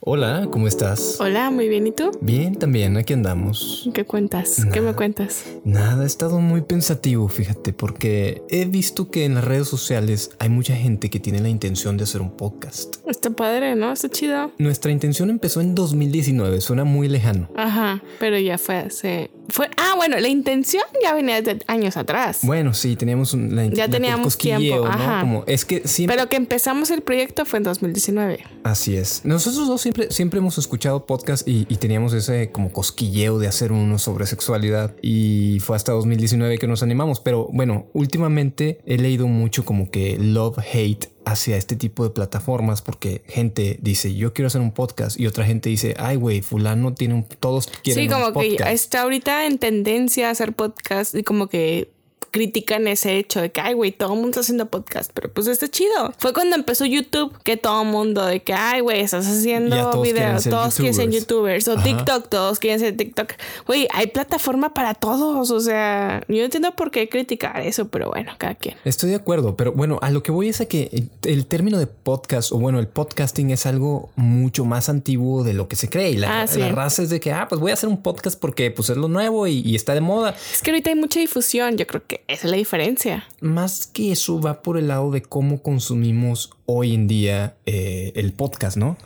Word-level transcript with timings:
Hola, 0.00 0.46
¿cómo 0.50 0.68
estás? 0.68 1.16
Hola, 1.20 1.50
muy 1.50 1.70
bien. 1.70 1.86
¿Y 1.86 1.90
tú? 1.90 2.10
Bien, 2.20 2.54
también, 2.54 2.98
aquí 2.98 3.14
andamos. 3.14 3.88
¿Qué 3.94 4.04
cuentas? 4.04 4.66
¿Qué 4.70 4.82
me 4.82 4.92
cuentas? 4.92 5.46
Nada, 5.64 6.04
he 6.04 6.06
estado 6.06 6.38
muy 6.38 6.60
pensativo, 6.60 7.26
fíjate, 7.28 7.72
porque 7.72 8.42
he 8.50 8.66
visto 8.66 9.10
que 9.10 9.24
en 9.24 9.34
las 9.34 9.44
redes 9.44 9.68
sociales 9.68 10.32
hay 10.38 10.50
mucha 10.50 10.76
gente 10.76 11.08
que 11.08 11.18
tiene 11.18 11.40
la 11.40 11.48
intención 11.48 11.96
de 11.96 12.04
hacer 12.04 12.20
un 12.20 12.30
podcast. 12.30 12.96
Está 13.08 13.30
padre, 13.30 13.74
¿no? 13.74 13.90
Está 13.90 14.10
chido. 14.10 14.52
Nuestra 14.58 14.92
intención 14.92 15.30
empezó 15.30 15.62
en 15.62 15.74
2019, 15.74 16.60
suena 16.60 16.84
muy 16.84 17.08
lejano. 17.08 17.48
Ajá, 17.56 18.02
pero 18.20 18.38
ya 18.38 18.58
fue 18.58 18.76
hace... 18.76 19.30
Fue... 19.48 19.68
Ah, 19.76 19.94
bueno, 19.96 20.18
la 20.18 20.28
intención 20.28 20.82
ya 21.02 21.14
venía 21.14 21.40
de 21.42 21.58
años 21.66 21.96
atrás. 21.96 22.40
Bueno, 22.42 22.74
sí, 22.74 22.96
teníamos 22.96 23.32
un, 23.34 23.54
la 23.54 23.66
Ya 23.66 23.76
la- 23.76 23.84
el 23.84 23.90
teníamos 23.90 24.24
cosquilleo, 24.24 24.58
tiempo, 24.58 24.84
¿no? 24.86 24.90
ajá. 24.92 25.20
Como, 25.20 25.44
es 25.46 25.64
que 25.64 25.86
siempre... 25.86 26.16
Pero 26.16 26.28
que 26.28 26.36
empezamos 26.36 26.90
el 26.90 27.02
proyecto 27.02 27.44
fue 27.44 27.58
en 27.58 27.62
2019. 27.64 28.44
Así 28.64 28.96
es. 28.96 29.22
Nosotros 29.24 29.66
dos 29.68 29.80
siempre, 29.80 30.10
siempre 30.10 30.38
hemos 30.38 30.58
escuchado 30.58 31.06
podcast 31.06 31.46
y, 31.46 31.66
y 31.68 31.76
teníamos 31.76 32.12
ese 32.12 32.50
como 32.50 32.72
cosquilleo 32.72 33.38
de 33.38 33.46
hacer 33.48 33.72
uno 33.72 33.98
sobre 33.98 34.26
sexualidad 34.26 34.94
y 35.02 35.58
fue 35.60 35.76
hasta 35.76 35.92
2019 35.92 36.58
que 36.58 36.66
nos 36.66 36.82
animamos. 36.82 37.20
Pero 37.20 37.48
bueno, 37.52 37.86
últimamente 37.92 38.80
he 38.86 38.98
leído 38.98 39.26
mucho 39.28 39.64
como 39.64 39.90
que 39.90 40.16
love 40.18 40.58
hate 40.72 41.06
hacia 41.26 41.56
este 41.56 41.74
tipo 41.76 42.04
de 42.04 42.10
plataformas 42.10 42.82
porque 42.82 43.22
gente 43.26 43.78
dice 43.82 44.14
yo 44.14 44.32
quiero 44.32 44.46
hacer 44.46 44.60
un 44.60 44.70
podcast 44.70 45.18
y 45.18 45.26
otra 45.26 45.44
gente 45.44 45.68
dice 45.68 45.94
ay 45.98 46.16
güey 46.16 46.40
fulano 46.40 46.94
tiene 46.94 47.14
un 47.14 47.24
todos 47.24 47.66
quieren 47.82 48.04
Sí, 48.04 48.08
un 48.08 48.14
como 48.14 48.40
que 48.40 48.50
podcast". 48.50 48.70
está 48.72 49.02
ahorita 49.02 49.44
en 49.46 49.58
tendencia 49.58 50.28
a 50.28 50.30
hacer 50.30 50.52
podcast 50.54 51.16
y 51.16 51.24
como 51.24 51.48
que 51.48 51.90
critican 52.36 52.86
ese 52.86 53.16
hecho 53.16 53.40
de 53.40 53.50
que, 53.50 53.62
ay, 53.62 53.72
güey, 53.72 53.92
todo 53.92 54.10
el 54.12 54.16
mundo 54.16 54.28
está 54.28 54.40
haciendo 54.40 54.66
podcast, 54.66 55.10
pero 55.14 55.32
pues 55.32 55.46
está 55.46 55.68
chido. 55.68 56.12
Fue 56.18 56.34
cuando 56.34 56.54
empezó 56.54 56.84
YouTube 56.84 57.34
que 57.44 57.56
todo 57.56 57.80
el 57.80 57.88
mundo 57.88 58.26
de 58.26 58.42
que, 58.42 58.52
ay, 58.52 58.82
güey, 58.82 59.00
estás 59.00 59.26
haciendo 59.26 59.74
todos 59.90 60.06
videos, 60.06 60.44
todos 60.44 60.74
quieren 60.76 60.92
ser 60.92 61.10
youtubers. 61.10 61.66
o 61.68 61.72
Ajá. 61.72 61.82
TikTok, 61.82 62.28
todos 62.28 62.58
quieren 62.58 62.78
ser 62.78 62.94
TikTok. 62.94 63.32
Güey, 63.66 63.88
hay 63.90 64.08
plataforma 64.08 64.74
para 64.74 64.92
todos, 64.92 65.50
o 65.50 65.60
sea, 65.60 66.20
yo 66.28 66.36
no 66.36 66.44
entiendo 66.44 66.76
por 66.76 66.90
qué 66.90 67.08
criticar 67.08 67.62
eso, 67.62 67.88
pero 67.88 68.10
bueno, 68.10 68.32
cada 68.36 68.54
quien. 68.54 68.76
Estoy 68.84 69.08
de 69.10 69.16
acuerdo, 69.16 69.56
pero 69.56 69.72
bueno, 69.72 69.98
a 70.02 70.10
lo 70.10 70.22
que 70.22 70.30
voy 70.30 70.50
es 70.50 70.60
a 70.60 70.66
que 70.66 71.08
el 71.22 71.46
término 71.46 71.78
de 71.78 71.86
podcast 71.86 72.52
o 72.52 72.58
bueno, 72.58 72.80
el 72.80 72.88
podcasting 72.88 73.50
es 73.50 73.64
algo 73.64 74.10
mucho 74.16 74.66
más 74.66 74.90
antiguo 74.90 75.42
de 75.42 75.54
lo 75.54 75.68
que 75.68 75.76
se 75.76 75.88
cree. 75.88 76.10
Y 76.10 76.16
la, 76.18 76.42
Ah, 76.42 76.46
sí. 76.46 76.58
la 76.58 76.68
raza 76.72 77.02
es 77.02 77.08
de 77.08 77.18
que, 77.18 77.32
ah, 77.32 77.46
pues 77.48 77.60
voy 77.62 77.70
a 77.70 77.74
hacer 77.74 77.88
un 77.88 78.02
podcast 78.02 78.38
porque 78.38 78.70
pues 78.70 78.90
es 78.90 78.98
lo 78.98 79.08
nuevo 79.08 79.46
y, 79.46 79.62
y 79.64 79.74
está 79.74 79.94
de 79.94 80.02
moda. 80.02 80.34
Es 80.52 80.60
que 80.60 80.70
ahorita 80.70 80.90
hay 80.90 80.96
mucha 80.96 81.18
difusión, 81.20 81.78
yo 81.78 81.86
creo 81.86 82.02
que 82.06 82.24
esa 82.28 82.46
es 82.46 82.50
la 82.50 82.56
diferencia. 82.56 83.24
Más 83.40 83.86
que 83.86 84.12
eso 84.12 84.40
va 84.40 84.62
por 84.62 84.78
el 84.78 84.88
lado 84.88 85.10
de 85.10 85.22
cómo 85.22 85.62
consumimos 85.62 86.50
hoy 86.66 86.94
en 86.94 87.06
día 87.06 87.56
eh, 87.66 88.12
el 88.16 88.32
podcast, 88.32 88.76
¿no? 88.76 88.96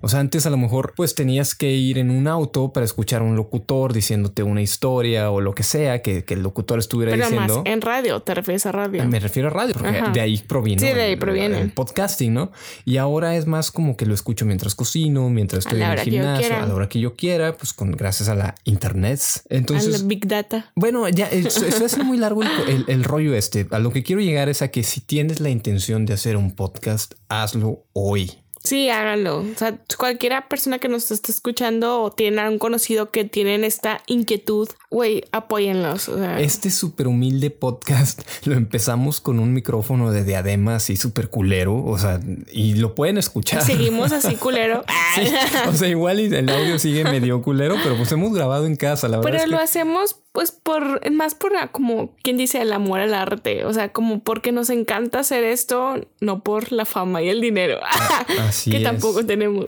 O 0.00 0.08
sea, 0.08 0.20
antes 0.20 0.46
a 0.46 0.50
lo 0.50 0.56
mejor 0.56 0.94
pues 0.96 1.14
tenías 1.14 1.54
que 1.54 1.72
ir 1.72 1.98
en 1.98 2.10
un 2.10 2.28
auto 2.28 2.72
para 2.72 2.84
escuchar 2.84 3.22
a 3.22 3.24
un 3.24 3.36
locutor 3.36 3.92
diciéndote 3.92 4.42
una 4.42 4.62
historia 4.62 5.30
o 5.30 5.40
lo 5.40 5.54
que 5.54 5.62
sea 5.62 6.02
que, 6.02 6.24
que 6.24 6.34
el 6.34 6.42
locutor 6.42 6.78
estuviera 6.78 7.12
Pero 7.12 7.24
más 7.24 7.48
diciendo. 7.48 7.62
en 7.64 7.80
radio, 7.80 8.20
te 8.20 8.34
refieres 8.34 8.66
a 8.66 8.72
radio. 8.72 9.04
Me 9.04 9.20
refiero 9.20 9.48
a 9.48 9.50
radio, 9.50 9.74
porque 9.74 9.98
Ajá. 9.98 10.10
de 10.12 10.20
ahí 10.20 10.38
proviene. 10.38 10.80
Sí, 10.80 10.94
de 10.94 11.02
ahí 11.02 11.16
proviene. 11.16 11.60
El 11.60 11.72
podcasting, 11.72 12.34
¿no? 12.34 12.52
Y 12.84 12.96
ahora 12.98 13.36
es 13.36 13.46
más 13.46 13.70
como 13.70 13.96
que 13.96 14.06
lo 14.06 14.14
escucho 14.14 14.44
mientras 14.44 14.74
cocino, 14.74 15.30
mientras 15.30 15.64
estoy 15.66 15.82
en 15.82 15.90
el 15.90 16.00
gimnasio, 16.00 16.56
a 16.56 16.66
la 16.66 16.74
hora 16.74 16.88
que 16.88 17.00
yo 17.00 17.14
quiera, 17.14 17.56
pues 17.56 17.72
con 17.72 17.92
gracias 17.92 18.28
a 18.28 18.34
la 18.34 18.54
internet. 18.64 19.20
Entonces, 19.48 20.06
Big 20.06 20.26
Data. 20.26 20.72
bueno, 20.74 21.08
ya 21.08 21.26
eso, 21.26 21.64
eso 21.64 21.84
es 21.84 21.98
muy 21.98 22.18
largo 22.18 22.42
el 22.42 23.04
rollo 23.04 23.34
este. 23.34 23.66
A 23.70 23.78
lo 23.78 23.90
que 23.90 24.02
quiero 24.02 24.20
llegar 24.20 24.48
es 24.48 24.62
a 24.62 24.68
que 24.68 24.82
si 24.82 25.00
tienes 25.00 25.40
la 25.40 25.50
intención 25.50 26.06
de 26.06 26.14
hacer 26.14 26.36
un 26.36 26.54
podcast, 26.54 27.14
hazlo 27.28 27.84
hoy. 27.92 28.32
Sí, 28.66 28.88
háganlo. 28.90 29.38
O 29.38 29.54
sea, 29.56 29.78
cualquiera 29.96 30.48
persona 30.48 30.80
que 30.80 30.88
nos 30.88 31.12
esté 31.12 31.30
escuchando 31.30 32.02
o 32.02 32.10
tiene 32.10 32.40
algún 32.40 32.58
conocido 32.58 33.12
que 33.12 33.24
tienen 33.24 33.62
esta 33.62 34.02
inquietud, 34.08 34.68
güey, 34.96 35.22
apóyenlos. 35.30 36.08
O 36.08 36.16
sea, 36.18 36.40
Este 36.40 36.70
súper 36.70 37.06
humilde 37.06 37.50
podcast 37.50 38.22
lo 38.46 38.54
empezamos 38.54 39.20
con 39.20 39.38
un 39.38 39.52
micrófono 39.52 40.10
de 40.10 40.24
diadema 40.24 40.76
así 40.76 40.96
súper 40.96 41.28
culero, 41.28 41.84
o 41.84 41.98
sea, 41.98 42.18
y 42.50 42.74
lo 42.76 42.94
pueden 42.94 43.18
escuchar. 43.18 43.62
seguimos 43.62 44.12
así 44.12 44.36
culero. 44.46 44.84
Sí, 45.14 45.28
o 45.68 45.72
sea, 45.74 45.88
igual 45.88 46.18
el 46.20 46.48
audio 46.48 46.78
sigue 46.78 47.04
medio 47.04 47.42
culero, 47.42 47.74
pero 47.82 47.94
pues 47.96 48.10
hemos 48.12 48.32
grabado 48.32 48.64
en 48.64 48.76
casa, 48.76 49.06
la 49.08 49.18
verdad. 49.18 49.30
Pero 49.32 49.44
es 49.44 49.50
lo 49.50 49.58
que- 49.58 49.64
hacemos 49.64 50.16
pues 50.32 50.50
por 50.52 51.10
más 51.12 51.34
por 51.34 51.52
la- 51.52 51.68
como 51.68 52.14
quien 52.22 52.36
dice 52.36 52.60
el 52.60 52.70
amor 52.72 53.00
al 53.00 53.14
arte, 53.14 53.64
o 53.64 53.72
sea, 53.72 53.92
como 53.92 54.20
porque 54.20 54.52
nos 54.52 54.68
encanta 54.68 55.20
hacer 55.20 55.44
esto, 55.44 55.94
no 56.20 56.42
por 56.42 56.72
la 56.72 56.84
fama 56.84 57.22
y 57.22 57.30
el 57.30 57.40
dinero, 57.40 57.78
así 58.40 58.70
que 58.70 58.76
es. 58.78 58.82
tampoco 58.82 59.24
tenemos. 59.24 59.64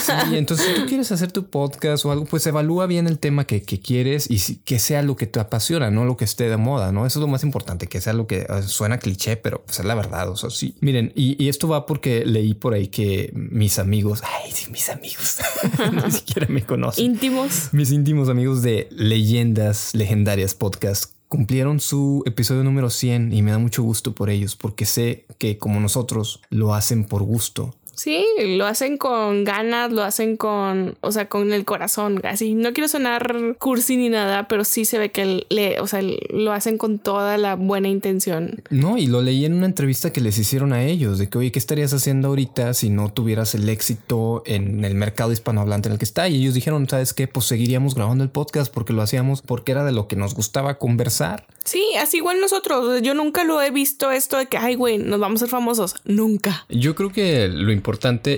Sí, 0.00 0.36
entonces 0.36 0.66
si 0.66 0.74
tú 0.80 0.86
quieres 0.88 1.12
hacer 1.12 1.30
tu 1.30 1.46
podcast 1.50 2.04
o 2.04 2.10
algo, 2.10 2.24
pues 2.24 2.44
evalúa 2.48 2.86
bien 2.86 3.06
el 3.06 3.20
tema 3.20 3.44
que, 3.46 3.62
que 3.62 3.78
quieres 3.78 4.28
y 4.28 4.38
si- 4.40 4.56
que 4.68 4.78
sea 4.78 5.00
lo 5.00 5.16
que 5.16 5.26
te 5.26 5.40
apasiona, 5.40 5.90
no 5.90 6.04
lo 6.04 6.18
que 6.18 6.26
esté 6.26 6.50
de 6.50 6.58
moda, 6.58 6.92
¿no? 6.92 7.06
Eso 7.06 7.18
es 7.18 7.22
lo 7.22 7.26
más 7.26 7.42
importante, 7.42 7.86
que 7.86 8.02
sea 8.02 8.12
lo 8.12 8.26
que 8.26 8.40
eh, 8.40 8.62
suena 8.66 8.98
cliché, 8.98 9.38
pero 9.38 9.62
pues 9.64 9.78
es 9.78 9.86
la 9.86 9.94
verdad, 9.94 10.28
o 10.28 10.36
sea, 10.36 10.50
sí. 10.50 10.74
Miren, 10.82 11.10
y, 11.14 11.42
y 11.42 11.48
esto 11.48 11.68
va 11.68 11.86
porque 11.86 12.26
leí 12.26 12.52
por 12.52 12.74
ahí 12.74 12.88
que 12.88 13.32
mis 13.32 13.78
amigos, 13.78 14.22
ay, 14.22 14.52
sí, 14.52 14.70
mis 14.70 14.90
amigos, 14.90 15.38
ni 16.04 16.10
siquiera 16.10 16.48
me 16.50 16.66
conocen. 16.66 17.02
íntimos. 17.02 17.70
Mis 17.72 17.90
íntimos 17.92 18.28
amigos 18.28 18.60
de 18.60 18.88
Leyendas 18.90 19.94
Legendarias 19.94 20.52
Podcast 20.52 21.14
cumplieron 21.28 21.80
su 21.80 22.22
episodio 22.26 22.62
número 22.62 22.90
100 22.90 23.32
y 23.32 23.40
me 23.40 23.52
da 23.52 23.58
mucho 23.58 23.82
gusto 23.82 24.14
por 24.14 24.28
ellos 24.28 24.54
porque 24.54 24.84
sé 24.84 25.24
que 25.38 25.56
como 25.56 25.80
nosotros 25.80 26.42
lo 26.50 26.74
hacen 26.74 27.04
por 27.04 27.22
gusto. 27.22 27.74
Sí, 27.98 28.24
lo 28.38 28.64
hacen 28.64 28.96
con 28.96 29.42
ganas, 29.42 29.90
lo 29.90 30.04
hacen 30.04 30.36
con, 30.36 30.96
o 31.00 31.10
sea, 31.10 31.28
con 31.28 31.52
el 31.52 31.64
corazón, 31.64 32.20
así. 32.22 32.54
No 32.54 32.72
quiero 32.72 32.86
sonar 32.86 33.56
cursi 33.58 33.96
ni 33.96 34.08
nada, 34.08 34.46
pero 34.46 34.62
sí 34.62 34.84
se 34.84 34.98
ve 34.98 35.10
que 35.10 35.44
le, 35.48 35.80
o 35.80 35.88
sea, 35.88 36.00
lo 36.30 36.52
hacen 36.52 36.78
con 36.78 37.00
toda 37.00 37.36
la 37.38 37.56
buena 37.56 37.88
intención. 37.88 38.62
No, 38.70 38.98
y 38.98 39.08
lo 39.08 39.20
leí 39.20 39.44
en 39.44 39.54
una 39.54 39.66
entrevista 39.66 40.12
que 40.12 40.20
les 40.20 40.38
hicieron 40.38 40.72
a 40.72 40.84
ellos 40.84 41.18
de 41.18 41.28
que, 41.28 41.38
oye, 41.38 41.50
¿qué 41.50 41.58
estarías 41.58 41.92
haciendo 41.92 42.28
ahorita 42.28 42.72
si 42.72 42.88
no 42.88 43.12
tuvieras 43.12 43.56
el 43.56 43.68
éxito 43.68 44.44
en 44.46 44.84
el 44.84 44.94
mercado 44.94 45.32
hispanohablante 45.32 45.88
en 45.88 45.94
el 45.94 45.98
que 45.98 46.04
está? 46.04 46.28
Y 46.28 46.36
ellos 46.36 46.54
dijeron, 46.54 46.88
¿sabes 46.88 47.12
qué? 47.12 47.26
Pues 47.26 47.46
seguiríamos 47.46 47.96
grabando 47.96 48.22
el 48.22 48.30
podcast 48.30 48.72
porque 48.72 48.92
lo 48.92 49.02
hacíamos 49.02 49.42
porque 49.42 49.72
era 49.72 49.84
de 49.84 49.90
lo 49.90 50.06
que 50.06 50.14
nos 50.14 50.36
gustaba 50.36 50.78
conversar. 50.78 51.48
Sí, 51.64 51.84
así 52.00 52.18
igual 52.18 52.40
nosotros. 52.40 53.02
Yo 53.02 53.12
nunca 53.12 53.44
lo 53.44 53.60
he 53.60 53.70
visto 53.70 54.10
esto 54.10 54.38
de 54.38 54.46
que, 54.46 54.56
ay, 54.56 54.74
güey, 54.74 54.98
nos 54.98 55.20
vamos 55.20 55.42
a 55.42 55.46
ser 55.46 55.50
famosos. 55.50 55.96
Nunca. 56.04 56.64
Yo 56.70 56.94
creo 56.94 57.12
que 57.12 57.48
lo 57.48 57.72
importante, 57.72 57.87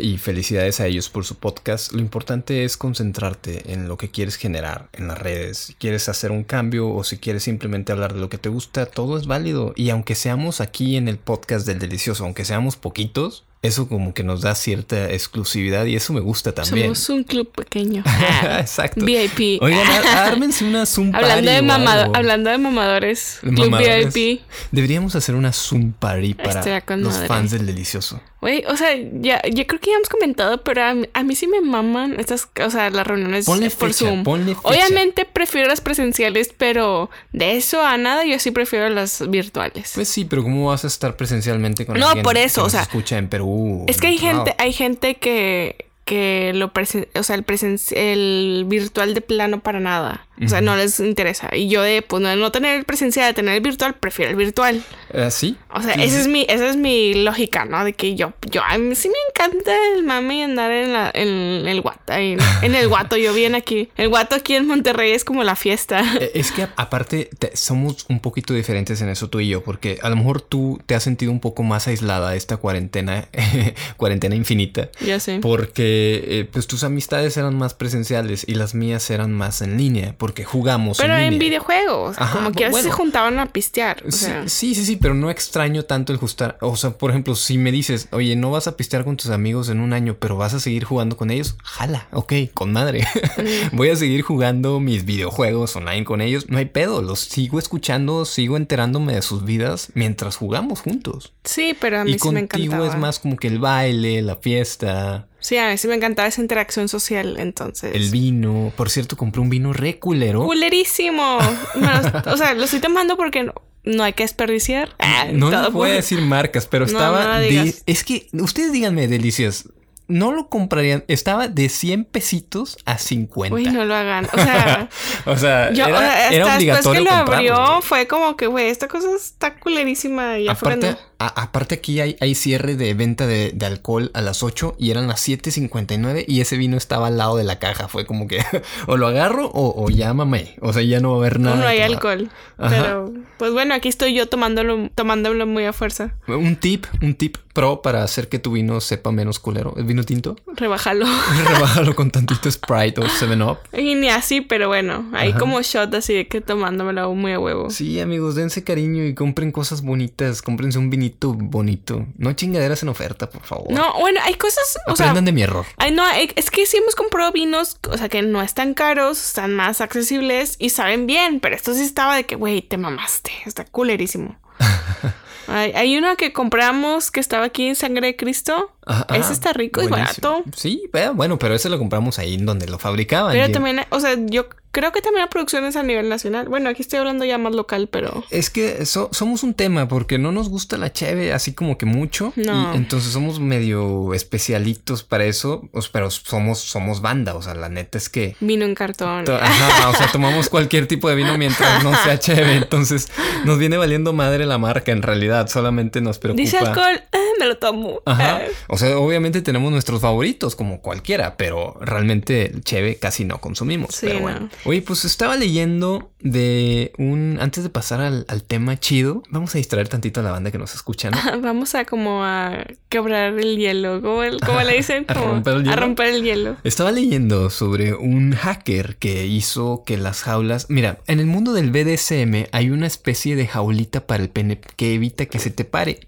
y 0.00 0.16
felicidades 0.18 0.78
a 0.80 0.86
ellos 0.86 1.08
por 1.08 1.24
su 1.24 1.34
podcast, 1.34 1.90
lo 1.92 1.98
importante 1.98 2.62
es 2.64 2.76
concentrarte 2.76 3.72
en 3.72 3.88
lo 3.88 3.96
que 3.96 4.08
quieres 4.08 4.36
generar 4.36 4.88
en 4.92 5.08
las 5.08 5.18
redes. 5.18 5.58
Si 5.58 5.74
quieres 5.74 6.08
hacer 6.08 6.30
un 6.30 6.44
cambio 6.44 6.88
o 6.88 7.02
si 7.02 7.18
quieres 7.18 7.42
simplemente 7.42 7.90
hablar 7.90 8.14
de 8.14 8.20
lo 8.20 8.28
que 8.28 8.38
te 8.38 8.48
gusta, 8.48 8.86
todo 8.86 9.18
es 9.18 9.26
válido. 9.26 9.72
Y 9.74 9.90
aunque 9.90 10.14
seamos 10.14 10.60
aquí 10.60 10.96
en 10.96 11.08
el 11.08 11.18
podcast 11.18 11.66
del 11.66 11.80
delicioso, 11.80 12.24
aunque 12.24 12.44
seamos 12.44 12.76
poquitos, 12.76 13.42
eso 13.62 13.88
como 13.88 14.14
que 14.14 14.22
nos 14.22 14.40
da 14.40 14.54
cierta 14.54 15.10
exclusividad 15.12 15.84
y 15.86 15.96
eso 15.96 16.12
me 16.12 16.20
gusta 16.20 16.52
también. 16.52 16.94
Somos 16.94 17.10
un 17.10 17.24
club 17.24 17.50
pequeño. 17.50 18.04
Exacto. 18.58 19.04
VIP. 19.04 19.60
Oigan, 19.60 19.86
ármense 20.16 20.64
una 20.64 20.86
Zoom 20.86 21.08
hablando, 21.14 21.34
party 21.34 21.46
de 21.46 21.58
o 21.58 21.62
mamado- 21.64 22.02
algo. 22.04 22.16
hablando 22.16 22.50
de 22.50 22.58
mamadores. 22.58 23.38
Club. 23.40 23.76
VIP. 24.14 24.42
Deberíamos 24.70 25.16
hacer 25.16 25.34
una 25.34 25.52
Zoom 25.52 25.92
party 25.92 26.34
para 26.34 26.62
los 26.96 27.14
madre. 27.14 27.28
fans 27.28 27.50
del 27.50 27.66
delicioso. 27.66 28.20
Güey, 28.40 28.64
o 28.66 28.76
sea, 28.76 28.96
ya, 28.96 29.42
ya 29.50 29.66
creo 29.66 29.78
que 29.80 29.90
ya 29.90 29.96
hemos 29.96 30.08
comentado, 30.08 30.62
pero 30.64 30.82
a, 30.82 30.94
mí- 30.94 31.08
a 31.12 31.22
mí 31.22 31.34
sí 31.36 31.46
me 31.46 31.60
maman 31.60 32.18
estas, 32.18 32.48
o 32.64 32.70
sea, 32.70 32.88
las 32.88 33.06
reuniones 33.06 33.44
Ponle 33.44 33.68
por 33.70 33.92
fecha, 33.92 34.06
Zoom. 34.10 34.22
ponle 34.24 34.54
fecha. 34.54 34.66
Obviamente 34.68 35.26
prefiero 35.26 35.68
las 35.68 35.82
presenciales, 35.82 36.54
pero 36.56 37.10
de 37.32 37.56
eso 37.58 37.82
a 37.82 37.98
nada 37.98 38.24
yo 38.24 38.38
sí 38.38 38.50
prefiero 38.50 38.88
las 38.88 39.28
virtuales. 39.28 39.92
Pues 39.94 40.08
sí, 40.08 40.24
pero 40.24 40.42
¿cómo 40.42 40.68
vas 40.68 40.84
a 40.84 40.86
estar 40.86 41.16
presencialmente 41.16 41.84
con 41.84 41.98
No, 42.00 42.08
alguien 42.08 42.22
por 42.24 42.38
eso, 42.38 42.62
que 42.62 42.66
o 42.66 42.70
sea, 42.70 42.82
escucha 42.82 43.18
en 43.18 43.28
Perú? 43.28 43.84
es 43.88 44.00
que 44.00 44.06
hay 44.06 44.16
gente, 44.18 44.36
lado? 44.50 44.54
hay 44.58 44.72
gente 44.72 45.16
que, 45.16 45.84
que 46.06 46.52
lo 46.54 46.72
presen 46.72 47.08
o 47.14 47.22
sea, 47.22 47.36
el 47.36 47.42
presen 47.44 47.78
el 47.90 48.64
virtual 48.66 49.12
de 49.12 49.20
plano 49.20 49.60
para 49.60 49.80
nada. 49.80 50.26
O 50.44 50.48
sea, 50.48 50.60
no 50.60 50.74
les 50.76 50.98
interesa. 51.00 51.50
Y 51.54 51.68
yo 51.68 51.82
de 51.82 52.02
pues 52.02 52.22
no, 52.22 52.34
no 52.36 52.50
tener 52.52 52.76
el 52.78 52.84
presencial, 52.84 53.26
de 53.28 53.34
tener 53.34 53.54
el 53.54 53.60
virtual, 53.60 53.94
prefiero 53.94 54.30
el 54.30 54.36
virtual. 54.36 54.82
¿Ah, 55.14 55.30
sí? 55.30 55.56
O 55.72 55.82
sea, 55.82 55.94
Sí, 55.94 56.02
esa 56.02 56.20
es 56.20 56.26
mi, 56.28 56.46
esa 56.48 56.68
es 56.68 56.76
mi 56.76 57.14
lógica, 57.14 57.64
¿no? 57.64 57.84
De 57.84 57.92
que 57.92 58.14
yo, 58.14 58.32
yo, 58.50 58.62
a 58.62 58.78
mí 58.78 58.94
sí 58.94 59.08
me 59.08 59.14
encanta 59.30 59.72
el 59.96 60.02
mami 60.04 60.42
andar 60.42 60.70
en 60.70 60.92
la, 60.92 61.10
en 61.12 61.66
el 61.68 61.80
guato, 61.80 62.12
en, 62.12 62.38
en 62.62 62.74
el 62.74 62.88
guato, 62.88 63.16
yo 63.16 63.34
bien 63.34 63.54
aquí. 63.54 63.88
El 63.96 64.08
guato 64.08 64.34
aquí 64.36 64.54
en 64.54 64.66
Monterrey 64.66 65.12
es 65.12 65.24
como 65.24 65.44
la 65.44 65.56
fiesta. 65.56 66.02
Eh, 66.20 66.30
Es 66.34 66.52
que 66.52 66.66
aparte 66.76 67.28
te- 67.38 67.56
somos 67.56 68.06
un 68.08 68.20
poquito 68.20 68.54
diferentes 68.54 69.00
en 69.02 69.08
eso 69.10 69.28
tú 69.28 69.40
y 69.40 69.48
yo, 69.48 69.62
porque 69.62 69.98
a 70.02 70.08
lo 70.08 70.16
mejor 70.16 70.40
tú 70.40 70.80
te 70.86 70.94
has 70.94 71.02
sentido 71.02 71.32
un 71.32 71.40
poco 71.40 71.62
más 71.62 71.86
aislada 71.88 72.30
de 72.30 72.36
esta 72.36 72.56
cuarentena, 72.56 73.28
cuarentena 73.96 74.34
infinita, 74.34 74.88
Ya 75.04 75.20
sé. 75.20 75.38
porque 75.40 76.22
eh, 76.24 76.48
pues 76.50 76.66
tus 76.66 76.84
amistades 76.84 77.36
eran 77.36 77.56
más 77.58 77.74
presenciales 77.74 78.44
y 78.46 78.54
las 78.54 78.74
mías 78.74 79.10
eran 79.10 79.32
más 79.32 79.60
en 79.62 79.76
línea, 79.76 80.14
porque 80.18 80.29
porque 80.30 80.44
jugamos. 80.44 80.98
Pero 80.98 81.16
en, 81.16 81.38
videojuegos, 81.40 82.16
Ajá, 82.18 82.36
como 82.38 82.52
que 82.52 82.68
bueno. 82.70 82.88
se 82.88 82.92
juntaban 82.92 83.38
a 83.40 83.46
pistear. 83.46 84.02
O 84.06 84.12
Sí, 84.12 84.18
sea, 84.26 84.48
sí, 84.48 84.74
sí, 84.76 84.84
sí, 84.84 84.94
pero 84.96 85.12
no 85.14 85.28
extraño 85.28 85.84
tanto 85.84 86.12
el 86.12 86.18
justar. 86.18 86.56
O 86.60 86.76
sea, 86.76 86.90
por 86.90 87.10
ejemplo, 87.10 87.34
si 87.34 87.58
me 87.58 87.72
dices, 87.72 88.06
oye, 88.12 88.36
no 88.36 88.52
vas 88.52 88.68
a 88.68 88.76
pistear 88.76 89.04
con 89.04 89.16
tus 89.16 89.30
amigos 89.30 89.68
en 89.70 89.80
un 89.80 89.92
año, 89.92 90.16
pero 90.20 90.36
vas 90.36 90.54
a 90.54 90.60
seguir 90.60 90.84
jugando 90.84 91.16
con 91.16 91.30
ellos, 91.32 91.56
jala, 91.64 92.06
ok, 92.12 92.32
con 92.54 92.72
madre. 92.72 93.04
Voy 93.72 93.90
a 93.90 93.96
seguir 93.96 94.22
jugando 94.22 94.78
mis 94.78 95.04
videojuegos 95.04 95.74
online 95.74 96.04
con 96.04 96.20
ellos, 96.20 96.48
no 96.48 96.58
hay 96.58 96.66
pedo, 96.66 97.02
los 97.02 97.18
sigo 97.18 97.58
escuchando, 97.58 98.24
sigo 98.24 98.56
enterándome 98.56 99.14
de 99.14 99.22
sus 99.22 99.44
vidas 99.44 99.88
mientras 99.94 100.36
jugamos 100.36 100.80
juntos. 100.80 101.32
sí, 101.44 101.76
pero 101.80 101.98
a 102.00 102.04
mí 102.04 102.12
Y 102.12 102.18
sí 102.20 102.28
me 102.30 102.46
contigo 102.46 102.74
encantaba. 102.74 102.94
es 102.94 103.00
más 103.00 103.18
como 103.18 103.36
que 103.36 103.48
el 103.48 103.58
baile, 103.58 104.22
la 104.22 104.36
fiesta, 104.36 105.26
Sí, 105.40 105.56
a 105.56 105.68
mí 105.70 105.78
sí 105.78 105.88
me 105.88 105.94
encantaba 105.94 106.28
esa 106.28 106.40
interacción 106.40 106.88
social, 106.88 107.36
entonces. 107.38 107.94
el 107.94 108.10
vino. 108.10 108.72
Por 108.76 108.90
cierto, 108.90 109.16
compré 109.16 109.40
un 109.40 109.50
vino 109.50 109.72
re 109.72 109.98
culero. 109.98 110.44
Culerísimo. 110.44 111.38
O 112.26 112.36
sea, 112.36 112.54
lo 112.54 112.64
estoy 112.64 112.80
tomando 112.80 113.16
porque 113.16 113.44
no, 113.44 113.54
no 113.84 114.04
hay 114.04 114.12
que 114.12 114.22
desperdiciar. 114.24 114.90
Ah, 114.98 115.26
No 115.32 115.50
les 115.50 115.72
voy 115.72 115.90
a 115.90 115.94
decir 115.94 116.20
marcas, 116.20 116.66
pero 116.66 116.84
No, 116.86 116.92
estaba. 116.92 117.24
no 117.34 117.40
de- 117.40 117.74
es 117.86 118.04
que 118.04 118.28
ustedes 118.32 118.72
díganme, 118.72 119.08
delicias. 119.08 119.68
No 120.08 120.32
lo 120.32 120.48
comprarían. 120.48 121.04
Estaba 121.06 121.46
de 121.46 121.68
100 121.68 122.04
pesitos 122.04 122.76
a 122.84 122.98
50. 122.98 123.54
Uy, 123.54 123.66
no 123.66 123.84
lo 123.84 123.94
hagan. 123.94 124.26
O 124.32 124.36
sea, 124.36 124.88
o 125.24 125.36
sea, 125.36 125.72
yo, 125.72 125.86
era, 125.86 125.96
o 125.96 126.00
sea, 126.00 126.28
era 126.30 126.44
hasta 126.46 126.56
después 126.56 126.56
obligatorio 126.56 127.04
que 127.04 127.10
lo 127.10 127.16
comprarlo. 127.16 127.54
abrió, 127.56 127.82
fue 127.82 128.06
como 128.08 128.36
que, 128.36 128.46
güey, 128.48 128.68
esta 128.70 128.88
cosa 128.88 129.06
está 129.16 129.54
culerísima. 129.60 130.38
Y 130.40 130.44
ya 130.46 130.54
fue 130.56 130.72
Aparte, 130.72 130.94
cuando- 130.96 131.09
a- 131.20 131.42
aparte 131.42 131.76
aquí 131.76 132.00
hay, 132.00 132.16
hay 132.20 132.34
cierre 132.34 132.74
de 132.76 132.94
venta 132.94 133.26
de, 133.26 133.52
de 133.54 133.66
alcohol 133.66 134.10
a 134.14 134.20
las 134.22 134.42
8 134.42 134.74
y 134.78 134.90
eran 134.90 135.06
las 135.06 135.26
7.59 135.28 136.24
y 136.26 136.40
ese 136.40 136.56
vino 136.56 136.76
estaba 136.76 137.08
al 137.08 137.18
lado 137.18 137.36
de 137.36 137.44
la 137.44 137.58
caja. 137.58 137.88
Fue 137.88 138.06
como 138.06 138.26
que 138.26 138.40
o 138.86 138.96
lo 138.96 139.06
agarro 139.06 139.46
o, 139.46 139.84
o 139.84 139.90
ya 139.90 140.12
mamé. 140.14 140.56
O 140.60 140.72
sea, 140.72 140.82
ya 140.82 141.00
no 141.00 141.10
va 141.10 141.16
a 141.16 141.18
haber 141.20 141.40
nada. 141.40 141.56
no 141.56 141.66
hay 141.66 141.80
alcohol. 141.80 142.30
Ajá. 142.58 142.70
Pero, 142.82 143.12
pues 143.38 143.52
bueno, 143.52 143.74
aquí 143.74 143.88
estoy 143.88 144.14
yo 144.14 144.26
tomándolo, 144.28 144.90
tomándolo 144.94 145.46
muy 145.46 145.64
a 145.64 145.72
fuerza. 145.72 146.14
Un 146.26 146.56
tip, 146.56 146.86
un 147.02 147.14
tip 147.14 147.36
pro 147.52 147.82
para 147.82 148.04
hacer 148.04 148.28
que 148.28 148.38
tu 148.38 148.52
vino 148.52 148.80
sepa 148.80 149.10
menos 149.12 149.38
culero. 149.38 149.74
¿El 149.76 149.84
vino 149.84 150.04
tinto? 150.04 150.36
Rebájalo. 150.56 151.06
Rebájalo 151.48 151.94
con 151.96 152.10
tantito 152.10 152.50
Sprite 152.50 153.00
o 153.00 153.04
7-Up. 153.04 153.58
y 153.78 153.94
ni 153.94 154.08
así, 154.08 154.40
pero 154.40 154.68
bueno, 154.68 155.08
Ajá. 155.12 155.38
como 155.38 155.60
shot 155.62 155.92
así 155.94 156.14
de 156.14 156.28
que 156.28 156.40
tomándomelo 156.40 157.12
muy 157.14 157.32
a 157.32 157.38
huevo. 157.40 157.70
Sí, 157.70 158.00
amigos, 158.00 158.34
dense 158.36 158.64
cariño 158.64 159.04
y 159.04 159.14
compren 159.14 159.52
cosas 159.52 159.82
bonitas. 159.82 160.42
Cómprense 160.42 160.78
un 160.78 160.90
vinito 160.90 161.09
bonito. 161.18 162.06
No 162.16 162.32
chingaderas 162.32 162.82
en 162.82 162.88
oferta, 162.90 163.28
por 163.28 163.42
favor. 163.42 163.70
No, 163.72 163.92
bueno, 164.00 164.20
hay 164.22 164.34
cosas, 164.34 164.76
o 164.86 164.96
sea, 164.96 165.06
Aprendan 165.06 165.24
de 165.26 165.32
mi 165.32 165.42
error. 165.42 165.66
Ay, 165.76 165.92
no, 165.92 166.04
hay- 166.04 166.30
es 166.36 166.50
que 166.50 166.66
sí 166.66 166.76
hemos 166.76 166.94
comprado 166.94 167.32
vinos, 167.32 167.78
o 167.90 167.96
sea, 167.96 168.08
que 168.08 168.22
no 168.22 168.42
están 168.42 168.74
caros, 168.74 169.18
están 169.24 169.54
más 169.54 169.80
accesibles 169.80 170.56
y 170.58 170.70
saben 170.70 171.06
bien, 171.06 171.40
pero 171.40 171.54
esto 171.56 171.74
sí 171.74 171.82
estaba 171.82 172.16
de 172.16 172.24
que, 172.24 172.36
güey, 172.36 172.62
te 172.62 172.76
mamaste, 172.76 173.30
está 173.46 173.64
culerísimo. 173.64 174.38
hay, 175.48 175.72
hay 175.72 175.96
uno 175.98 176.16
que 176.16 176.32
compramos 176.32 177.10
que 177.10 177.20
estaba 177.20 177.46
aquí 177.46 177.66
en 177.68 177.74
Sangre 177.76 178.08
de 178.08 178.16
Cristo. 178.16 178.72
Ajá, 178.86 179.06
Ese 179.10 179.18
ajá, 179.20 179.32
está 179.32 179.52
rico 179.52 179.82
y 179.82 179.88
barato. 179.88 180.44
Sí, 180.54 180.88
bueno, 181.14 181.38
pero 181.38 181.54
ese 181.54 181.68
lo 181.68 181.78
compramos 181.78 182.18
ahí 182.18 182.34
en 182.34 182.46
donde 182.46 182.66
lo 182.68 182.78
fabricaban. 182.78 183.32
Pero 183.32 183.50
también, 183.50 183.80
o 183.90 184.00
sea, 184.00 184.14
yo 184.18 184.46
creo 184.72 184.92
que 184.92 185.00
también 185.02 185.24
la 185.24 185.30
producción 185.30 185.64
es 185.64 185.76
a 185.76 185.82
nivel 185.82 186.08
nacional. 186.08 186.48
Bueno, 186.48 186.68
aquí 186.70 186.82
estoy 186.82 186.98
hablando 186.98 187.24
ya 187.24 187.38
más 187.38 187.54
local, 187.54 187.88
pero... 187.90 188.24
Es 188.30 188.50
que 188.50 188.84
so- 188.86 189.08
somos 189.12 189.42
un 189.42 189.54
tema 189.54 189.88
porque 189.88 190.18
no 190.18 190.32
nos 190.32 190.48
gusta 190.48 190.76
la 190.76 190.92
cheve 190.92 191.32
así 191.32 191.52
como 191.54 191.76
que 191.78 191.86
mucho. 191.86 192.32
No. 192.36 192.72
Y 192.74 192.76
entonces 192.76 193.12
somos 193.12 193.40
medio 193.40 194.14
especialitos 194.14 195.02
para 195.02 195.24
eso. 195.24 195.68
os- 195.72 195.88
Pero 195.88 196.10
somos, 196.10 196.58
somos 196.60 197.00
banda. 197.02 197.34
O 197.34 197.42
sea, 197.42 197.54
la 197.54 197.68
neta 197.68 197.98
es 197.98 198.08
que. 198.08 198.36
Vino 198.40 198.64
en 198.64 198.74
cartón. 198.74 199.24
Ajá, 199.28 199.88
o 199.90 199.94
sea, 199.94 200.10
tomamos 200.12 200.48
cualquier 200.48 200.86
tipo 200.86 201.08
de 201.08 201.14
vino 201.16 201.36
mientras 201.36 201.82
no 201.84 201.94
sea 202.02 202.18
cheve. 202.18 202.56
Entonces 202.56 203.08
nos 203.44 203.58
viene 203.58 203.76
valiendo 203.76 204.12
madre 204.12 204.46
la 204.46 204.58
marca 204.58 204.92
en 204.92 205.02
realidad. 205.02 205.48
Solamente 205.48 206.00
nos 206.00 206.18
preocupa. 206.18 206.40
Dice 206.42 206.58
alcohol, 206.58 207.02
ah, 207.12 207.18
me 207.38 207.46
lo 207.46 207.58
tomo. 207.58 208.02
Ajá. 208.06 208.36
Ah. 208.36 208.40
O 208.68 208.78
sea, 208.78 208.96
obviamente 208.98 209.42
tenemos 209.42 209.70
nuestros 209.72 210.00
favoritos 210.00 210.54
como 210.56 210.80
cualquiera, 210.80 211.36
pero 211.36 211.76
realmente 211.80 212.52
cheve 212.64 212.96
casi 212.96 213.24
no 213.24 213.40
consumimos. 213.40 213.94
Sí, 213.94 214.06
pero 214.06 214.20
no. 214.30 214.48
Oye, 214.64 214.82
pues 214.82 215.04
estaba 215.04 215.36
leyendo 215.36 216.12
de 216.20 216.92
un. 216.98 217.38
Antes 217.40 217.64
de 217.64 217.70
pasar 217.70 218.00
al, 218.00 218.26
al 218.28 218.42
tema 218.44 218.78
chido, 218.78 219.22
vamos 219.30 219.54
a 219.54 219.58
distraer 219.58 219.88
tantito 219.88 220.20
a 220.20 220.22
la 220.22 220.32
banda 220.32 220.50
que 220.50 220.58
nos 220.58 220.74
escucha, 220.74 221.10
¿no? 221.10 221.18
Vamos 221.40 221.74
a 221.74 221.84
como 221.86 222.24
a 222.24 222.66
quebrar 222.90 223.38
el 223.38 223.56
hielo. 223.56 224.02
¿Cómo, 224.02 224.22
el- 224.22 224.40
cómo 224.40 224.60
le 224.60 224.76
dicen? 224.76 225.06
¿A 225.08 225.14
Como 225.14 225.28
romper 225.32 225.54
el 225.54 225.60
A 225.60 225.64
hielo? 225.64 225.76
romper 225.80 226.06
el 226.08 226.22
hielo. 226.22 226.56
Estaba 226.62 226.92
leyendo 226.92 227.48
sobre 227.50 227.94
un 227.94 228.32
hacker 228.34 228.96
que 228.96 229.26
hizo 229.26 229.82
que 229.86 229.96
las 229.96 230.22
jaulas. 230.22 230.66
Mira, 230.68 230.98
en 231.06 231.20
el 231.20 231.26
mundo 231.26 231.52
del 231.54 231.70
BDSM 231.70 232.46
hay 232.52 232.70
una 232.70 232.86
especie 232.86 233.36
de 233.36 233.46
jaulita 233.46 234.06
para 234.06 234.22
el 234.22 234.28
pene 234.28 234.60
que 234.60 234.94
evita 234.94 235.24
que 235.26 235.38
se 235.38 235.50
te 235.50 235.64
pare. 235.64 236.00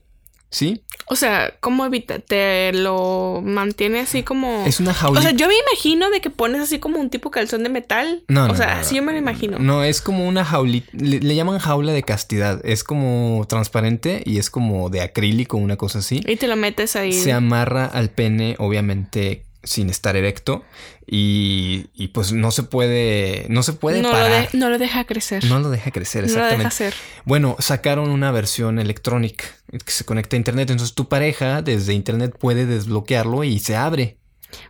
¿Sí? 0.52 0.82
O 1.06 1.16
sea, 1.16 1.54
¿cómo 1.60 1.84
evita? 1.87 2.19
¿Te 2.20 2.72
lo 2.75 3.40
mantiene 3.43 4.00
así 4.00 4.22
como...? 4.22 4.64
Es 4.66 4.81
una 4.81 4.90
O 4.90 4.94
jaulita. 4.94 5.22
sea, 5.22 5.31
yo 5.32 5.49
me 5.49 5.54
imagino 5.69 6.10
de 6.10 6.20
que 6.20 6.28
pones 6.31 6.60
así 6.60 6.78
como 6.78 7.00
un 7.00 7.08
tipo 7.10 7.31
calzón 7.31 7.62
de 7.62 7.70
metal. 7.70 8.22
No, 8.28 8.44
O 8.44 8.49
no, 8.49 8.54
sea, 8.54 8.66
no, 8.69 8.75
no. 8.75 8.81
así 8.82 8.96
yo 8.96 9.02
me 9.02 9.12
lo 9.12 9.19
imagino. 9.19 9.58
No, 9.58 9.82
es 9.82 10.02
como 10.02 10.28
una 10.28 10.44
jaulita. 10.44 10.88
Le, 10.93 11.20
le 11.20 11.34
llaman 11.34 11.58
jaula 11.58 11.93
de 11.93 12.02
castidad. 12.02 12.60
Es 12.64 12.84
como 12.84 13.44
transparente 13.49 14.22
y 14.26 14.37
es 14.38 14.50
como 14.50 14.90
de 14.90 15.00
acrílico, 15.00 15.56
una 15.56 15.76
cosa 15.76 16.00
así. 16.00 16.20
Y 16.26 16.37
te 16.37 16.46
lo 16.46 16.56
metes 16.56 16.96
ahí. 16.96 17.14
Se 17.14 17.32
amarra 17.32 17.87
al 17.87 18.10
pene, 18.10 18.55
obviamente 18.58 19.46
sin 19.64 19.88
estar 19.90 20.16
erecto. 20.16 20.64
Y, 21.06 21.87
y 21.94 22.08
pues 22.08 22.32
no 22.32 22.50
se 22.50 22.62
puede. 22.62 23.46
No 23.48 23.62
se 23.62 23.72
puede 23.72 24.02
no, 24.02 24.08
lo 24.08 24.14
parar. 24.14 24.50
de- 24.50 24.58
no 24.58 24.70
lo 24.70 24.78
deja 24.78 25.05
crecer. 25.05 25.44
No 25.44 25.58
lo 25.60 25.69
deja 25.70 25.90
crecer, 25.90 26.22
No 26.22 26.28
lo 26.28 26.34
deja 26.34 26.44
exactamente. 26.46 26.69
hacer. 26.69 26.94
Bueno, 27.25 27.56
sacaron 27.58 28.10
una 28.10 28.31
versión 28.32 28.78
electrónica 28.78 29.44
que 29.78 29.92
se 29.92 30.04
conecta 30.04 30.36
a 30.36 30.38
internet. 30.38 30.70
Entonces 30.70 30.94
tu 30.94 31.08
pareja 31.08 31.62
desde 31.62 31.94
internet 31.94 32.36
puede 32.38 32.66
desbloquearlo 32.66 33.44
y 33.44 33.58
se 33.58 33.76
abre. 33.76 34.19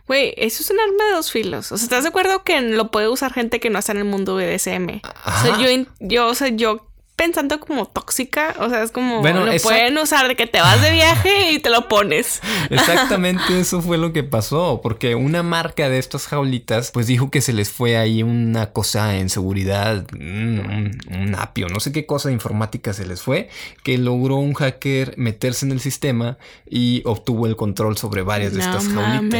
Güey, 0.07 0.33
eso 0.37 0.63
es 0.63 0.69
un 0.69 0.79
arma 0.79 1.05
de 1.05 1.11
dos 1.11 1.31
filos. 1.31 1.71
O 1.71 1.77
sea, 1.77 1.83
¿estás 1.83 2.03
de 2.03 2.09
acuerdo 2.09 2.43
que 2.43 2.61
lo 2.61 2.89
puede 2.91 3.09
usar 3.09 3.33
gente 3.33 3.59
que 3.59 3.69
no 3.69 3.79
está 3.79 3.91
en 3.91 3.99
el 3.99 4.05
mundo 4.05 4.35
BDSM? 4.35 5.01
O 5.03 5.41
sea, 5.41 5.59
yo, 5.59 5.85
yo, 5.99 6.27
o 6.27 6.35
sea, 6.35 6.47
yo 6.49 6.87
pensando 7.23 7.59
como 7.59 7.85
tóxica, 7.85 8.53
o 8.59 8.69
sea, 8.69 8.83
es 8.83 8.91
como 8.91 9.21
Bueno, 9.21 9.45
lo 9.45 9.51
exact- 9.53 9.63
pueden 9.63 9.97
usar 9.97 10.27
de 10.27 10.35
que 10.35 10.45
te 10.45 10.59
vas 10.59 10.81
de 10.81 10.91
viaje 10.91 11.51
y 11.53 11.59
te 11.59 11.69
lo 11.69 11.87
pones. 11.87 12.41
Exactamente 12.69 13.59
eso 13.59 13.81
fue 13.81 13.97
lo 13.97 14.11
que 14.11 14.23
pasó, 14.23 14.81
porque 14.83 15.15
una 15.15 15.41
marca 15.41 15.87
de 15.87 15.99
estas 15.99 16.27
jaulitas 16.27 16.91
pues 16.91 17.07
dijo 17.07 17.31
que 17.31 17.39
se 17.41 17.53
les 17.53 17.69
fue 17.71 17.95
ahí 17.97 18.23
una 18.23 18.71
cosa 18.71 19.17
en 19.17 19.29
seguridad, 19.29 20.05
un, 20.13 21.35
apio, 21.39 21.67
no 21.69 21.79
sé 21.79 21.91
qué 21.93 22.05
cosa 22.05 22.27
de 22.29 22.33
informática 22.33 22.91
se 22.93 23.05
les 23.05 23.21
fue, 23.21 23.49
que 23.83 23.97
logró 23.97 24.35
un 24.35 24.53
hacker 24.53 25.13
meterse 25.17 25.65
en 25.65 25.71
el 25.71 25.79
sistema 25.79 26.37
y 26.69 27.01
obtuvo 27.05 27.47
el 27.47 27.55
control 27.55 27.97
sobre 27.97 28.21
varias 28.21 28.53
de 28.53 28.59
No 28.59 28.65
estas 28.65 28.87
jaulitas. 28.93 29.39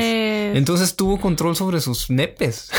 Entonces 0.55 0.95
tuvo 0.95 1.19
control 1.19 1.55
sobre 1.55 1.81
sus 1.81 2.09
nepes. 2.09 2.69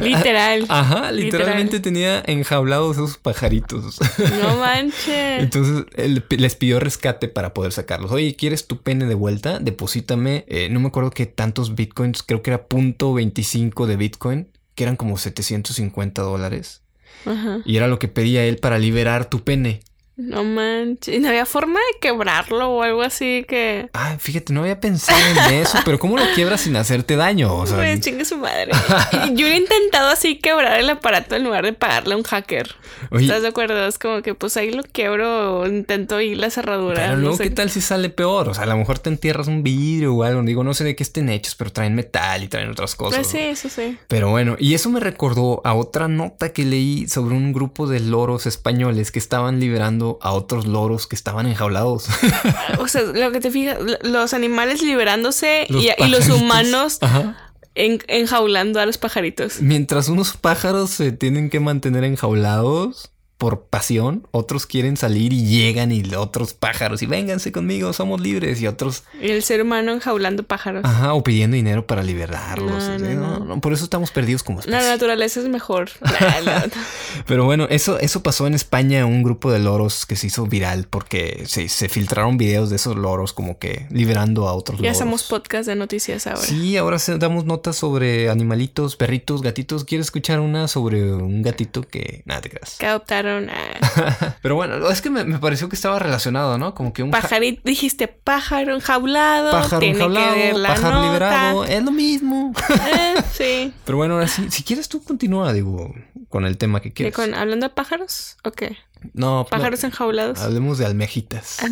Literal. 0.00 0.64
Ajá, 0.68 1.12
Literal. 1.12 1.16
literalmente 1.16 1.80
tenía 1.80 2.22
enjaulados 2.26 2.96
esos 2.96 3.18
pajaritos. 3.18 3.98
No 4.40 4.56
manches. 4.60 5.42
Entonces 5.42 5.84
él 5.96 6.24
les 6.28 6.54
pidió 6.56 6.80
rescate 6.80 7.28
para 7.28 7.54
poder 7.54 7.72
sacarlos. 7.72 8.10
Oye, 8.10 8.36
¿quieres 8.36 8.66
tu 8.66 8.82
pene 8.82 9.06
de 9.06 9.14
vuelta? 9.14 9.58
Deposítame. 9.58 10.44
eh, 10.48 10.68
no 10.70 10.80
me 10.80 10.88
acuerdo 10.88 11.10
qué 11.10 11.26
tantos 11.26 11.74
bitcoins. 11.74 12.22
Creo 12.22 12.42
que 12.42 12.50
era 12.50 12.66
punto 12.66 13.12
25 13.14 13.86
de 13.86 13.96
bitcoin, 13.96 14.48
que 14.74 14.84
eran 14.84 14.96
como 14.96 15.16
750 15.18 16.22
dólares. 16.22 16.82
Ajá. 17.24 17.60
Y 17.64 17.76
era 17.76 17.88
lo 17.88 17.98
que 17.98 18.08
pedía 18.08 18.44
él 18.44 18.58
para 18.58 18.78
liberar 18.78 19.28
tu 19.28 19.42
pene. 19.44 19.80
No 20.20 20.42
manches. 20.42 21.14
¿Y 21.14 21.20
no 21.20 21.28
había 21.28 21.46
forma 21.46 21.78
de 21.78 22.00
quebrarlo 22.00 22.68
o 22.70 22.82
algo 22.82 23.02
así 23.02 23.44
que. 23.48 23.88
Ah, 23.94 24.16
fíjate, 24.18 24.52
no 24.52 24.62
había 24.62 24.80
pensado 24.80 25.16
en 25.46 25.54
eso, 25.54 25.78
pero 25.84 25.98
¿cómo 26.00 26.18
lo 26.18 26.24
quiebras 26.34 26.62
sin 26.62 26.74
hacerte 26.74 27.14
daño? 27.14 27.54
O 27.54 27.66
sea, 27.68 27.76
Pues 27.76 28.00
chingue 28.00 28.24
su 28.24 28.36
madre. 28.36 28.72
Yo 29.34 29.46
he 29.46 29.56
intentado 29.56 30.08
así 30.10 30.36
quebrar 30.40 30.80
el 30.80 30.90
aparato 30.90 31.36
en 31.36 31.44
lugar 31.44 31.64
de 31.64 31.72
pagarle 31.72 32.14
a 32.14 32.16
un 32.16 32.24
hacker. 32.24 32.74
oye, 33.12 33.26
¿Estás 33.26 33.42
de 33.42 33.48
acuerdo? 33.48 33.86
Es 33.86 33.96
como 33.98 34.20
que 34.22 34.34
pues 34.34 34.56
ahí 34.56 34.72
lo 34.72 34.82
quiebro 34.82 35.60
o 35.60 35.66
intento 35.68 36.20
ir 36.20 36.36
la 36.38 36.50
cerradura. 36.50 36.96
pero 36.96 37.12
no 37.14 37.20
luego, 37.20 37.36
sé. 37.36 37.44
¿qué 37.44 37.50
tal 37.50 37.70
si 37.70 37.80
sale 37.80 38.10
peor? 38.10 38.48
O 38.48 38.54
sea, 38.54 38.64
a 38.64 38.66
lo 38.66 38.76
mejor 38.76 38.98
te 38.98 39.10
entierras 39.10 39.46
un 39.46 39.62
vidrio 39.62 40.14
o 40.16 40.24
algo. 40.24 40.42
Digo, 40.42 40.64
no 40.64 40.74
sé 40.74 40.82
de 40.82 40.96
qué 40.96 41.04
estén 41.04 41.28
hechos, 41.28 41.54
pero 41.54 41.70
traen 41.70 41.94
metal 41.94 42.42
y 42.42 42.48
traen 42.48 42.70
otras 42.70 42.96
cosas. 42.96 43.18
Pues 43.20 43.28
sí, 43.28 43.38
eso 43.38 43.68
sí. 43.68 43.96
Pero 44.08 44.30
bueno, 44.30 44.56
y 44.58 44.74
eso 44.74 44.90
me 44.90 44.98
recordó 44.98 45.60
a 45.64 45.74
otra 45.74 46.08
nota 46.08 46.52
que 46.52 46.64
leí 46.64 47.06
sobre 47.06 47.36
un 47.36 47.52
grupo 47.52 47.86
de 47.86 48.00
loros 48.00 48.46
españoles 48.46 49.12
que 49.12 49.20
estaban 49.20 49.60
liberando 49.60 50.07
a 50.22 50.32
otros 50.32 50.66
loros 50.66 51.06
que 51.06 51.14
estaban 51.16 51.46
enjaulados. 51.46 52.06
O 52.78 52.88
sea, 52.88 53.02
lo 53.02 53.30
que 53.32 53.40
te 53.40 53.50
fijas, 53.50 53.78
lo- 53.80 53.98
los 54.10 54.32
animales 54.32 54.80
liberándose 54.82 55.66
Los 55.68 55.82
y, 55.84 55.90
y 55.98 56.08
los 56.08 56.28
humanos 56.30 56.98
en- 57.74 58.02
enjaulando 58.08 58.80
a 58.80 58.86
los 58.86 58.96
pajaritos. 58.98 59.60
Mientras 59.60 60.08
unos 60.08 60.36
pájaros 60.36 60.90
se 60.90 61.12
tienen 61.12 61.50
que 61.50 61.60
mantener 61.60 62.04
enjaulados, 62.04 63.10
por 63.38 63.62
pasión, 63.66 64.26
otros 64.32 64.66
quieren 64.66 64.96
salir 64.96 65.32
y 65.32 65.44
llegan 65.46 65.92
y 65.92 66.02
otros 66.16 66.54
pájaros 66.54 67.02
y 67.02 67.06
vénganse 67.06 67.52
conmigo, 67.52 67.92
somos 67.92 68.20
libres 68.20 68.60
y 68.60 68.66
otros... 68.66 69.04
Y 69.22 69.30
el 69.30 69.44
ser 69.44 69.62
humano 69.62 69.92
enjaulando 69.92 70.42
pájaros. 70.42 70.84
Ajá, 70.84 71.14
o 71.14 71.22
pidiendo 71.22 71.54
dinero 71.54 71.86
para 71.86 72.02
liberarlos. 72.02 72.88
No, 73.00 73.14
no, 73.14 73.38
no, 73.44 73.60
por 73.60 73.72
eso 73.72 73.84
estamos 73.84 74.10
perdidos 74.10 74.42
como 74.42 74.58
La 74.58 74.64
especie. 74.78 74.88
naturaleza 74.90 75.38
es 75.40 75.48
mejor. 75.48 75.88
La- 76.00 76.40
la- 76.40 76.68
Pero 77.26 77.44
bueno, 77.44 77.68
eso, 77.70 78.00
eso 78.00 78.24
pasó 78.24 78.48
en 78.48 78.54
España, 78.54 79.06
un 79.06 79.22
grupo 79.22 79.52
de 79.52 79.60
loros 79.60 80.04
que 80.04 80.16
se 80.16 80.26
hizo 80.26 80.44
viral 80.46 80.88
porque 80.90 81.44
se, 81.46 81.68
se 81.68 81.88
filtraron 81.88 82.38
videos 82.38 82.70
de 82.70 82.76
esos 82.76 82.96
loros 82.96 83.32
como 83.32 83.60
que 83.60 83.86
liberando 83.90 84.48
a 84.48 84.52
otros 84.52 84.78
ya 84.80 84.86
loros. 84.86 84.96
hacemos 84.96 85.22
podcast 85.24 85.68
de 85.68 85.76
noticias 85.76 86.26
ahora. 86.26 86.40
Sí, 86.42 86.76
ahora 86.76 86.98
se- 86.98 87.18
damos 87.18 87.44
notas 87.44 87.76
sobre 87.76 88.30
animalitos, 88.30 88.96
perritos, 88.96 89.42
gatitos. 89.42 89.84
¿Quieres 89.84 90.08
escuchar 90.08 90.40
una 90.40 90.66
sobre 90.66 91.12
un 91.12 91.42
gatito 91.42 91.82
que... 91.82 92.22
Nada, 92.24 92.40
te 92.40 92.50
creas. 92.50 92.76
Que 92.78 92.86
adoptaron 92.86 93.27
a 93.30 94.36
Pero 94.42 94.54
bueno, 94.54 94.88
es 94.90 95.02
que 95.02 95.10
me, 95.10 95.24
me 95.24 95.38
pareció 95.38 95.68
que 95.68 95.76
estaba 95.76 95.98
relacionado, 95.98 96.58
¿no? 96.58 96.74
Como 96.74 96.92
que 96.92 97.02
un 97.02 97.10
ja- 97.12 97.20
pajarito. 97.20 97.62
Dijiste 97.64 98.08
pájaro 98.08 98.74
enjaulado. 98.74 99.50
pájaro 99.52 99.80
tiene 99.80 99.94
enjaulado, 99.96 100.34
que 100.34 100.40
ver 100.40 100.56
la 100.56 100.68
pájaro 100.68 100.94
nota. 100.96 101.06
liberado, 101.12 101.64
es 101.64 101.82
lo 101.84 101.90
mismo. 101.92 102.52
Eh, 102.88 103.14
sí. 103.32 103.72
Pero 103.84 103.98
bueno, 103.98 104.14
ahora 104.14 104.28
sí, 104.28 104.46
si 104.50 104.62
quieres 104.62 104.88
tú 104.88 105.02
continúa, 105.02 105.52
digo, 105.52 105.94
con 106.28 106.46
el 106.46 106.56
tema 106.58 106.80
que 106.80 106.88
¿Y 106.88 106.92
quieres. 106.92 107.14
con, 107.14 107.34
hablando 107.34 107.68
de 107.68 107.74
pájaros? 107.74 108.36
¿O 108.44 108.52
qué? 108.52 108.76
No, 109.12 109.46
Pájaros 109.48 109.82
no, 109.82 109.88
enjaulados. 109.88 110.40
hablemos 110.40 110.78
de 110.78 110.86
almejitas. 110.86 111.58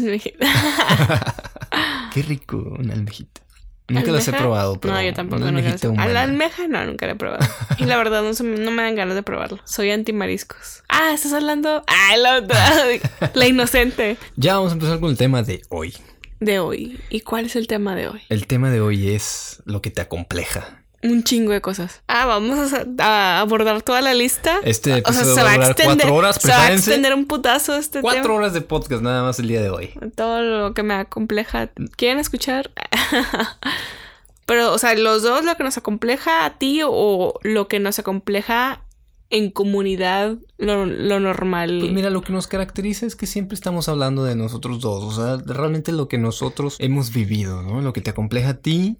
Qué 2.12 2.22
rico 2.22 2.56
una 2.78 2.94
almejita. 2.94 3.42
Nunca 3.88 4.10
las 4.10 4.26
he 4.26 4.30
¿Almeja? 4.30 4.42
probado, 4.44 4.80
pero 4.80 4.94
No, 4.94 5.02
yo 5.02 5.14
tampoco. 5.14 5.42
una 5.42 5.52
nunca 5.52 5.70
las- 5.70 5.84
A 5.84 6.08
la 6.08 6.22
almeja 6.22 6.66
no, 6.68 6.84
nunca 6.86 7.06
la 7.06 7.12
he 7.12 7.16
probado. 7.16 7.46
Y 7.78 7.84
la 7.84 7.96
verdad 7.96 8.22
no, 8.22 8.30
no 8.32 8.70
me 8.72 8.82
dan 8.82 8.96
ganas 8.96 9.14
de 9.14 9.22
probarlo. 9.22 9.60
Soy 9.64 9.90
anti 9.90 10.12
mariscos. 10.12 10.82
Ah, 10.88 11.12
estás 11.14 11.32
hablando. 11.32 11.84
Ah, 11.86 12.16
la 12.16 12.38
otra. 12.38 12.58
La 13.34 13.46
inocente 13.46 14.16
Ya 14.36 14.54
vamos 14.56 14.72
a 14.72 14.74
empezar 14.74 14.98
con 15.00 15.10
el 15.10 15.16
tema 15.16 15.42
de 15.42 15.62
hoy. 15.68 15.94
de 16.40 16.58
hoy. 16.58 16.98
¿Y 17.10 17.20
cuál 17.20 17.46
es 17.46 17.54
el 17.56 17.66
tema 17.68 17.94
de 17.94 18.08
hoy? 18.08 18.20
El 18.28 18.46
tema 18.46 18.70
de 18.70 18.80
hoy 18.80 19.08
es 19.14 19.62
lo 19.66 19.80
que 19.82 19.90
te 19.90 20.00
acompleja. 20.00 20.82
Un 21.02 21.22
chingo 21.24 21.52
de 21.52 21.60
cosas. 21.60 22.02
Ah, 22.08 22.26
vamos 22.26 22.72
a, 22.72 22.84
a 22.98 23.40
abordar 23.40 23.82
toda 23.82 24.00
la 24.00 24.14
lista. 24.14 24.58
Este 24.64 25.02
o 25.04 25.12
sea, 25.12 25.24
se 25.24 25.42
va 25.42 25.50
a 25.52 25.54
extender. 25.56 25.96
cuatro 25.96 26.14
horas, 26.14 26.36
se 26.40 26.48
va 26.48 26.64
a 26.66 26.72
extender 26.72 27.14
un 27.14 27.26
putazo 27.26 27.76
este 27.76 28.00
Cuatro 28.00 28.22
tema. 28.22 28.34
horas 28.34 28.52
de 28.54 28.62
podcast 28.62 29.02
nada 29.02 29.22
más 29.22 29.38
el 29.38 29.48
día 29.48 29.60
de 29.62 29.70
hoy. 29.70 29.90
Todo 30.14 30.42
lo 30.42 30.74
que 30.74 30.82
me 30.82 30.94
acompleja. 30.94 31.70
¿Quieren 31.96 32.18
escuchar? 32.18 32.70
Pero, 34.46 34.72
o 34.72 34.78
sea, 34.78 34.94
los 34.94 35.22
dos, 35.22 35.44
lo 35.44 35.56
que 35.56 35.64
nos 35.64 35.76
acompleja 35.76 36.44
a 36.44 36.58
ti 36.58 36.80
o 36.84 37.38
lo 37.42 37.68
que 37.68 37.80
nos 37.80 37.98
acompleja 37.98 38.82
en 39.28 39.50
comunidad, 39.50 40.36
lo, 40.56 40.86
lo 40.86 41.18
normal. 41.18 41.78
Pues 41.80 41.92
mira, 41.92 42.10
lo 42.10 42.22
que 42.22 42.32
nos 42.32 42.46
caracteriza 42.46 43.06
es 43.06 43.16
que 43.16 43.26
siempre 43.26 43.56
estamos 43.56 43.88
hablando 43.88 44.22
de 44.22 44.36
nosotros 44.36 44.80
dos. 44.80 45.02
O 45.02 45.10
sea, 45.10 45.42
realmente 45.44 45.90
lo 45.90 46.06
que 46.06 46.18
nosotros 46.18 46.76
hemos 46.78 47.12
vivido, 47.12 47.62
¿no? 47.62 47.80
Lo 47.80 47.92
que 47.92 48.00
te 48.00 48.10
acompleja 48.10 48.50
a 48.50 48.54
ti 48.58 48.98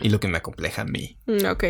y 0.00 0.08
lo 0.08 0.20
que 0.20 0.28
me 0.28 0.38
acompleja 0.38 0.82
a 0.82 0.84
mí. 0.86 1.16
Mm, 1.26 1.46
Ok. 1.46 1.64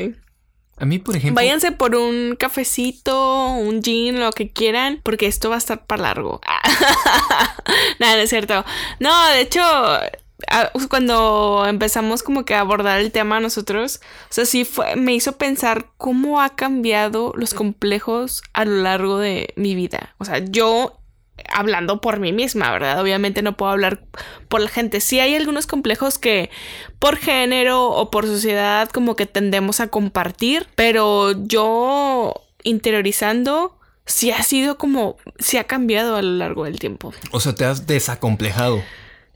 A 0.79 0.85
mí, 0.85 0.99
por 0.99 1.14
ejemplo. 1.17 1.35
Váyanse 1.37 1.71
por 1.71 1.95
un 1.95 2.35
cafecito, 2.37 3.50
un 3.50 3.83
gin, 3.83 4.19
lo 4.19 4.33
que 4.33 4.50
quieran, 4.50 5.00
porque 5.05 5.26
esto 5.26 5.49
va 5.50 5.57
a 5.57 5.59
estar 5.59 5.87
para 5.87 6.02
largo. 6.02 6.41
Nada, 8.00 8.17
no 8.17 8.23
es 8.23 8.31
cierto. 8.31 8.64
No, 8.99 9.29
de 9.29 9.43
hecho, 9.43 9.61
cuando 10.88 11.67
empezamos 11.69 12.23
como 12.23 12.45
que 12.45 12.55
a 12.55 12.61
abordar 12.61 13.00
el 13.00 13.12
tema 13.12 13.38
nosotros, 13.38 14.00
o 14.31 14.33
sea, 14.33 14.45
sí 14.45 14.64
fue, 14.64 14.97
me 14.97 15.14
hizo 15.14 15.37
pensar 15.37 15.87
cómo 15.99 16.41
ha 16.41 16.57
cambiado 16.57 17.33
los 17.37 17.55
complejos 17.55 18.43
a 18.52 18.64
lo 18.64 18.83
largo 18.83 19.19
de 19.19 19.52
mi 19.57 19.75
vida. 19.75 20.14
O 20.19 20.25
sea, 20.25 20.38
yo 20.38 20.99
hablando 21.49 22.00
por 22.00 22.18
mí 22.20 22.32
misma, 22.32 22.70
¿verdad? 22.72 23.00
Obviamente 23.00 23.42
no 23.42 23.56
puedo 23.56 23.72
hablar 23.72 24.02
por 24.49 24.61
la 24.61 24.68
gente. 24.68 25.00
Sí 25.00 25.20
hay 25.20 25.34
algunos 25.34 25.66
complejos 25.66 26.18
que 26.18 26.50
por 26.99 27.16
género 27.16 27.87
o 27.90 28.11
por 28.11 28.26
sociedad 28.26 28.88
como 28.90 29.16
que 29.16 29.26
tendemos 29.26 29.80
a 29.80 29.88
compartir, 29.88 30.66
pero 30.75 31.32
yo 31.46 32.34
interiorizando 32.62 33.78
sí 34.04 34.30
ha 34.30 34.42
sido 34.42 34.78
como, 34.78 35.16
sí 35.38 35.56
ha 35.58 35.64
cambiado 35.64 36.16
a 36.16 36.22
lo 36.22 36.32
largo 36.37 36.64
del 36.64 36.78
tiempo. 36.78 37.12
O 37.30 37.40
sea, 37.40 37.54
te 37.54 37.64
has 37.64 37.87
desacomplejado. 37.87 38.82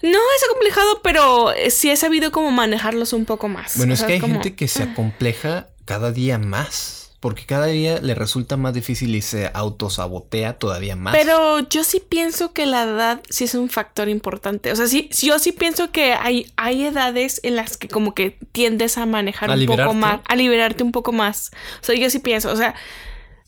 No 0.02 0.10
es 0.18 0.44
acomplejado, 0.50 1.00
pero 1.02 1.52
sí 1.70 1.90
he 1.90 1.96
sabido 1.96 2.30
como 2.30 2.50
manejarlos 2.50 3.12
un 3.12 3.24
poco 3.24 3.48
más. 3.48 3.76
Bueno, 3.78 3.92
O 3.92 3.94
es 3.94 4.02
que 4.04 4.14
hay 4.14 4.20
como- 4.20 4.34
gente 4.34 4.54
que 4.54 4.68
se 4.68 4.82
acompleja 4.82 5.68
cada 5.84 6.12
día 6.12 6.38
más. 6.38 7.05
Porque 7.20 7.46
cada 7.46 7.66
día 7.66 8.00
le 8.00 8.14
resulta 8.14 8.56
más 8.56 8.74
difícil 8.74 9.14
y 9.14 9.22
se 9.22 9.50
autosabotea 9.52 10.58
todavía 10.58 10.96
más. 10.96 11.14
Pero 11.16 11.60
yo 11.68 11.82
sí 11.82 12.02
pienso 12.06 12.52
que 12.52 12.66
la 12.66 12.84
edad 12.84 13.22
sí 13.30 13.44
es 13.44 13.54
un 13.54 13.70
factor 13.70 14.08
importante. 14.08 14.70
O 14.70 14.76
sea, 14.76 14.86
sí, 14.86 15.08
yo 15.22 15.38
sí 15.38 15.52
pienso 15.52 15.90
que 15.90 16.12
hay, 16.12 16.52
hay 16.56 16.84
edades 16.84 17.40
en 17.42 17.56
las 17.56 17.76
que 17.76 17.88
como 17.88 18.14
que 18.14 18.38
tiendes 18.52 18.98
a 18.98 19.06
manejar 19.06 19.50
¿A 19.50 19.54
un 19.54 19.66
poco 19.66 19.94
más, 19.94 20.20
a 20.28 20.36
liberarte 20.36 20.82
un 20.82 20.92
poco 20.92 21.12
más. 21.12 21.52
O 21.82 21.84
sea, 21.84 21.94
yo 21.94 22.10
sí 22.10 22.18
pienso, 22.18 22.52
o 22.52 22.56
sea, 22.56 22.74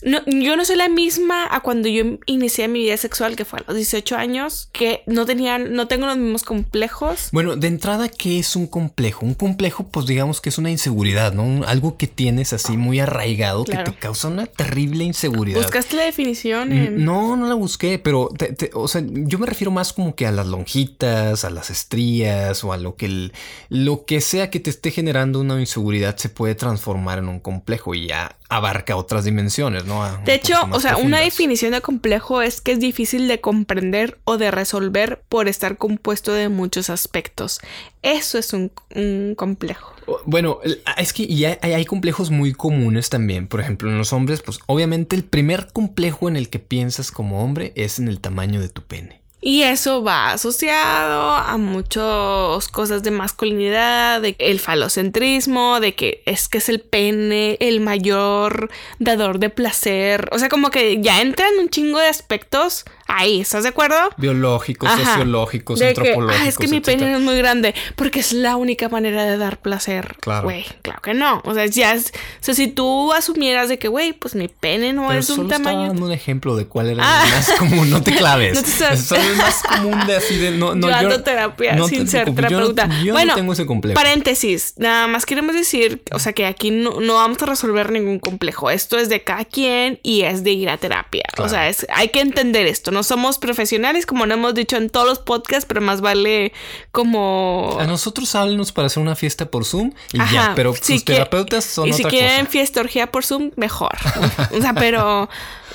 no, 0.02 0.20
yo 0.26 0.56
no 0.56 0.64
soy 0.64 0.76
la 0.76 0.88
misma 0.88 1.46
a 1.50 1.60
cuando 1.60 1.88
yo 1.88 2.04
inicié 2.26 2.68
mi 2.68 2.80
vida 2.80 2.96
sexual, 2.96 3.34
que 3.36 3.44
fue 3.44 3.58
a 3.60 3.64
los 3.66 3.76
18 3.76 4.16
años, 4.16 4.68
que 4.72 5.02
no 5.06 5.26
tenía, 5.26 5.58
no 5.58 5.88
tengo 5.88 6.06
los 6.06 6.16
mismos 6.16 6.42
complejos. 6.44 7.28
Bueno, 7.32 7.56
de 7.56 7.66
entrada, 7.68 8.08
¿qué 8.08 8.38
es 8.38 8.54
un 8.56 8.66
complejo? 8.66 9.26
Un 9.26 9.34
complejo, 9.34 9.88
pues 9.88 10.06
digamos 10.06 10.40
que 10.40 10.48
es 10.50 10.58
una 10.58 10.70
inseguridad, 10.70 11.32
¿no? 11.32 11.42
Un- 11.44 11.64
algo 11.64 11.96
que 11.96 12.06
tienes 12.06 12.52
así 12.52 12.76
muy 12.76 13.00
arraigado 13.00 13.64
Claro. 13.64 13.84
que 13.84 13.90
te 13.92 13.98
causa 13.98 14.28
una 14.28 14.46
terrible 14.46 15.04
inseguridad. 15.04 15.62
¿Buscaste 15.62 15.96
la 15.96 16.04
definición? 16.04 16.72
En... 16.72 17.04
No, 17.04 17.36
no 17.36 17.46
la 17.48 17.54
busqué, 17.54 17.98
pero 17.98 18.28
te- 18.36 18.52
te- 18.52 18.70
o 18.74 18.86
sea, 18.88 19.02
yo 19.04 19.38
me 19.38 19.46
refiero 19.46 19.70
más 19.70 19.92
como 19.92 20.14
que 20.14 20.26
a 20.26 20.32
las 20.32 20.46
lonjitas, 20.46 21.44
a 21.44 21.50
las 21.50 21.70
estrías 21.70 22.62
o 22.64 22.72
a 22.72 22.76
lo 22.78 22.96
que 22.96 23.06
el- 23.06 23.32
lo 23.68 24.04
que 24.04 24.20
sea 24.20 24.50
que 24.50 24.60
te 24.60 24.70
esté 24.70 24.90
generando 24.90 25.40
una 25.40 25.58
inseguridad 25.60 26.16
se 26.16 26.28
puede 26.28 26.54
transformar 26.54 27.18
en 27.18 27.28
un 27.28 27.40
complejo 27.40 27.94
y 27.94 28.06
ya 28.08 28.36
abarca 28.50 28.96
otras 28.96 29.24
dimensiones, 29.24 29.84
¿no? 29.84 30.02
A- 30.02 30.16
un 30.18 30.24
De 30.24 30.34
hecho, 30.34 30.54
o 30.72 30.80
sea, 30.80 30.96
una 30.96 31.20
definición 31.20 31.72
de 31.72 31.80
complejo 31.82 32.40
es 32.40 32.60
que 32.62 32.72
es 32.72 32.80
difícil 32.80 33.28
de 33.28 33.40
comprender 33.40 34.18
o 34.24 34.38
de 34.38 34.50
resolver 34.50 35.22
por 35.28 35.48
estar 35.48 35.76
compuesto 35.76 36.32
de 36.32 36.48
muchos 36.48 36.88
aspectos. 36.88 37.60
Eso 38.02 38.38
es 38.38 38.52
un, 38.54 38.70
un 38.94 39.34
complejo. 39.36 39.92
Bueno, 40.24 40.60
ah, 40.86 40.94
es 40.96 41.12
que 41.12 41.24
y 41.24 41.44
hay, 41.44 41.58
hay- 41.60 41.74
hay 41.74 41.84
complejos 41.84 42.30
muy 42.30 42.54
comunes 42.54 43.10
también. 43.10 43.46
Por 43.48 43.60
ejemplo, 43.60 43.90
en 43.90 43.98
los 43.98 44.14
hombres, 44.14 44.40
pues 44.40 44.58
obviamente 44.66 45.14
el 45.14 45.24
primer 45.24 45.68
complejo 45.72 46.28
en 46.28 46.36
el 46.36 46.48
que 46.48 46.58
piensas 46.58 47.10
como 47.12 47.44
hombre 47.44 47.72
es 47.76 47.98
en 47.98 48.08
el 48.08 48.20
tamaño 48.20 48.60
de 48.62 48.70
tu 48.70 48.82
pene. 48.82 49.17
Y 49.40 49.62
eso 49.62 50.02
va 50.02 50.32
asociado 50.32 51.30
a 51.30 51.56
muchas 51.58 52.66
cosas 52.68 53.04
de 53.04 53.12
masculinidad, 53.12 54.20
de 54.20 54.34
el 54.38 54.58
falocentrismo, 54.58 55.78
de 55.78 55.94
que 55.94 56.22
es 56.26 56.48
que 56.48 56.58
es 56.58 56.68
el 56.68 56.80
pene 56.80 57.56
el 57.60 57.80
mayor 57.80 58.68
dador 58.98 59.38
de 59.38 59.50
placer. 59.50 60.28
O 60.32 60.38
sea, 60.40 60.48
como 60.48 60.70
que 60.70 61.00
ya 61.00 61.20
entran 61.20 61.56
un 61.60 61.68
chingo 61.68 61.98
de 61.98 62.08
aspectos 62.08 62.84
ahí, 63.08 63.40
¿estás 63.40 63.62
de 63.64 63.70
acuerdo? 63.70 63.96
Biológicos, 64.16 64.88
Ajá. 64.88 65.04
sociológicos, 65.14 65.78
De 65.78 65.86
que, 65.94 66.00
antropológicos. 66.00 66.42
ah, 66.44 66.48
es 66.48 66.58
que 66.58 66.68
mi 66.68 66.80
pene 66.80 67.14
es 67.14 67.20
muy 67.20 67.36
grande 67.38 67.74
porque 67.96 68.20
es 68.20 68.32
la 68.32 68.56
única 68.56 68.88
manera 68.88 69.24
de 69.24 69.36
dar 69.36 69.58
placer. 69.60 70.16
Claro. 70.20 70.44
Güey, 70.44 70.64
claro 70.82 71.00
que 71.02 71.14
no. 71.14 71.40
O 71.44 71.54
sea, 71.54 71.66
ya 71.66 71.94
es, 71.94 72.12
o 72.40 72.44
sea, 72.44 72.54
si 72.54 72.68
tú 72.68 73.12
asumieras 73.12 73.68
de 73.68 73.78
que, 73.78 73.88
güey, 73.88 74.12
pues 74.12 74.34
mi 74.34 74.48
pene 74.48 74.92
no 74.92 75.08
Pero 75.08 75.20
es 75.20 75.26
solo 75.26 75.42
un 75.42 75.52
estaba 75.52 75.70
tamaño. 75.70 75.88
dando 75.88 76.06
un 76.06 76.12
ejemplo 76.12 76.54
de 76.56 76.66
cuál 76.66 76.90
era 76.90 77.02
Ah. 77.04 77.24
el 77.24 77.30
más 77.32 77.50
común. 77.58 77.90
No 77.90 78.02
te 78.02 78.12
claves. 78.16 78.54
No 78.54 78.62
te 78.62 78.70
sabes. 78.70 79.00
Es 79.00 79.06
solo 79.06 79.22
el 79.22 79.36
más 79.36 79.62
común 79.62 80.06
de 80.06 80.16
así 80.16 80.36
de 80.36 80.50
no, 80.52 80.74
no 80.74 80.88
yo 80.88 80.94
ando 80.94 81.22
terapia 81.22 81.74
no 81.74 81.88
sin 81.88 82.04
te 82.04 82.10
ser 82.10 82.34
yo. 82.50 82.72
Yo, 83.04 83.12
bueno, 83.12 83.32
no 83.32 83.36
tengo 83.36 83.52
ese 83.54 83.66
complejo. 83.66 83.94
paréntesis. 83.94 84.74
Nada 84.76 85.06
más 85.08 85.24
queremos 85.26 85.54
decir, 85.54 86.02
o 86.12 86.18
sea, 86.18 86.32
que 86.32 86.46
aquí 86.46 86.70
no, 86.70 87.00
no 87.00 87.14
vamos 87.14 87.42
a 87.42 87.46
resolver 87.46 87.90
ningún 87.90 88.18
complejo. 88.18 88.70
Esto 88.70 88.98
es 88.98 89.08
de 89.08 89.22
cada 89.24 89.44
quien 89.44 89.98
y 90.02 90.22
es 90.22 90.44
de 90.44 90.50
ir 90.52 90.68
a 90.68 90.76
terapia. 90.76 91.24
O 91.38 91.48
sea, 91.48 91.68
es, 91.68 91.86
hay 91.94 92.08
que 92.10 92.20
entender 92.20 92.66
esto. 92.66 92.90
No 92.90 92.97
somos 93.02 93.38
profesionales, 93.38 94.06
como 94.06 94.26
no 94.26 94.34
hemos 94.34 94.54
dicho 94.54 94.76
en 94.76 94.90
todos 94.90 95.06
los 95.06 95.18
podcasts, 95.18 95.66
pero 95.66 95.80
más 95.80 96.00
vale 96.00 96.52
como. 96.92 97.76
A 97.80 97.86
nosotros 97.86 98.34
háblenos 98.34 98.72
para 98.72 98.86
hacer 98.86 99.02
una 99.02 99.16
fiesta 99.16 99.50
por 99.50 99.64
Zoom 99.64 99.92
y 100.12 100.20
Ajá, 100.20 100.32
ya, 100.32 100.52
pero 100.54 100.74
si 100.74 100.94
sus 100.94 101.04
que- 101.04 101.14
terapeutas 101.14 101.64
son 101.64 101.88
Y 101.88 101.92
si 101.92 102.04
quieren 102.04 102.40
cosa. 102.40 102.50
fiesta 102.50 102.80
orgía 102.80 103.10
por 103.10 103.24
Zoom, 103.24 103.50
mejor. 103.56 103.96
o 104.56 104.60
sea, 104.60 104.74
pero 104.74 105.28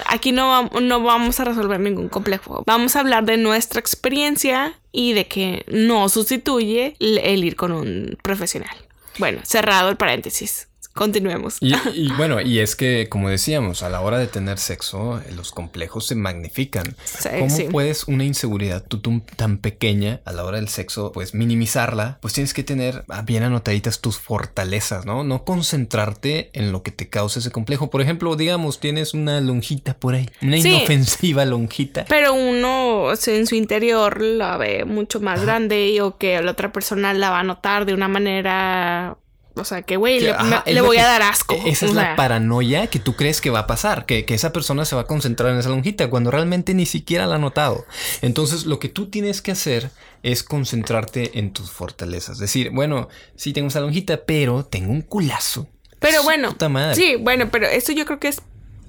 aquí 0.05 0.31
no, 0.31 0.63
no 0.81 1.01
vamos 1.01 1.39
a 1.39 1.45
resolver 1.45 1.79
ningún 1.79 2.09
complejo. 2.09 2.63
Vamos 2.65 2.95
a 2.95 2.99
hablar 3.01 3.25
de 3.25 3.37
nuestra 3.37 3.79
experiencia 3.79 4.73
y 4.91 5.13
de 5.13 5.27
que 5.27 5.65
no 5.67 6.09
sustituye 6.09 6.95
el 6.99 7.43
ir 7.43 7.55
con 7.55 7.71
un 7.71 8.17
profesional. 8.21 8.75
Bueno, 9.17 9.41
cerrado 9.43 9.89
el 9.89 9.97
paréntesis. 9.97 10.67
Continuemos. 10.93 11.57
Y, 11.59 11.73
y, 11.95 12.11
bueno, 12.17 12.39
y 12.39 12.59
es 12.59 12.75
que, 12.75 13.07
como 13.09 13.29
decíamos, 13.29 13.81
a 13.81 13.89
la 13.89 14.01
hora 14.01 14.19
de 14.19 14.27
tener 14.27 14.59
sexo, 14.59 15.21
los 15.35 15.51
complejos 15.51 16.05
se 16.05 16.15
magnifican. 16.15 16.95
Sí, 17.03 17.29
¿Cómo 17.39 17.49
sí. 17.55 17.63
puedes 17.71 18.03
una 18.07 18.23
inseguridad 18.25 18.83
tú, 18.87 18.99
tú, 18.99 19.21
tan 19.35 19.57
pequeña 19.57 20.21
a 20.25 20.31
la 20.33 20.43
hora 20.45 20.57
del 20.57 20.69
sexo, 20.69 21.11
pues 21.11 21.33
minimizarla? 21.33 22.19
Pues 22.21 22.33
tienes 22.33 22.53
que 22.53 22.63
tener 22.63 23.05
bien 23.25 23.41
anotaditas 23.43 24.01
tus 24.01 24.19
fortalezas, 24.19 25.05
¿no? 25.05 25.23
No 25.23 25.43
concentrarte 25.45 26.51
en 26.53 26.71
lo 26.71 26.83
que 26.83 26.91
te 26.91 27.09
causa 27.09 27.39
ese 27.39 27.49
complejo. 27.51 27.89
Por 27.89 28.01
ejemplo, 28.01 28.35
digamos, 28.35 28.79
tienes 28.79 29.13
una 29.15 29.41
lonjita 29.41 29.95
por 29.95 30.13
ahí, 30.13 30.29
una 30.41 30.57
Sí. 30.61 30.69
inofensiva 30.69 31.43
lonjita. 31.45 32.05
Pero 32.07 32.33
uno 32.33 33.11
en 33.25 33.47
su 33.47 33.55
interior 33.55 34.21
la 34.21 34.57
ve 34.57 34.85
mucho 34.85 35.19
más 35.19 35.41
grande 35.41 35.87
y 35.89 35.99
o 35.99 36.17
que 36.17 36.39
la 36.41 36.51
otra 36.51 36.71
persona 36.71 37.13
la 37.13 37.31
va 37.31 37.39
a 37.39 37.43
notar 37.43 37.85
de 37.85 37.93
una 37.93 38.07
manera, 38.07 39.17
o 39.55 39.63
sea, 39.65 39.81
que 39.83 39.97
güey, 39.97 40.19
le, 40.19 40.31
ajá, 40.31 40.43
me- 40.43 40.55
es 40.71 40.75
le 40.75 40.81
lo 40.81 40.85
voy 40.87 40.97
que- 40.97 41.01
a 41.03 41.07
dar 41.07 41.21
asco. 41.21 41.53
e- 41.53 41.69
Esa 41.69 41.85
O 41.85 41.89
es 41.89 41.95
sea, 41.95 42.09
la 42.11 42.15
paranoia 42.15 42.87
que 42.87 42.99
tú 42.99 43.15
crees 43.15 43.39
que 43.41 43.49
va 43.49 43.59
a 43.59 43.67
pasar, 43.67 44.05
que, 44.05 44.25
que 44.25 44.33
esa 44.33 44.51
persona 44.51 44.85
se 44.85 44.95
va 44.95 45.01
a 45.01 45.05
concentrar 45.07 45.51
en 45.51 45.59
esa 45.59 45.69
lonjita 45.69 46.09
cuando 46.09 46.31
realmente 46.31 46.73
ni 46.73 46.85
siquiera 46.85 47.27
la 47.27 47.35
ha 47.35 47.39
notado. 47.39 47.85
Entonces, 48.21 48.65
lo 48.65 48.79
que 48.79 48.89
tú 48.89 49.09
tienes 49.09 49.41
que 49.41 49.51
hacer 49.51 49.91
es 50.23 50.41
concentrarte 50.43 51.37
en 51.37 51.53
tus 51.53 51.69
fortalezas. 51.71 52.37
Decir, 52.39 52.71
bueno, 52.71 53.09
sí 53.35 53.53
tengo 53.53 53.67
esa 53.67 53.79
lonjita, 53.81 54.21
pero 54.25 54.65
tengo 54.65 54.91
un 54.91 55.01
culazo. 55.01 55.67
Pero 55.99 56.23
bueno, 56.23 56.49
puta 56.49 56.69
madre. 56.69 56.95
sí, 56.95 57.15
bueno, 57.19 57.49
pero 57.51 57.67
eso 57.67 57.91
yo 57.91 58.05
creo 58.05 58.19
que 58.19 58.29
es 58.29 58.41